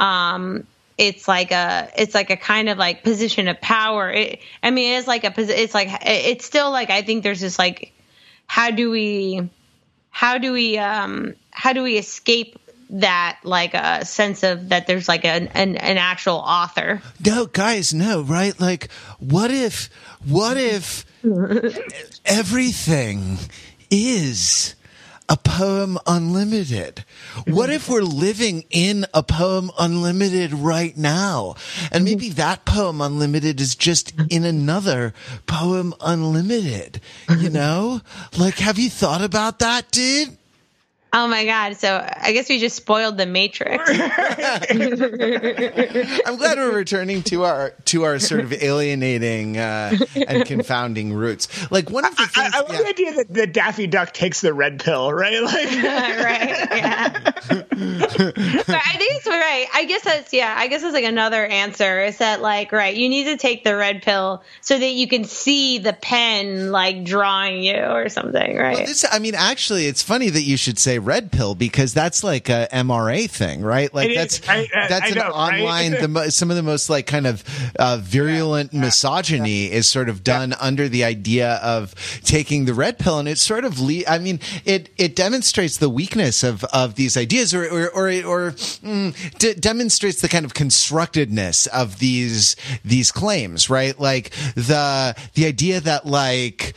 Um, 0.00 0.66
it's 0.98 1.28
like 1.28 1.52
a, 1.52 1.88
it's 1.96 2.14
like 2.14 2.30
a 2.30 2.36
kind 2.36 2.68
of 2.68 2.76
like 2.78 3.04
position 3.04 3.46
of 3.46 3.60
power. 3.60 4.10
It, 4.10 4.40
I 4.62 4.70
mean, 4.70 4.98
it's 4.98 5.06
like 5.06 5.24
a, 5.24 5.32
it's 5.36 5.74
like, 5.74 5.88
it's 6.02 6.44
still 6.44 6.70
like, 6.72 6.90
I 6.90 7.02
think 7.02 7.22
there's 7.22 7.40
this 7.40 7.58
like, 7.58 7.92
how 8.46 8.72
do 8.72 8.90
we, 8.90 9.48
how 10.14 10.38
do 10.38 10.52
we, 10.52 10.78
um, 10.78 11.34
how 11.50 11.72
do 11.72 11.82
we 11.82 11.98
escape 11.98 12.56
that 12.90 13.40
like 13.42 13.74
a 13.74 14.04
sense 14.04 14.44
of 14.44 14.68
that 14.68 14.86
there's 14.86 15.08
like 15.08 15.24
an, 15.24 15.48
an, 15.48 15.76
an 15.76 15.98
actual 15.98 16.36
author? 16.36 17.02
No, 17.26 17.46
guys, 17.46 17.92
no, 17.92 18.22
right? 18.22 18.58
Like, 18.60 18.92
what 19.18 19.50
if, 19.50 19.90
what 20.24 20.56
if 20.56 21.04
everything 22.24 23.38
is 23.90 24.76
a 25.28 25.36
poem 25.36 25.98
unlimited? 26.06 27.04
What 27.46 27.70
if 27.70 27.88
we're 27.88 28.02
living 28.02 28.64
in 28.70 29.06
a 29.14 29.22
poem 29.22 29.70
unlimited 29.78 30.52
right 30.52 30.96
now? 30.96 31.54
And 31.90 31.92
mm-hmm. 31.92 32.04
maybe 32.04 32.28
that 32.30 32.64
poem 32.64 33.00
unlimited 33.00 33.60
is 33.60 33.74
just 33.74 34.12
in 34.28 34.44
another 34.44 35.14
poem 35.46 35.94
unlimited, 36.00 37.00
you 37.28 37.36
mm-hmm. 37.36 37.54
know? 37.54 38.00
Like, 38.36 38.56
have 38.56 38.78
you 38.78 38.90
thought 38.90 39.22
about 39.22 39.60
that, 39.60 39.90
dude? 39.90 40.36
Oh 41.16 41.28
my 41.28 41.44
God. 41.44 41.76
So 41.76 42.04
I 42.20 42.32
guess 42.32 42.48
we 42.48 42.58
just 42.58 42.74
spoiled 42.74 43.16
the 43.16 43.24
matrix. 43.24 43.88
I'm 43.88 43.98
glad 46.36 46.58
we're 46.58 46.74
returning 46.74 47.22
to 47.24 47.44
our 47.44 47.70
to 47.84 48.02
our 48.02 48.18
sort 48.18 48.40
of 48.40 48.52
alienating 48.52 49.56
uh, 49.56 49.96
and 50.16 50.44
confounding 50.44 51.12
roots. 51.12 51.70
Like 51.70 51.88
one 51.88 52.04
of 52.04 52.16
the 52.16 52.22
I, 52.22 52.26
things, 52.26 52.54
I 52.54 52.60
love 52.62 52.72
yeah. 52.72 52.78
the 52.78 52.88
idea 52.88 53.12
that, 53.12 53.32
that 53.34 53.52
Daffy 53.52 53.86
Duck 53.86 54.12
takes 54.12 54.40
the 54.40 54.52
red 54.52 54.80
pill, 54.80 55.12
right? 55.12 55.34
Like, 55.54 55.66
right. 55.66 56.68
Yeah. 56.70 57.20
but 57.20 57.46
I 57.48 58.96
think 58.96 59.12
it's 59.12 59.26
right. 59.26 59.66
I 59.72 59.84
guess 59.86 60.02
that's 60.02 60.32
yeah. 60.32 60.52
I 60.56 60.66
guess 60.68 60.82
that's 60.82 60.94
like 60.94 61.04
another 61.04 61.44
answer 61.44 62.02
is 62.02 62.18
that 62.18 62.40
like 62.40 62.72
right. 62.72 62.96
You 62.96 63.08
need 63.08 63.24
to 63.24 63.36
take 63.36 63.62
the 63.62 63.76
red 63.76 64.02
pill 64.02 64.42
so 64.62 64.76
that 64.76 64.90
you 64.90 65.06
can 65.06 65.24
see 65.24 65.78
the 65.78 65.92
pen 65.92 66.72
like 66.72 67.04
drawing 67.04 67.62
you 67.62 67.76
or 67.76 68.08
something, 68.08 68.56
right? 68.56 68.78
Well, 68.78 68.86
this, 68.86 69.04
I 69.10 69.18
mean, 69.18 69.34
actually, 69.34 69.86
it's 69.86 70.02
funny 70.02 70.30
that 70.30 70.42
you 70.42 70.56
should 70.56 70.78
say 70.78 70.98
red 71.04 71.30
pill 71.30 71.54
because 71.54 71.94
that's 71.94 72.24
like 72.24 72.48
a 72.48 72.66
MRA 72.72 73.30
thing, 73.30 73.62
right? 73.62 73.92
Like 73.94 74.10
It 74.10 74.14
that's. 74.16 74.48
I- 74.48 74.68
I- 74.74 74.88
that's 74.88 75.06
I 75.06 75.08
an 75.08 75.14
know, 75.14 75.22
right? 75.30 75.60
online. 75.60 75.92
The 75.92 76.08
mo- 76.14 76.28
some 76.28 76.50
of 76.50 76.56
the 76.56 76.62
most 76.62 76.90
like 76.90 77.06
kind 77.06 77.26
of 77.26 77.44
uh, 77.78 77.98
virulent 78.02 78.72
misogyny 78.72 79.70
is 79.70 79.88
sort 79.88 80.08
of 80.08 80.24
done 80.24 80.54
under 80.60 80.88
the 80.88 81.04
idea 81.04 81.54
of 81.62 81.94
taking 82.24 82.64
the 82.64 82.74
red 82.74 82.98
pill, 82.98 83.18
and 83.18 83.28
it 83.28 83.38
sort 83.38 83.64
of. 83.64 83.78
Le- 83.80 84.04
I 84.08 84.18
mean, 84.18 84.40
it 84.64 84.90
it 84.96 85.14
demonstrates 85.14 85.76
the 85.76 85.88
weakness 85.90 86.42
of 86.42 86.64
of 86.64 86.94
these 86.96 87.16
ideas, 87.16 87.54
or 87.54 87.64
or 87.64 87.88
or, 87.90 88.08
or 88.24 88.50
mm, 88.52 89.38
d- 89.38 89.54
demonstrates 89.54 90.20
the 90.20 90.28
kind 90.28 90.44
of 90.44 90.54
constructedness 90.54 91.66
of 91.68 91.98
these 91.98 92.56
these 92.84 93.10
claims, 93.12 93.68
right? 93.70 93.98
Like 93.98 94.30
the 94.54 95.14
the 95.34 95.46
idea 95.46 95.80
that 95.80 96.06
like 96.06 96.74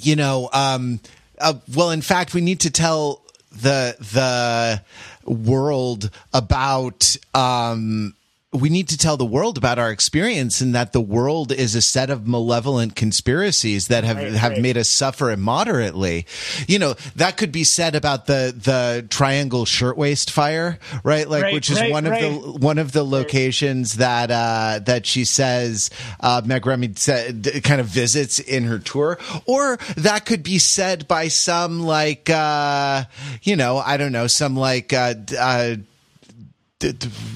you 0.00 0.14
know, 0.16 0.48
um, 0.52 1.00
uh, 1.40 1.54
well, 1.74 1.90
in 1.90 2.02
fact, 2.02 2.34
we 2.34 2.40
need 2.40 2.60
to 2.60 2.70
tell 2.70 3.22
the 3.52 3.96
the 4.00 4.82
world 5.30 6.10
about. 6.32 7.16
Um, 7.34 8.14
we 8.52 8.70
need 8.70 8.88
to 8.88 8.96
tell 8.96 9.18
the 9.18 9.26
world 9.26 9.58
about 9.58 9.78
our 9.78 9.90
experience 9.90 10.62
and 10.62 10.74
that 10.74 10.94
the 10.94 11.02
world 11.02 11.52
is 11.52 11.74
a 11.74 11.82
set 11.82 12.08
of 12.08 12.26
malevolent 12.26 12.96
conspiracies 12.96 13.88
that 13.88 14.04
have 14.04 14.16
Right, 14.16 14.32
have 14.32 14.52
right. 14.52 14.62
made 14.62 14.78
us 14.78 14.88
suffer 14.88 15.30
immoderately. 15.30 16.24
You 16.66 16.78
know, 16.78 16.94
that 17.16 17.36
could 17.36 17.52
be 17.52 17.62
said 17.64 17.94
about 17.94 18.24
the 18.24 18.54
the 18.56 19.06
Triangle 19.10 19.66
Shirtwaist 19.66 20.30
Fire, 20.30 20.78
right? 21.04 21.28
Like 21.28 21.42
Right, 21.42 21.52
which 21.52 21.68
is 21.70 21.78
one 21.90 22.06
of 22.06 22.12
the 22.12 22.30
one 22.58 22.78
of 22.78 22.92
the 22.92 23.04
locations 23.04 23.94
that 23.96 24.30
uh, 24.30 24.80
that 24.86 25.04
she 25.04 25.26
says 25.26 25.90
uh, 26.20 26.40
Meg 26.42 26.64
Remy 26.64 26.94
said, 26.96 27.46
kind 27.64 27.82
of 27.82 27.86
visits 27.86 28.38
in 28.38 28.64
her 28.64 28.78
tour, 28.78 29.18
or 29.44 29.76
that 29.98 30.24
could 30.24 30.42
be 30.42 30.58
said 30.58 31.06
by 31.06 31.28
some 31.28 31.82
like 31.82 32.30
uh, 32.30 33.04
you 33.42 33.56
know 33.56 33.76
I 33.76 33.98
don't 33.98 34.12
know 34.12 34.26
some 34.26 34.56
like. 34.56 34.94
Uh, 34.94 35.14
uh, 35.38 35.76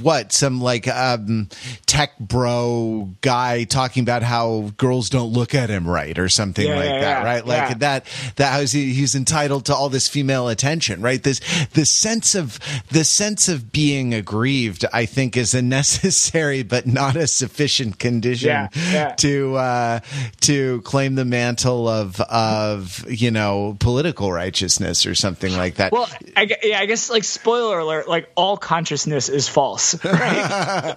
what 0.01 0.32
some 0.32 0.61
like 0.61 0.86
um 0.86 1.49
tech 1.86 2.16
bro 2.20 3.11
guy 3.22 3.64
talking 3.64 4.03
about 4.03 4.22
how 4.22 4.70
girls 4.76 5.11
don't 5.11 5.32
look 5.32 5.53
at 5.55 5.68
him 5.68 5.86
right 5.88 6.16
or 6.18 6.28
something 6.28 6.66
Yeah, 6.66 6.76
like 6.76 6.84
yeah, 6.84 7.01
that 7.01 7.22
yeah, 7.22 7.24
right? 7.24 7.47
Like 7.47 7.78
that 7.80 8.07
that 8.36 8.53
how 8.53 8.61
he, 8.61 8.93
he's 8.95 9.14
entitled 9.16 9.66
to 9.66 9.74
all 9.74 9.88
this 9.88 10.07
female 10.09 10.49
attention 10.49 11.03
right? 11.03 11.20
This 11.22 11.40
the 11.74 11.84
sense 11.84 12.34
of 12.36 12.59
the 12.90 13.05
sense 13.05 13.49
of 13.49 13.72
being 13.72 14.14
aggrieved 14.14 14.84
i 14.93 15.07
think 15.07 15.36
is 15.36 15.55
a 15.55 15.62
necessary 15.72 16.62
but 16.62 16.86
not 16.86 17.16
a 17.16 17.26
sufficient 17.26 17.99
condition 17.99 18.68
to 19.16 19.57
uh 19.57 20.01
to 20.40 20.80
claim 20.82 21.14
the 21.16 21.24
mantle 21.24 21.88
of 21.88 22.20
of 22.20 23.05
you 23.09 23.30
know 23.30 23.76
political 23.80 24.32
righteousness 24.32 25.07
or 25.07 25.14
something 25.14 25.57
like 25.57 25.76
that. 25.76 25.93
Well, 25.93 26.09
I, 26.36 26.49
yeah, 26.62 26.78
I 26.78 26.86
guess 26.86 27.11
like 27.11 27.24
spoiler 27.24 27.78
alert, 27.78 28.09
like 28.09 28.30
all 28.34 28.57
consciousness 28.57 29.28
is 29.33 29.49
false, 29.49 30.03
right? 30.05 30.95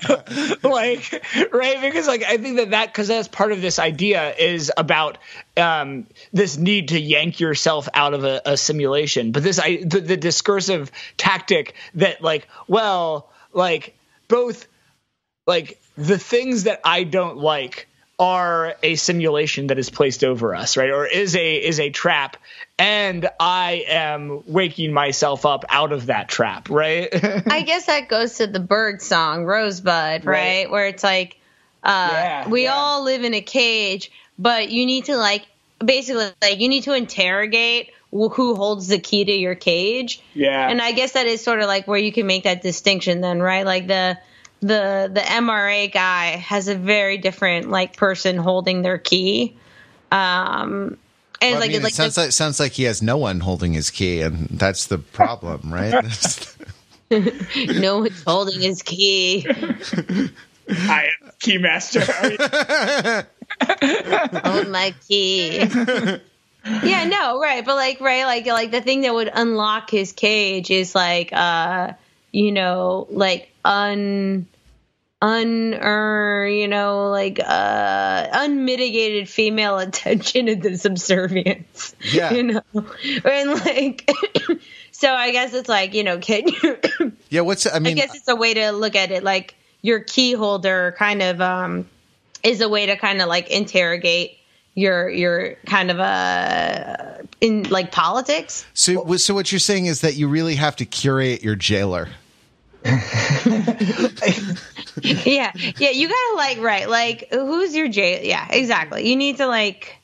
like, 0.63 1.25
right? 1.51 1.81
Because 1.81 2.07
like 2.07 2.23
I 2.23 2.37
think 2.37 2.57
that 2.57 2.71
that 2.71 2.87
because 2.87 3.07
that's 3.07 3.27
part 3.27 3.51
of 3.51 3.61
this 3.61 3.79
idea 3.79 4.33
is 4.35 4.71
about 4.75 5.17
um, 5.57 6.07
this 6.33 6.57
need 6.57 6.89
to 6.89 6.99
yank 6.99 7.39
yourself 7.39 7.89
out 7.93 8.13
of 8.13 8.23
a, 8.23 8.41
a 8.45 8.57
simulation, 8.57 9.31
but 9.31 9.43
this 9.43 9.59
I 9.59 9.77
the, 9.77 10.01
the 10.01 10.17
discursive 10.17 10.91
tactic 11.17 11.73
that 11.95 12.21
like 12.21 12.47
well 12.67 13.29
like 13.53 13.97
both 14.27 14.67
like 15.47 15.81
the 15.97 16.17
things 16.17 16.63
that 16.63 16.81
I 16.83 17.03
don't 17.03 17.37
like 17.37 17.87
are 18.17 18.75
a 18.81 18.95
simulation 18.95 19.67
that 19.67 19.79
is 19.79 19.89
placed 19.89 20.23
over 20.23 20.55
us, 20.55 20.77
right? 20.77 20.89
Or 20.89 21.05
is 21.05 21.35
a 21.35 21.55
is 21.55 21.79
a 21.79 21.89
trap, 21.89 22.37
and 22.77 23.29
I 23.39 23.85
am 23.87 24.43
waking 24.47 24.93
myself 24.93 25.45
up 25.45 25.65
out 25.69 25.91
of 25.91 26.07
that 26.07 26.29
trap, 26.29 26.69
right? 26.69 27.09
I 27.51 27.61
guess 27.61 27.87
that 27.87 28.07
goes 28.07 28.35
to 28.37 28.47
the 28.47 28.59
bird 28.59 29.01
song 29.01 29.45
Rosebud, 29.45 30.25
right? 30.25 30.25
Right. 30.25 30.71
Where 30.71 30.87
it's 30.87 31.03
like 31.03 31.37
uh 31.83 32.09
Yeah, 32.11 32.49
we 32.49 32.63
yeah. 32.63 32.73
all 32.73 33.03
live 33.03 33.23
in 33.23 33.33
a 33.33 33.41
cage, 33.41 34.11
but 34.39 34.69
you 34.69 34.85
need 34.85 35.05
to 35.05 35.17
like 35.17 35.45
basically 35.83 36.29
like 36.41 36.59
you 36.59 36.69
need 36.69 36.83
to 36.83 36.93
interrogate 36.93 37.91
who 38.11 38.55
holds 38.55 38.87
the 38.87 38.99
key 38.99 39.25
to 39.25 39.31
your 39.31 39.55
cage. 39.55 40.21
Yeah. 40.33 40.69
And 40.69 40.81
I 40.81 40.93
guess 40.93 41.13
that 41.13 41.27
is 41.27 41.43
sort 41.43 41.59
of 41.59 41.67
like 41.67 41.85
where 41.87 41.99
you 41.99 42.13
can 42.13 42.25
make 42.27 42.43
that 42.43 42.61
distinction 42.61 43.19
then, 43.19 43.41
right? 43.41 43.65
Like 43.65 43.87
the 43.87 44.17
the 44.61 45.09
the 45.13 45.21
MRA 45.21 45.91
guy 45.91 46.37
has 46.37 46.67
a 46.67 46.75
very 46.75 47.17
different 47.17 47.69
like 47.69 47.97
person 47.97 48.37
holding 48.37 48.81
their 48.81 48.97
key. 48.97 49.55
Um 50.11 50.97
and 51.41 51.51
Well, 51.51 51.57
I 51.57 51.59
like 51.59 51.71
mean, 51.71 51.83
like 51.83 51.91
it 51.91 51.95
sounds 51.95 52.15
the- 52.15 52.21
like 52.21 52.31
sounds 52.31 52.59
like 52.59 52.71
he 52.71 52.83
has 52.83 53.01
no 53.01 53.17
one 53.17 53.41
holding 53.41 53.73
his 53.73 53.89
key, 53.89 54.21
and 54.21 54.47
that's 54.49 54.87
the 54.87 54.97
problem, 54.97 55.73
right? 55.73 55.93
no 57.11 57.99
one's 57.99 58.23
holding 58.23 58.61
his 58.61 58.81
key. 58.81 59.45
I 59.47 61.09
am 61.21 61.31
keymaster. 61.39 62.01
Hold 64.45 64.69
my 64.69 64.95
key. 65.07 65.57
yeah, 65.59 67.03
no, 67.05 67.39
right, 67.39 67.63
but 67.63 67.75
like, 67.75 68.01
right, 68.01 68.25
like, 68.25 68.47
like 68.47 68.71
the 68.71 68.81
thing 68.81 69.01
that 69.01 69.13
would 69.13 69.29
unlock 69.31 69.91
his 69.91 70.13
cage 70.13 70.71
is 70.71 70.95
like, 70.95 71.31
uh, 71.31 71.91
you 72.35 72.51
know, 72.51 73.07
like 73.11 73.49
un, 73.63 74.45
un, 75.21 75.73
er, 75.73 76.45
you 76.45 76.67
know, 76.67 77.09
like 77.09 77.39
uh, 77.39 78.27
unmitigated 78.33 79.29
female 79.29 79.77
attention 79.79 80.49
and 80.49 80.79
subservience. 80.79 81.95
Yeah. 82.11 82.33
you 82.33 82.43
know, 82.43 82.61
and 83.23 83.51
like, 83.51 84.11
so 84.91 85.13
I 85.13 85.31
guess 85.31 85.53
it's 85.53 85.69
like, 85.69 85.93
you 85.93 86.03
know, 86.03 86.19
can 86.19 86.47
you? 86.47 86.77
Yeah, 87.29 87.41
what's 87.41 87.65
I 87.65 87.79
mean 87.79 87.93
I 87.93 88.01
guess 88.01 88.15
it's 88.15 88.27
a 88.27 88.35
way 88.35 88.53
to 88.53 88.71
look 88.71 88.95
at 88.95 89.11
it. 89.11 89.23
Like 89.23 89.55
your 89.81 89.99
key 89.99 90.33
holder 90.33 90.93
kind 90.97 91.21
of 91.21 91.41
um, 91.41 91.87
is 92.43 92.61
a 92.61 92.69
way 92.69 92.85
to 92.85 92.95
kind 92.95 93.21
of 93.21 93.27
like 93.27 93.49
interrogate 93.49 94.37
your 94.75 95.09
your 95.09 95.55
kind 95.65 95.89
of 95.89 95.99
uh 95.99 97.23
in 97.41 97.63
like 97.63 97.91
politics. 97.91 98.65
so, 98.73 99.15
so 99.17 99.33
what 99.33 99.51
you're 99.51 99.59
saying 99.59 99.87
is 99.87 100.01
that 100.01 100.15
you 100.15 100.27
really 100.27 100.55
have 100.55 100.75
to 100.77 100.85
curate 100.85 101.43
your 101.43 101.55
jailer. 101.55 102.09
yeah, 105.01 105.51
yeah. 105.77 105.89
You 105.89 106.07
gotta 106.07 106.35
like 106.35 106.59
right, 106.59 106.87
like 106.87 107.29
who's 107.31 107.75
your 107.75 107.87
jail? 107.87 108.23
Yeah, 108.23 108.45
exactly. 108.49 109.09
You 109.09 109.15
need 109.15 109.37
to 109.37 109.47
like. 109.47 109.95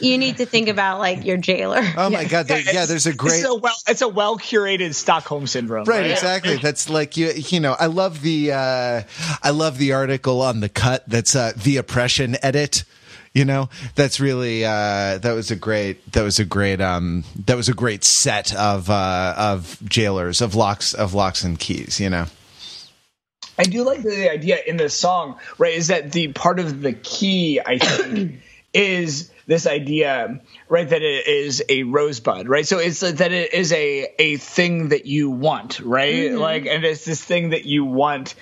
You 0.00 0.16
need 0.16 0.38
to 0.38 0.46
think 0.46 0.68
about 0.68 1.00
like 1.00 1.26
your 1.26 1.36
jailer. 1.36 1.82
Oh 1.98 2.08
my 2.08 2.24
god! 2.24 2.48
There, 2.48 2.60
yeah, 2.60 2.86
there's 2.86 3.06
a 3.06 3.12
great 3.12 3.40
It's 3.40 3.44
a 3.44 3.54
well, 3.54 3.76
it's 3.86 4.00
a 4.00 4.08
well 4.08 4.38
curated 4.38 4.94
Stockholm 4.94 5.46
syndrome. 5.46 5.84
Right, 5.84 6.10
exactly. 6.10 6.56
That's 6.56 6.88
like 6.88 7.18
you. 7.18 7.30
You 7.30 7.60
know, 7.60 7.76
I 7.78 7.86
love 7.86 8.22
the. 8.22 8.52
Uh, 8.52 9.02
I 9.42 9.50
love 9.50 9.76
the 9.76 9.92
article 9.92 10.40
on 10.40 10.60
the 10.60 10.70
cut. 10.70 11.04
That's 11.06 11.36
uh, 11.36 11.52
the 11.54 11.76
oppression 11.76 12.38
edit. 12.42 12.84
You 13.34 13.46
know, 13.46 13.70
that's 13.94 14.20
really. 14.20 14.64
Uh, 14.64 15.18
that 15.18 15.32
was 15.34 15.50
a 15.50 15.56
great. 15.56 16.12
That 16.12 16.22
was 16.22 16.38
a 16.38 16.44
great. 16.44 16.80
Um, 16.80 17.24
that 17.46 17.56
was 17.56 17.68
a 17.68 17.74
great 17.74 18.04
set 18.04 18.54
of 18.54 18.90
uh, 18.90 19.34
of 19.36 19.78
jailers 19.84 20.42
of 20.42 20.54
locks 20.54 20.92
of 20.92 21.14
locks 21.14 21.42
and 21.42 21.58
keys. 21.58 21.98
You 21.98 22.10
know. 22.10 22.26
I 23.58 23.64
do 23.64 23.84
like 23.84 24.02
the 24.02 24.30
idea 24.30 24.58
in 24.66 24.76
this 24.76 24.94
song, 24.94 25.38
right? 25.58 25.74
Is 25.74 25.88
that 25.88 26.12
the 26.12 26.28
part 26.28 26.58
of 26.58 26.80
the 26.80 26.92
key, 26.92 27.60
I 27.64 27.78
think, 27.78 28.40
is 28.74 29.30
this 29.46 29.66
idea, 29.66 30.40
right? 30.68 30.88
That 30.88 31.02
it 31.02 31.26
is 31.26 31.62
a 31.68 31.82
rosebud, 31.84 32.48
right? 32.48 32.66
So 32.66 32.78
it's 32.78 33.00
that 33.00 33.32
it 33.32 33.54
is 33.54 33.72
a 33.72 34.14
a 34.18 34.36
thing 34.36 34.88
that 34.88 35.06
you 35.06 35.30
want, 35.30 35.80
right? 35.80 36.32
Like, 36.32 36.66
and 36.66 36.84
it's 36.84 37.04
this 37.04 37.22
thing 37.22 37.50
that 37.50 37.64
you 37.64 37.84
want, 37.84 38.34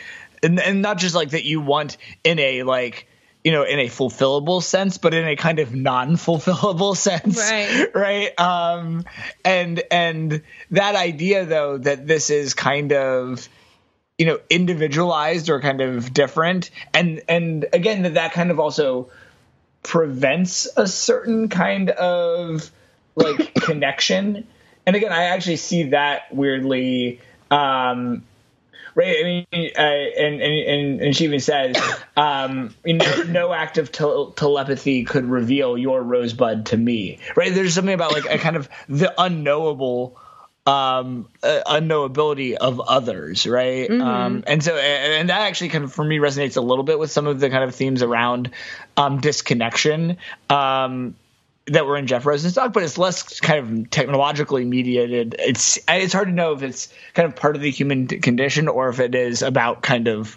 and, 0.43 0.59
and 0.61 0.83
not 0.83 0.99
just 0.99 1.15
like 1.15 1.31
that 1.31 1.45
you 1.45 1.61
want 1.61 1.97
in 2.25 2.39
a 2.39 2.63
like 2.63 3.07
you 3.45 3.53
know 3.53 3.63
in 3.63 3.79
a 3.79 3.87
fulfillable 3.87 4.63
sense 4.63 4.99
but 4.99 5.15
in 5.15 5.27
a 5.27 5.37
kind 5.37 5.59
of 5.59 5.75
non-fulfillable 5.75 6.97
sense 7.09 7.39
Right. 7.39 7.95
right 7.95 8.41
um 8.41 9.05
and 9.45 9.83
and 9.91 10.43
that 10.71 10.95
idea 10.95 11.45
though 11.47 11.79
that 11.79 12.07
this 12.07 12.31
is 12.31 12.55
kind 12.55 12.93
of 12.93 13.49
you 14.19 14.27
know 14.27 14.39
individualized 14.51 15.49
or 15.49 15.61
kind 15.61 15.81
of 15.81 16.13
different 16.13 16.71
and 16.93 17.23
and 17.29 17.67
again 17.73 18.03
that 18.03 18.15
that 18.15 18.33
kind 18.33 18.51
of 18.51 18.61
also 18.61 19.11
prevents 19.83 20.69
a 20.77 20.87
certain 20.87 21.49
kind 21.49 21.89
of 21.91 22.71
like 23.15 23.55
connection 23.63 24.47
and 24.87 24.97
again 24.97 25.13
i 25.13 25.25
actually 25.25 25.57
see 25.57 25.85
that 25.85 26.35
weirdly 26.35 27.21
um 27.51 28.23
right 28.95 29.17
i 29.21 29.23
mean 29.23 29.71
uh, 29.77 29.81
and, 29.81 30.41
and 30.41 31.01
and 31.01 31.17
she 31.17 31.25
even 31.25 31.41
says 31.41 31.77
um 32.17 32.75
you 32.85 32.95
know, 32.95 33.23
no 33.25 33.53
act 33.53 33.79
of 33.79 33.93
tel- 33.93 34.33
telepathy 34.33 35.05
could 35.05 35.25
reveal 35.25 35.77
your 35.77 36.03
rosebud 36.03 36.67
to 36.67 36.77
me. 36.77 37.19
Right 37.37 37.53
there's 37.53 37.75
something 37.75 37.95
about 37.95 38.13
like 38.13 38.27
a 38.27 38.39
kind 38.39 38.57
of 38.57 38.69
the 38.89 39.13
unknowable 39.19 40.19
um 40.67 41.29
uh, 41.43 41.61
unknowability 41.67 42.55
of 42.55 42.81
others 42.81 43.47
right? 43.47 43.91
Um 43.91 44.45
and 44.47 44.63
so 44.63 44.77
and, 44.77 45.13
and 45.13 45.29
that 45.31 45.43
actually 45.43 45.71
kind 45.71 45.85
of 45.85 45.93
for 45.93 46.05
me 46.05 46.19
resonates 46.19 46.57
a 46.57 46.61
little 46.61 46.85
bit 46.85 46.99
with 46.99 47.11
some 47.11 47.27
of 47.27 47.41
the 47.41 47.51
kind 47.51 47.65
of 47.65 47.75
themes 47.75 48.03
around 48.03 48.51
um 48.97 49.21
disconnection. 49.21 50.19
Um 50.49 51.15
that 51.71 51.87
were 51.87 51.97
in 51.97 52.07
Jeff 52.07 52.25
Rosenstock, 52.25 52.73
but 52.73 52.83
it's 52.83 52.99
less 52.99 53.41
kind 53.41 53.83
of 53.83 53.91
technologically 53.91 54.65
mediated. 54.65 55.37
It's 55.39 55.79
it's 55.89 56.13
hard 56.13 56.29
to 56.29 56.35
know 56.35 56.53
if 56.53 56.63
it's 56.63 56.93
kind 57.15 57.27
of 57.27 57.37
part 57.37 57.57
of 57.57 57.63
the 57.63 57.71
human 57.71 58.07
condition 58.09 58.69
or 58.69 58.89
if 58.89 59.01
it 59.01 59.15
is 59.15 59.43
about 59.43 59.83
kind 59.83 60.09
of 60.09 60.37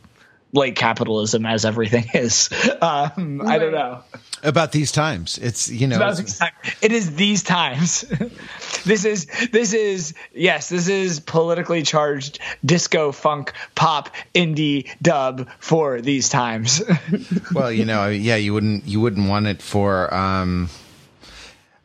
late 0.53 0.75
capitalism 0.75 1.47
as 1.47 1.65
everything 1.65 2.05
is. 2.13 2.49
Um, 2.81 3.41
I 3.41 3.57
don't 3.57 3.71
know. 3.71 4.03
About 4.43 4.73
these 4.73 4.91
times, 4.91 5.39
it's 5.39 5.69
you 5.69 5.87
know. 5.87 5.95
About 5.95 6.17
these 6.17 6.37
times. 6.37 6.53
It 6.81 6.91
is 6.91 7.15
these 7.15 7.41
times. 7.41 8.01
this 8.85 9.05
is 9.05 9.25
this 9.51 9.73
is 9.73 10.13
yes, 10.33 10.69
this 10.69 10.87
is 10.87 11.19
politically 11.19 11.81
charged 11.81 12.39
disco, 12.63 13.11
funk, 13.11 13.53
pop, 13.73 14.13
indie 14.35 14.89
dub 15.01 15.49
for 15.59 15.99
these 15.99 16.29
times. 16.29 16.83
well, 17.53 17.71
you 17.71 17.85
know, 17.85 18.09
yeah, 18.09 18.35
you 18.35 18.53
wouldn't 18.53 18.85
you 18.85 18.99
wouldn't 19.01 19.27
want 19.27 19.47
it 19.47 19.61
for. 19.61 20.13
um 20.13 20.69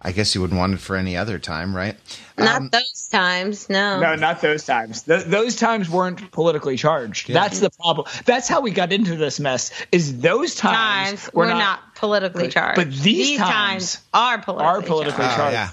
I 0.01 0.12
guess 0.12 0.34
you 0.34 0.40
wouldn't 0.40 0.59
want 0.59 0.74
it 0.74 0.80
for 0.80 0.94
any 0.94 1.16
other 1.16 1.40
time, 1.40 1.74
right? 1.74 1.96
Not 2.38 2.57
um, 2.57 2.68
those 2.70 3.09
times, 3.11 3.68
no. 3.68 3.99
No, 3.99 4.14
not 4.14 4.40
those 4.40 4.64
times. 4.64 5.03
Th- 5.03 5.24
those 5.24 5.57
times 5.57 5.90
weren't 5.90 6.30
politically 6.30 6.76
charged. 6.76 7.28
That's 7.32 7.59
the 7.59 7.70
problem. 7.70 8.07
That's 8.24 8.49
how 8.49 8.61
we 8.61 8.70
got 8.70 8.92
into 8.92 9.16
this 9.16 9.40
mess. 9.40 9.72
Is 9.90 10.20
those 10.20 10.55
times, 10.55 11.22
times 11.22 11.34
were 11.34 11.46
not, 11.46 11.96
politically 11.96 12.49
charged. 12.49 12.76
but 12.76 12.92
these 12.92 13.38
times 13.38 13.99
are 14.14 14.38
politically 14.40 14.68
are 14.68 14.82
politically 14.82 15.24
charged. 15.24 15.34
Oh, 15.34 15.36
charged. 15.36 15.53
yeah. 15.55 15.70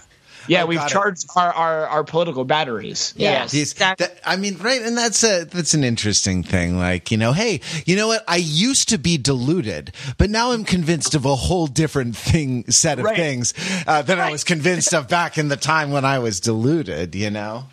Yeah, 0.48 0.64
Oh, 0.64 0.66
we've 0.68 0.88
charged 0.88 1.26
our, 1.36 1.52
our, 1.54 1.88
our 1.88 2.04
political 2.04 2.46
batteries. 2.46 3.14
Yeah. 3.18 3.32
Yes. 3.32 3.52
These- 3.52 3.74
that- 3.76 4.20
I 4.26 4.36
mean, 4.36 4.58
right, 4.60 4.82
and 4.82 4.98
that's 4.98 5.24
a 5.24 5.46
that's 5.46 5.74
an 5.74 5.84
interesting 5.84 6.44
thing. 6.44 6.78
Like, 6.78 7.12
you 7.12 7.18
know, 7.18 7.34
hey, 7.34 7.62
you 7.86 7.96
know 7.96 8.08
what? 8.08 8.24
I 8.28 8.38
used 8.38 8.90
to 8.90 8.98
be 8.98 9.18
deluded, 9.18 9.92
but 10.18 10.30
now 10.30 10.52
I'm 10.52 10.66
convinced 10.66 11.16
of 11.16 11.26
a 11.26 11.36
whole 11.36 11.68
different 11.68 12.16
thing, 12.16 12.70
set 12.72 13.00
of 13.00 13.06
Right. 13.06 13.16
things 13.16 13.54
uh, 13.88 14.02
than 14.02 14.20
I 14.20 14.32
was 14.32 14.44
convinced 14.44 14.94
of 14.94 15.08
back 15.08 15.38
in 15.38 15.48
the 15.48 15.58
time 15.58 15.92
when 15.92 16.06
I 16.06 16.20
was 16.20 16.40
deluded. 16.40 17.16
You 17.16 17.30
know, 17.32 17.66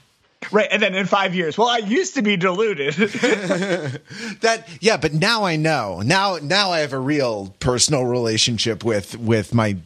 Right. 0.50 0.68
And 0.72 0.82
then 0.82 0.94
in 0.96 1.06
five 1.06 1.34
years, 1.36 1.56
well, 1.56 1.68
I 1.68 1.78
used 1.78 2.14
to 2.16 2.22
be 2.22 2.36
deluded. 2.36 2.94
that 4.40 4.68
yeah, 4.80 4.96
but 4.96 5.12
now 5.14 5.44
I 5.44 5.56
know. 5.56 6.00
Now, 6.04 6.38
now 6.42 6.70
I 6.72 6.80
have 6.80 6.92
a 6.92 6.98
real 6.98 7.54
personal 7.60 8.04
relationship 8.04 8.84
with 8.84 9.16
with 9.18 9.54
my 9.54 9.76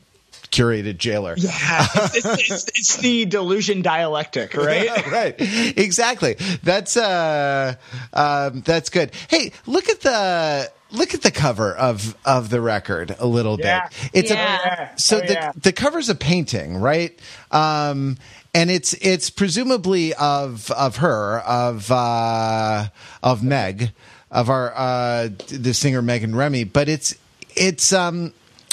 curated 0.57 0.99
jailer. 0.99 1.35
yeah. 1.37 1.87
It's, 1.95 2.17
it's, 2.17 2.51
it's, 2.51 2.69
it's 2.75 2.97
the 2.99 3.25
delusion 3.27 3.83
dialectic, 3.83 4.55
right? 4.57 5.07
right 5.11 5.35
exactly 5.77 6.35
that's 6.63 6.97
uh 6.97 7.75
um 8.13 8.63
that's 8.63 8.89
good 8.91 9.13
hey 9.29 9.53
look 9.67 9.89
at 9.89 10.01
the 10.01 10.71
look 10.93 11.15
at 11.15 11.23
the 11.23 11.31
cover 11.31 11.75
of 11.75 12.17
of 12.25 12.49
the 12.51 12.61
record 12.61 13.15
a 13.19 13.27
little 13.27 13.59
Yeah. 13.59 13.89
bit 13.89 14.11
it's 14.13 14.31
Yeah. 14.31 14.93
a 14.95 14.99
so 14.99 15.19
Oh, 15.19 15.21
the 15.27 15.33
yeah. 15.33 15.53
the 15.61 15.73
cover's 15.73 16.09
a 16.09 16.15
painting 16.15 16.77
right 16.79 17.19
um 17.51 18.17
and 18.55 18.71
it's 18.71 18.95
it's 18.95 19.29
presumably 19.31 20.15
of 20.15 20.71
of 20.71 20.97
her 20.97 21.41
of 21.41 21.91
uh 21.91 22.87
of 23.23 23.43
meg 23.43 23.91
of 24.31 24.49
our 24.49 24.73
uh 24.77 25.29
the 25.49 25.75
singer 25.75 26.03
megan 26.03 26.35
remy 26.35 26.65
but 26.65 26.89
it's 26.89 27.15
it's 27.57 27.93
um 27.93 28.33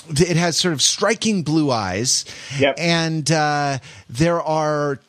it 0.10 0.38
has 0.38 0.58
sort 0.58 0.74
of 0.74 0.82
striking 0.82 1.44
blue 1.44 1.72
eyes. 1.72 2.26
Yep. 2.60 2.76
and 2.78 3.32
uh, 3.32 3.80
there 4.10 4.42
are 4.42 5.00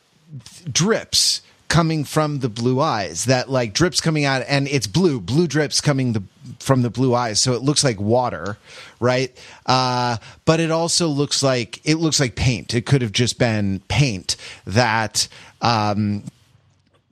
drips 0.71 1.41
coming 1.67 2.03
from 2.03 2.39
the 2.39 2.49
blue 2.49 2.79
eyes 2.79 3.25
that 3.25 3.49
like 3.49 3.73
drips 3.73 3.99
coming 3.99 4.23
out 4.23 4.43
and 4.47 4.67
it's 4.67 4.87
blue 4.87 5.19
blue 5.19 5.47
drips 5.47 5.81
coming 5.81 6.13
the, 6.13 6.23
from 6.59 6.81
the 6.83 6.89
blue 6.89 7.13
eyes. 7.13 7.39
So 7.39 7.53
it 7.53 7.61
looks 7.61 7.83
like 7.83 7.99
water 7.99 8.57
right? 8.99 9.35
Uh, 9.65 10.17
but 10.45 10.59
it 10.59 10.71
also 10.71 11.07
looks 11.07 11.43
like 11.43 11.79
it 11.83 11.95
looks 11.95 12.19
like 12.19 12.35
paint. 12.35 12.73
It 12.73 12.85
could 12.85 13.01
have 13.01 13.11
just 13.11 13.37
been 13.37 13.81
paint 13.87 14.35
that 14.65 15.27
um, 15.61 16.23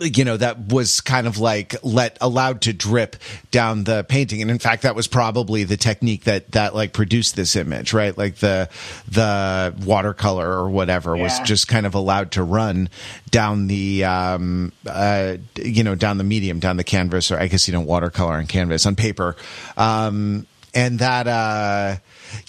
you 0.07 0.25
know 0.25 0.37
that 0.37 0.67
was 0.67 1.01
kind 1.01 1.27
of 1.27 1.37
like 1.37 1.75
let 1.83 2.17
allowed 2.21 2.61
to 2.61 2.73
drip 2.73 3.15
down 3.51 3.85
the 3.85 4.03
painting. 4.03 4.41
And 4.41 4.51
in 4.51 4.59
fact 4.59 4.83
that 4.83 4.95
was 4.95 5.07
probably 5.07 5.63
the 5.63 5.77
technique 5.77 6.23
that 6.25 6.51
that 6.51 6.75
like 6.75 6.93
produced 6.93 7.35
this 7.35 7.55
image 7.55 7.93
right? 7.93 8.17
Like 8.17 8.35
the 8.37 8.69
the 9.07 9.73
watercolor 9.85 10.49
or 10.49 10.69
whatever 10.69 11.15
was 11.15 11.39
just 11.41 11.67
kind 11.67 11.85
of 11.85 11.95
allowed 11.95 12.31
to 12.31 12.43
run 12.43 12.89
down 13.29 13.67
the 13.67 14.03
um 14.03 14.71
uh 14.87 15.37
you 15.55 15.83
know 15.83 15.95
down 15.95 16.17
the 16.17 16.23
medium 16.23 16.59
down 16.59 16.77
the 16.77 16.83
canvas 16.83 17.31
or 17.31 17.39
i 17.39 17.47
guess 17.47 17.67
you 17.67 17.71
don't 17.71 17.85
watercolor 17.85 18.33
on 18.33 18.47
canvas 18.47 18.85
on 18.85 18.95
paper. 18.95 19.35
Um 19.77 20.47
and 20.73 20.99
that 20.99 21.27
uh 21.27 21.97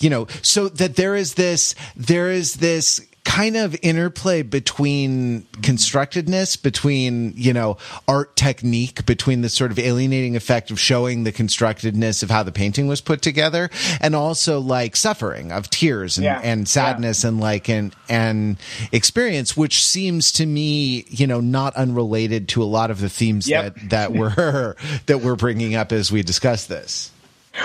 you 0.00 0.10
know 0.10 0.26
so 0.42 0.68
that 0.68 0.96
there 0.96 1.14
is 1.14 1.34
this 1.34 1.74
there 1.96 2.30
is 2.30 2.54
this 2.54 3.00
kind 3.24 3.56
of 3.56 3.74
interplay 3.82 4.42
between 4.42 5.42
constructedness, 5.62 6.60
between, 6.60 7.32
you 7.36 7.52
know, 7.52 7.76
art 8.06 8.36
technique, 8.36 9.06
between 9.06 9.40
the 9.40 9.48
sort 9.48 9.70
of 9.70 9.78
alienating 9.78 10.36
effect 10.36 10.70
of 10.70 10.78
showing 10.78 11.24
the 11.24 11.32
constructedness 11.32 12.22
of 12.22 12.30
how 12.30 12.42
the 12.42 12.52
painting 12.52 12.86
was 12.86 13.00
put 13.00 13.22
together, 13.22 13.70
and 14.00 14.14
also 14.14 14.60
like 14.60 14.94
suffering 14.94 15.50
of 15.52 15.70
tears 15.70 16.18
and, 16.18 16.24
Yeah. 16.24 16.40
and 16.44 16.68
sadness 16.68 17.24
and 17.24 17.40
like 17.40 17.68
an, 17.68 17.92
and 18.08 18.56
experience, 18.92 19.56
which 19.56 19.84
seems 19.84 20.30
to 20.32 20.46
me, 20.46 21.04
you 21.08 21.26
know, 21.26 21.40
not 21.40 21.74
unrelated 21.76 22.48
to 22.50 22.62
a 22.62 22.64
lot 22.64 22.90
of 22.90 23.00
the 23.00 23.08
themes 23.08 23.48
Yep. 23.48 23.74
that, 23.76 23.90
that 23.90 24.12
were, 24.18 24.76
that 25.06 25.22
we're 25.22 25.36
bringing 25.36 25.74
up 25.74 25.92
as 25.92 26.12
we 26.12 26.22
discuss 26.22 26.66
this. 26.66 27.10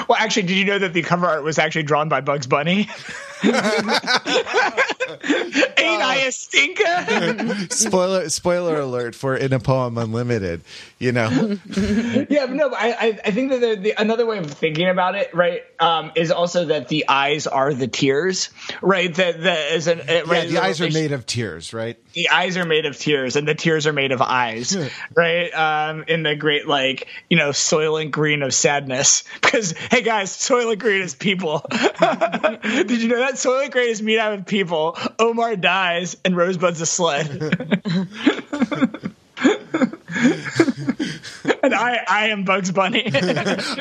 Well, 0.08 0.18
actually, 0.20 0.44
did 0.44 0.56
you 0.58 0.66
know 0.66 0.80
that 0.80 0.94
the 0.94 1.02
cover 1.02 1.26
art 1.26 1.44
was 1.44 1.58
actually 1.58 1.84
drawn 1.84 2.10
by 2.10 2.22
Bugs 2.22 2.48
Bunny? 2.48 2.88
Ain't 5.78 6.04
I 6.04 6.24
a 6.28 6.32
stinker? 6.32 7.68
spoiler 7.74 8.30
spoiler 8.30 8.80
alert 8.80 9.16
for 9.16 9.36
in 9.36 9.54
a 9.54 9.60
poem 9.60 9.98
unlimited 9.98 10.62
you 11.00 11.14
know? 11.14 11.58
Yeah, 12.30 12.46
but 12.46 12.56
no, 12.56 12.70
but 12.70 12.80
I, 12.80 12.92
I, 12.92 13.20
I 13.26 13.32
think 13.32 13.52
that 13.52 13.62
the, 13.62 13.76
the, 13.76 13.94
another 13.98 14.26
way 14.26 14.38
of 14.38 14.52
thinking 14.52 14.90
about 14.90 15.16
it, 15.16 15.34
right, 15.34 15.62
um, 15.80 16.12
is 16.16 16.32
also 16.32 16.66
that 16.66 16.90
the 16.90 17.08
eyes 17.08 17.48
are 17.48 17.74
the 17.74 17.88
tears, 17.88 18.50
right? 18.82 19.14
That 19.16 19.42
that 19.44 19.72
is 19.72 19.88
an 19.88 20.02
uh, 20.02 20.24
yeah 20.28 20.46
the 20.46 20.58
eyes 20.58 20.82
are 20.82 20.90
made 20.90 21.12
of 21.12 21.26
tears 21.26 21.74
right? 21.74 21.98
The 22.14 22.30
eyes 22.30 22.58
are 22.58 22.66
made 22.66 22.86
of 22.86 22.98
tears 22.98 23.36
and 23.36 23.48
the 23.48 23.56
tears 23.56 23.88
are 23.88 23.94
made 23.94 24.12
of 24.12 24.22
eyes 24.22 24.76
right 25.16 25.54
um 25.54 26.04
in 26.08 26.24
the 26.24 26.36
great 26.36 26.68
like 26.68 27.08
you 27.30 27.38
know 27.38 27.50
soylent 27.50 28.12
green 28.12 28.44
of 28.44 28.54
sadness. 28.54 29.24
Because 29.36 29.72
hey 29.72 30.02
guys 30.02 30.32
soylent 30.32 30.80
green 30.80 31.02
is 31.02 31.16
people. 31.16 31.66
Did 31.70 33.02
you 33.02 33.08
know 33.08 33.20
that 33.20 33.29
soylent 33.36 33.72
green 33.72 33.90
is 33.90 34.02
made 34.02 34.20
out 34.20 34.34
of 34.34 34.46
people 34.46 34.98
omar 35.18 35.56
dies 35.56 36.18
and 36.26 36.36
rosebud's 36.36 36.82
a 36.82 36.86
sled. 36.86 37.56
And 41.62 41.74
i 41.74 42.04
i 42.08 42.28
am 42.28 42.44
bugs 42.46 42.72
bunny. 42.72 43.10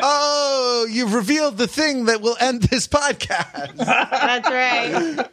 Oh 0.01 0.87
you've 0.91 1.15
revealed 1.15 1.59
the 1.59 1.67
thing 1.67 2.05
that 2.07 2.21
will 2.21 2.37
end 2.41 2.63
this 2.63 2.87
podcast. 2.89 3.77
That's 3.77 4.49
right. 4.49 5.27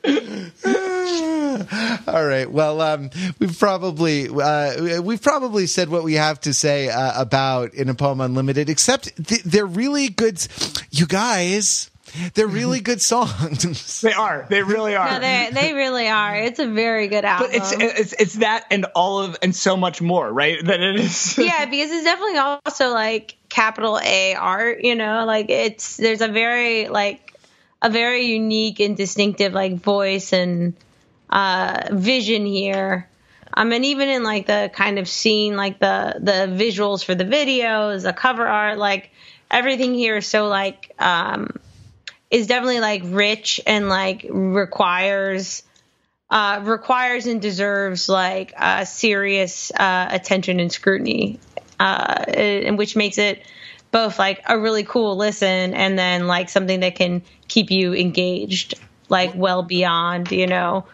all 2.08 2.26
right. 2.26 2.50
Well 2.50 2.82
um 2.82 3.10
we've 3.40 3.58
probably 3.58 4.30
uh 4.30 5.02
we've 5.02 5.22
probably 5.22 5.68
said 5.68 5.90
what 5.90 6.04
we 6.04 6.14
have 6.14 6.40
to 6.42 6.54
say 6.54 6.90
uh, 6.90 7.22
about 7.22 7.74
in 7.74 7.90
a 7.90 7.96
poem 7.96 8.22
unlimited 8.22 8.70
except 8.70 9.16
th- 9.28 9.44
they're 9.44 9.66
really 9.66 10.10
good. 10.10 10.46
You 10.92 11.08
guys 11.08 11.90
they're 12.34 12.48
really 12.48 12.82
good 12.82 13.02
songs 13.02 14.02
they 14.02 14.14
are 14.14 14.46
they 14.50 14.62
really 14.64 14.96
are 14.96 15.12
No, 15.14 15.20
they 15.20 15.50
they 15.52 15.74
really 15.74 16.08
are. 16.08 16.36
It's 16.36 16.60
a 16.60 16.68
very 16.68 17.08
good 17.08 17.26
album. 17.26 17.50
but 17.52 17.56
it's 17.56 17.72
it's 17.72 18.14
it's 18.14 18.34
that 18.36 18.66
and 18.72 18.86
all 18.96 19.20
of 19.22 19.38
and 19.42 19.56
so 19.56 19.76
much 19.76 20.02
more 20.02 20.32
right 20.32 20.64
that 20.64 20.80
it 20.80 20.96
is 20.98 21.38
yeah, 21.38 21.66
because 21.66 21.92
it's 21.92 22.04
definitely 22.04 22.38
also 22.38 22.90
like 22.90 23.36
capital 23.50 24.00
A 24.04 24.36
art, 24.36 24.84
you 24.84 24.96
know, 24.96 25.26
like 25.26 25.50
it's 25.50 25.98
there's 25.98 26.22
a 26.22 26.28
very 26.28 26.88
like 26.88 27.34
a 27.82 27.90
very 27.90 28.26
unique 28.28 28.80
and 28.80 28.96
distinctive 28.96 29.54
like 29.54 29.76
voice 29.76 30.32
and 30.34 30.74
uh 31.30 31.88
vision 31.92 32.46
here. 32.46 33.10
Um 33.54 33.72
and 33.72 33.84
even 33.86 34.10
in 34.10 34.24
like 34.24 34.46
the 34.48 34.70
kind 34.74 35.00
of 35.00 35.08
scene, 35.08 35.56
like 35.58 35.80
the 35.80 36.16
the 36.20 36.56
visuals 36.64 37.04
for 37.04 37.16
the 37.16 37.26
videos, 37.26 38.04
the 38.04 38.14
cover 38.14 38.46
art, 38.48 38.78
like 38.78 39.10
everything 39.50 39.94
here 39.94 40.18
is 40.18 40.28
so 40.28 40.48
like 40.48 40.92
um 41.00 41.50
is 42.36 42.48
definitely 42.48 42.82
like 42.82 43.02
rich 43.06 43.62
and 43.66 43.88
like 43.88 44.26
requires 44.30 45.64
uh, 46.30 46.60
requires 46.64 47.28
and 47.28 47.42
deserves 47.42 48.10
like 48.10 48.54
uh, 48.58 48.84
serious 48.84 49.72
uh, 49.72 50.08
attention 50.12 50.60
and 50.60 50.70
scrutiny, 50.70 51.40
uh, 51.80 52.26
and 52.28 52.78
which 52.78 52.98
makes 52.98 53.18
it 53.18 53.42
both 53.92 54.20
like 54.20 54.44
a 54.50 54.60
really 54.60 54.84
cool 54.84 55.16
listen 55.16 55.74
and 55.74 55.98
then 55.98 56.28
like 56.28 56.50
something 56.50 56.82
that 56.82 56.96
can 56.96 57.22
keep 57.48 57.72
you 57.72 57.94
engaged, 57.94 58.74
like 59.08 59.34
well 59.34 59.64
beyond 59.64 60.34
you 60.34 60.48
know 60.48 60.86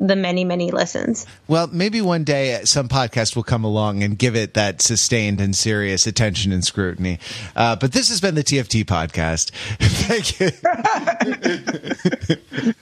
the 0.00 0.16
many 0.16 0.44
many 0.44 0.70
listens. 0.70 1.26
Well, 1.46 1.68
maybe 1.70 2.00
one 2.00 2.24
day 2.24 2.60
some 2.64 2.88
podcast 2.88 3.36
will 3.36 3.42
come 3.42 3.64
along 3.64 4.02
and 4.02 4.18
give 4.18 4.34
it 4.34 4.54
that 4.54 4.80
sustained 4.80 5.40
and 5.40 5.54
serious 5.54 6.06
attention 6.06 6.52
and 6.52 6.64
scrutiny. 6.64 7.18
Uh, 7.54 7.76
but 7.76 7.92
this 7.92 8.08
has 8.08 8.20
been 8.20 8.34
the 8.34 8.42
TFT 8.42 8.84
podcast. 8.84 9.50
Thank 9.78 10.40
you. 10.40 10.50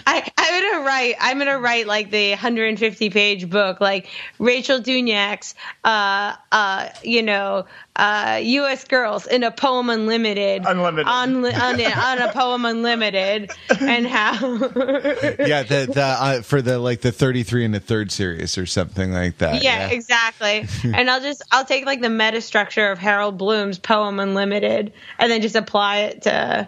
I, 0.07 0.31
I'm 0.37 0.63
gonna 0.63 0.85
write. 0.85 1.15
I'm 1.19 1.37
gonna 1.37 1.59
write 1.59 1.87
like 1.87 2.11
the 2.11 2.29
150 2.31 3.09
page 3.09 3.49
book, 3.49 3.79
like 3.81 4.07
Rachel 4.39 4.79
Dunyak's, 4.79 5.55
uh, 5.83 6.35
uh, 6.51 6.89
you 7.03 7.21
know, 7.23 7.65
uh, 7.95 8.39
U.S. 8.43 8.83
Girls 8.85 9.27
in 9.27 9.43
a 9.43 9.51
poem 9.51 9.89
unlimited, 9.89 10.63
Unlimited. 10.65 11.07
on 11.07 11.45
on, 11.45 11.81
on 11.81 12.19
a 12.21 12.31
poem 12.33 12.65
unlimited, 12.65 13.51
and 13.79 14.07
how. 14.07 14.54
Yeah, 14.55 15.63
the, 15.63 15.89
the 15.93 16.01
uh, 16.03 16.41
for 16.41 16.61
the 16.61 16.79
like 16.79 17.01
the 17.01 17.11
33 17.11 17.65
and 17.65 17.73
the 17.73 17.79
third 17.79 18.11
series 18.11 18.57
or 18.57 18.65
something 18.65 19.11
like 19.11 19.37
that. 19.39 19.63
yeah, 19.63 19.89
exactly. 19.89 20.67
and 20.83 21.09
I'll 21.09 21.21
just 21.21 21.41
I'll 21.51 21.65
take 21.65 21.85
like 21.85 22.01
the 22.01 22.09
meta 22.09 22.41
structure 22.41 22.91
of 22.91 22.99
Harold 22.99 23.37
Bloom's 23.37 23.79
poem 23.79 24.19
unlimited, 24.19 24.93
and 25.19 25.31
then 25.31 25.41
just 25.41 25.55
apply 25.55 25.97
it 25.99 26.23
to 26.23 26.67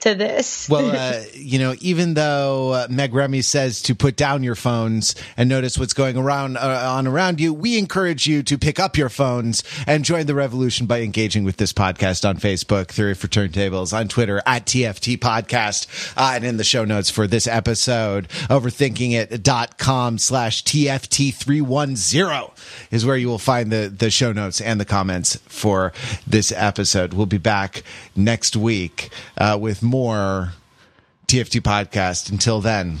to 0.00 0.14
this. 0.14 0.68
Well, 0.68 0.90
uh, 0.94 1.22
you 1.34 1.58
know, 1.58 1.74
even 1.80 2.14
though 2.14 2.72
uh, 2.72 2.86
Meg 2.90 3.14
Remy 3.14 3.42
says 3.42 3.82
to 3.82 3.94
put 3.94 4.16
down 4.16 4.42
your 4.42 4.54
phones 4.54 5.14
and 5.36 5.48
notice 5.48 5.78
what's 5.78 5.94
going 5.94 6.16
around 6.16 6.56
uh, 6.56 6.92
on 6.92 7.06
around 7.06 7.40
you, 7.40 7.54
we 7.54 7.78
encourage 7.78 8.26
you 8.26 8.42
to 8.44 8.58
pick 8.58 8.78
up 8.78 8.96
your 8.96 9.08
phones 9.08 9.62
and 9.86 10.04
join 10.04 10.26
the 10.26 10.34
revolution 10.34 10.86
by 10.86 11.00
engaging 11.00 11.44
with 11.44 11.56
this 11.56 11.72
podcast 11.72 12.28
on 12.28 12.36
Facebook, 12.36 12.88
Theory 12.88 13.14
for 13.14 13.28
Turntables, 13.28 13.92
on 13.92 14.08
Twitter 14.08 14.42
at 14.46 14.66
TFT 14.66 15.18
Podcast, 15.18 15.86
uh, 16.16 16.32
and 16.34 16.44
in 16.44 16.56
the 16.56 16.64
show 16.64 16.84
notes 16.84 17.10
for 17.10 17.26
this 17.26 17.46
episode, 17.46 18.28
overthinkingit.com 18.28 20.18
slash 20.18 20.64
TFT310 20.64 22.50
is 22.90 23.06
where 23.06 23.16
you 23.16 23.28
will 23.28 23.38
find 23.38 23.70
the, 23.70 23.88
the 23.88 24.10
show 24.10 24.32
notes 24.32 24.60
and 24.60 24.80
the 24.80 24.84
comments 24.84 25.36
for 25.46 25.92
this 26.26 26.52
episode. 26.52 27.12
We'll 27.14 27.26
be 27.26 27.38
back 27.38 27.82
next 28.16 28.56
week 28.56 29.10
uh, 29.38 29.58
with 29.60 29.82
more 29.94 30.52
TFT 31.28 31.60
podcast. 31.60 32.28
Until 32.28 32.60
then, 32.60 32.98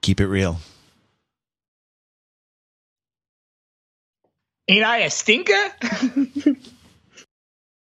keep 0.00 0.20
it 0.20 0.28
real. 0.28 0.58
ain't 4.68 4.84
i 4.84 4.98
a 4.98 5.10
stinker 5.10 5.52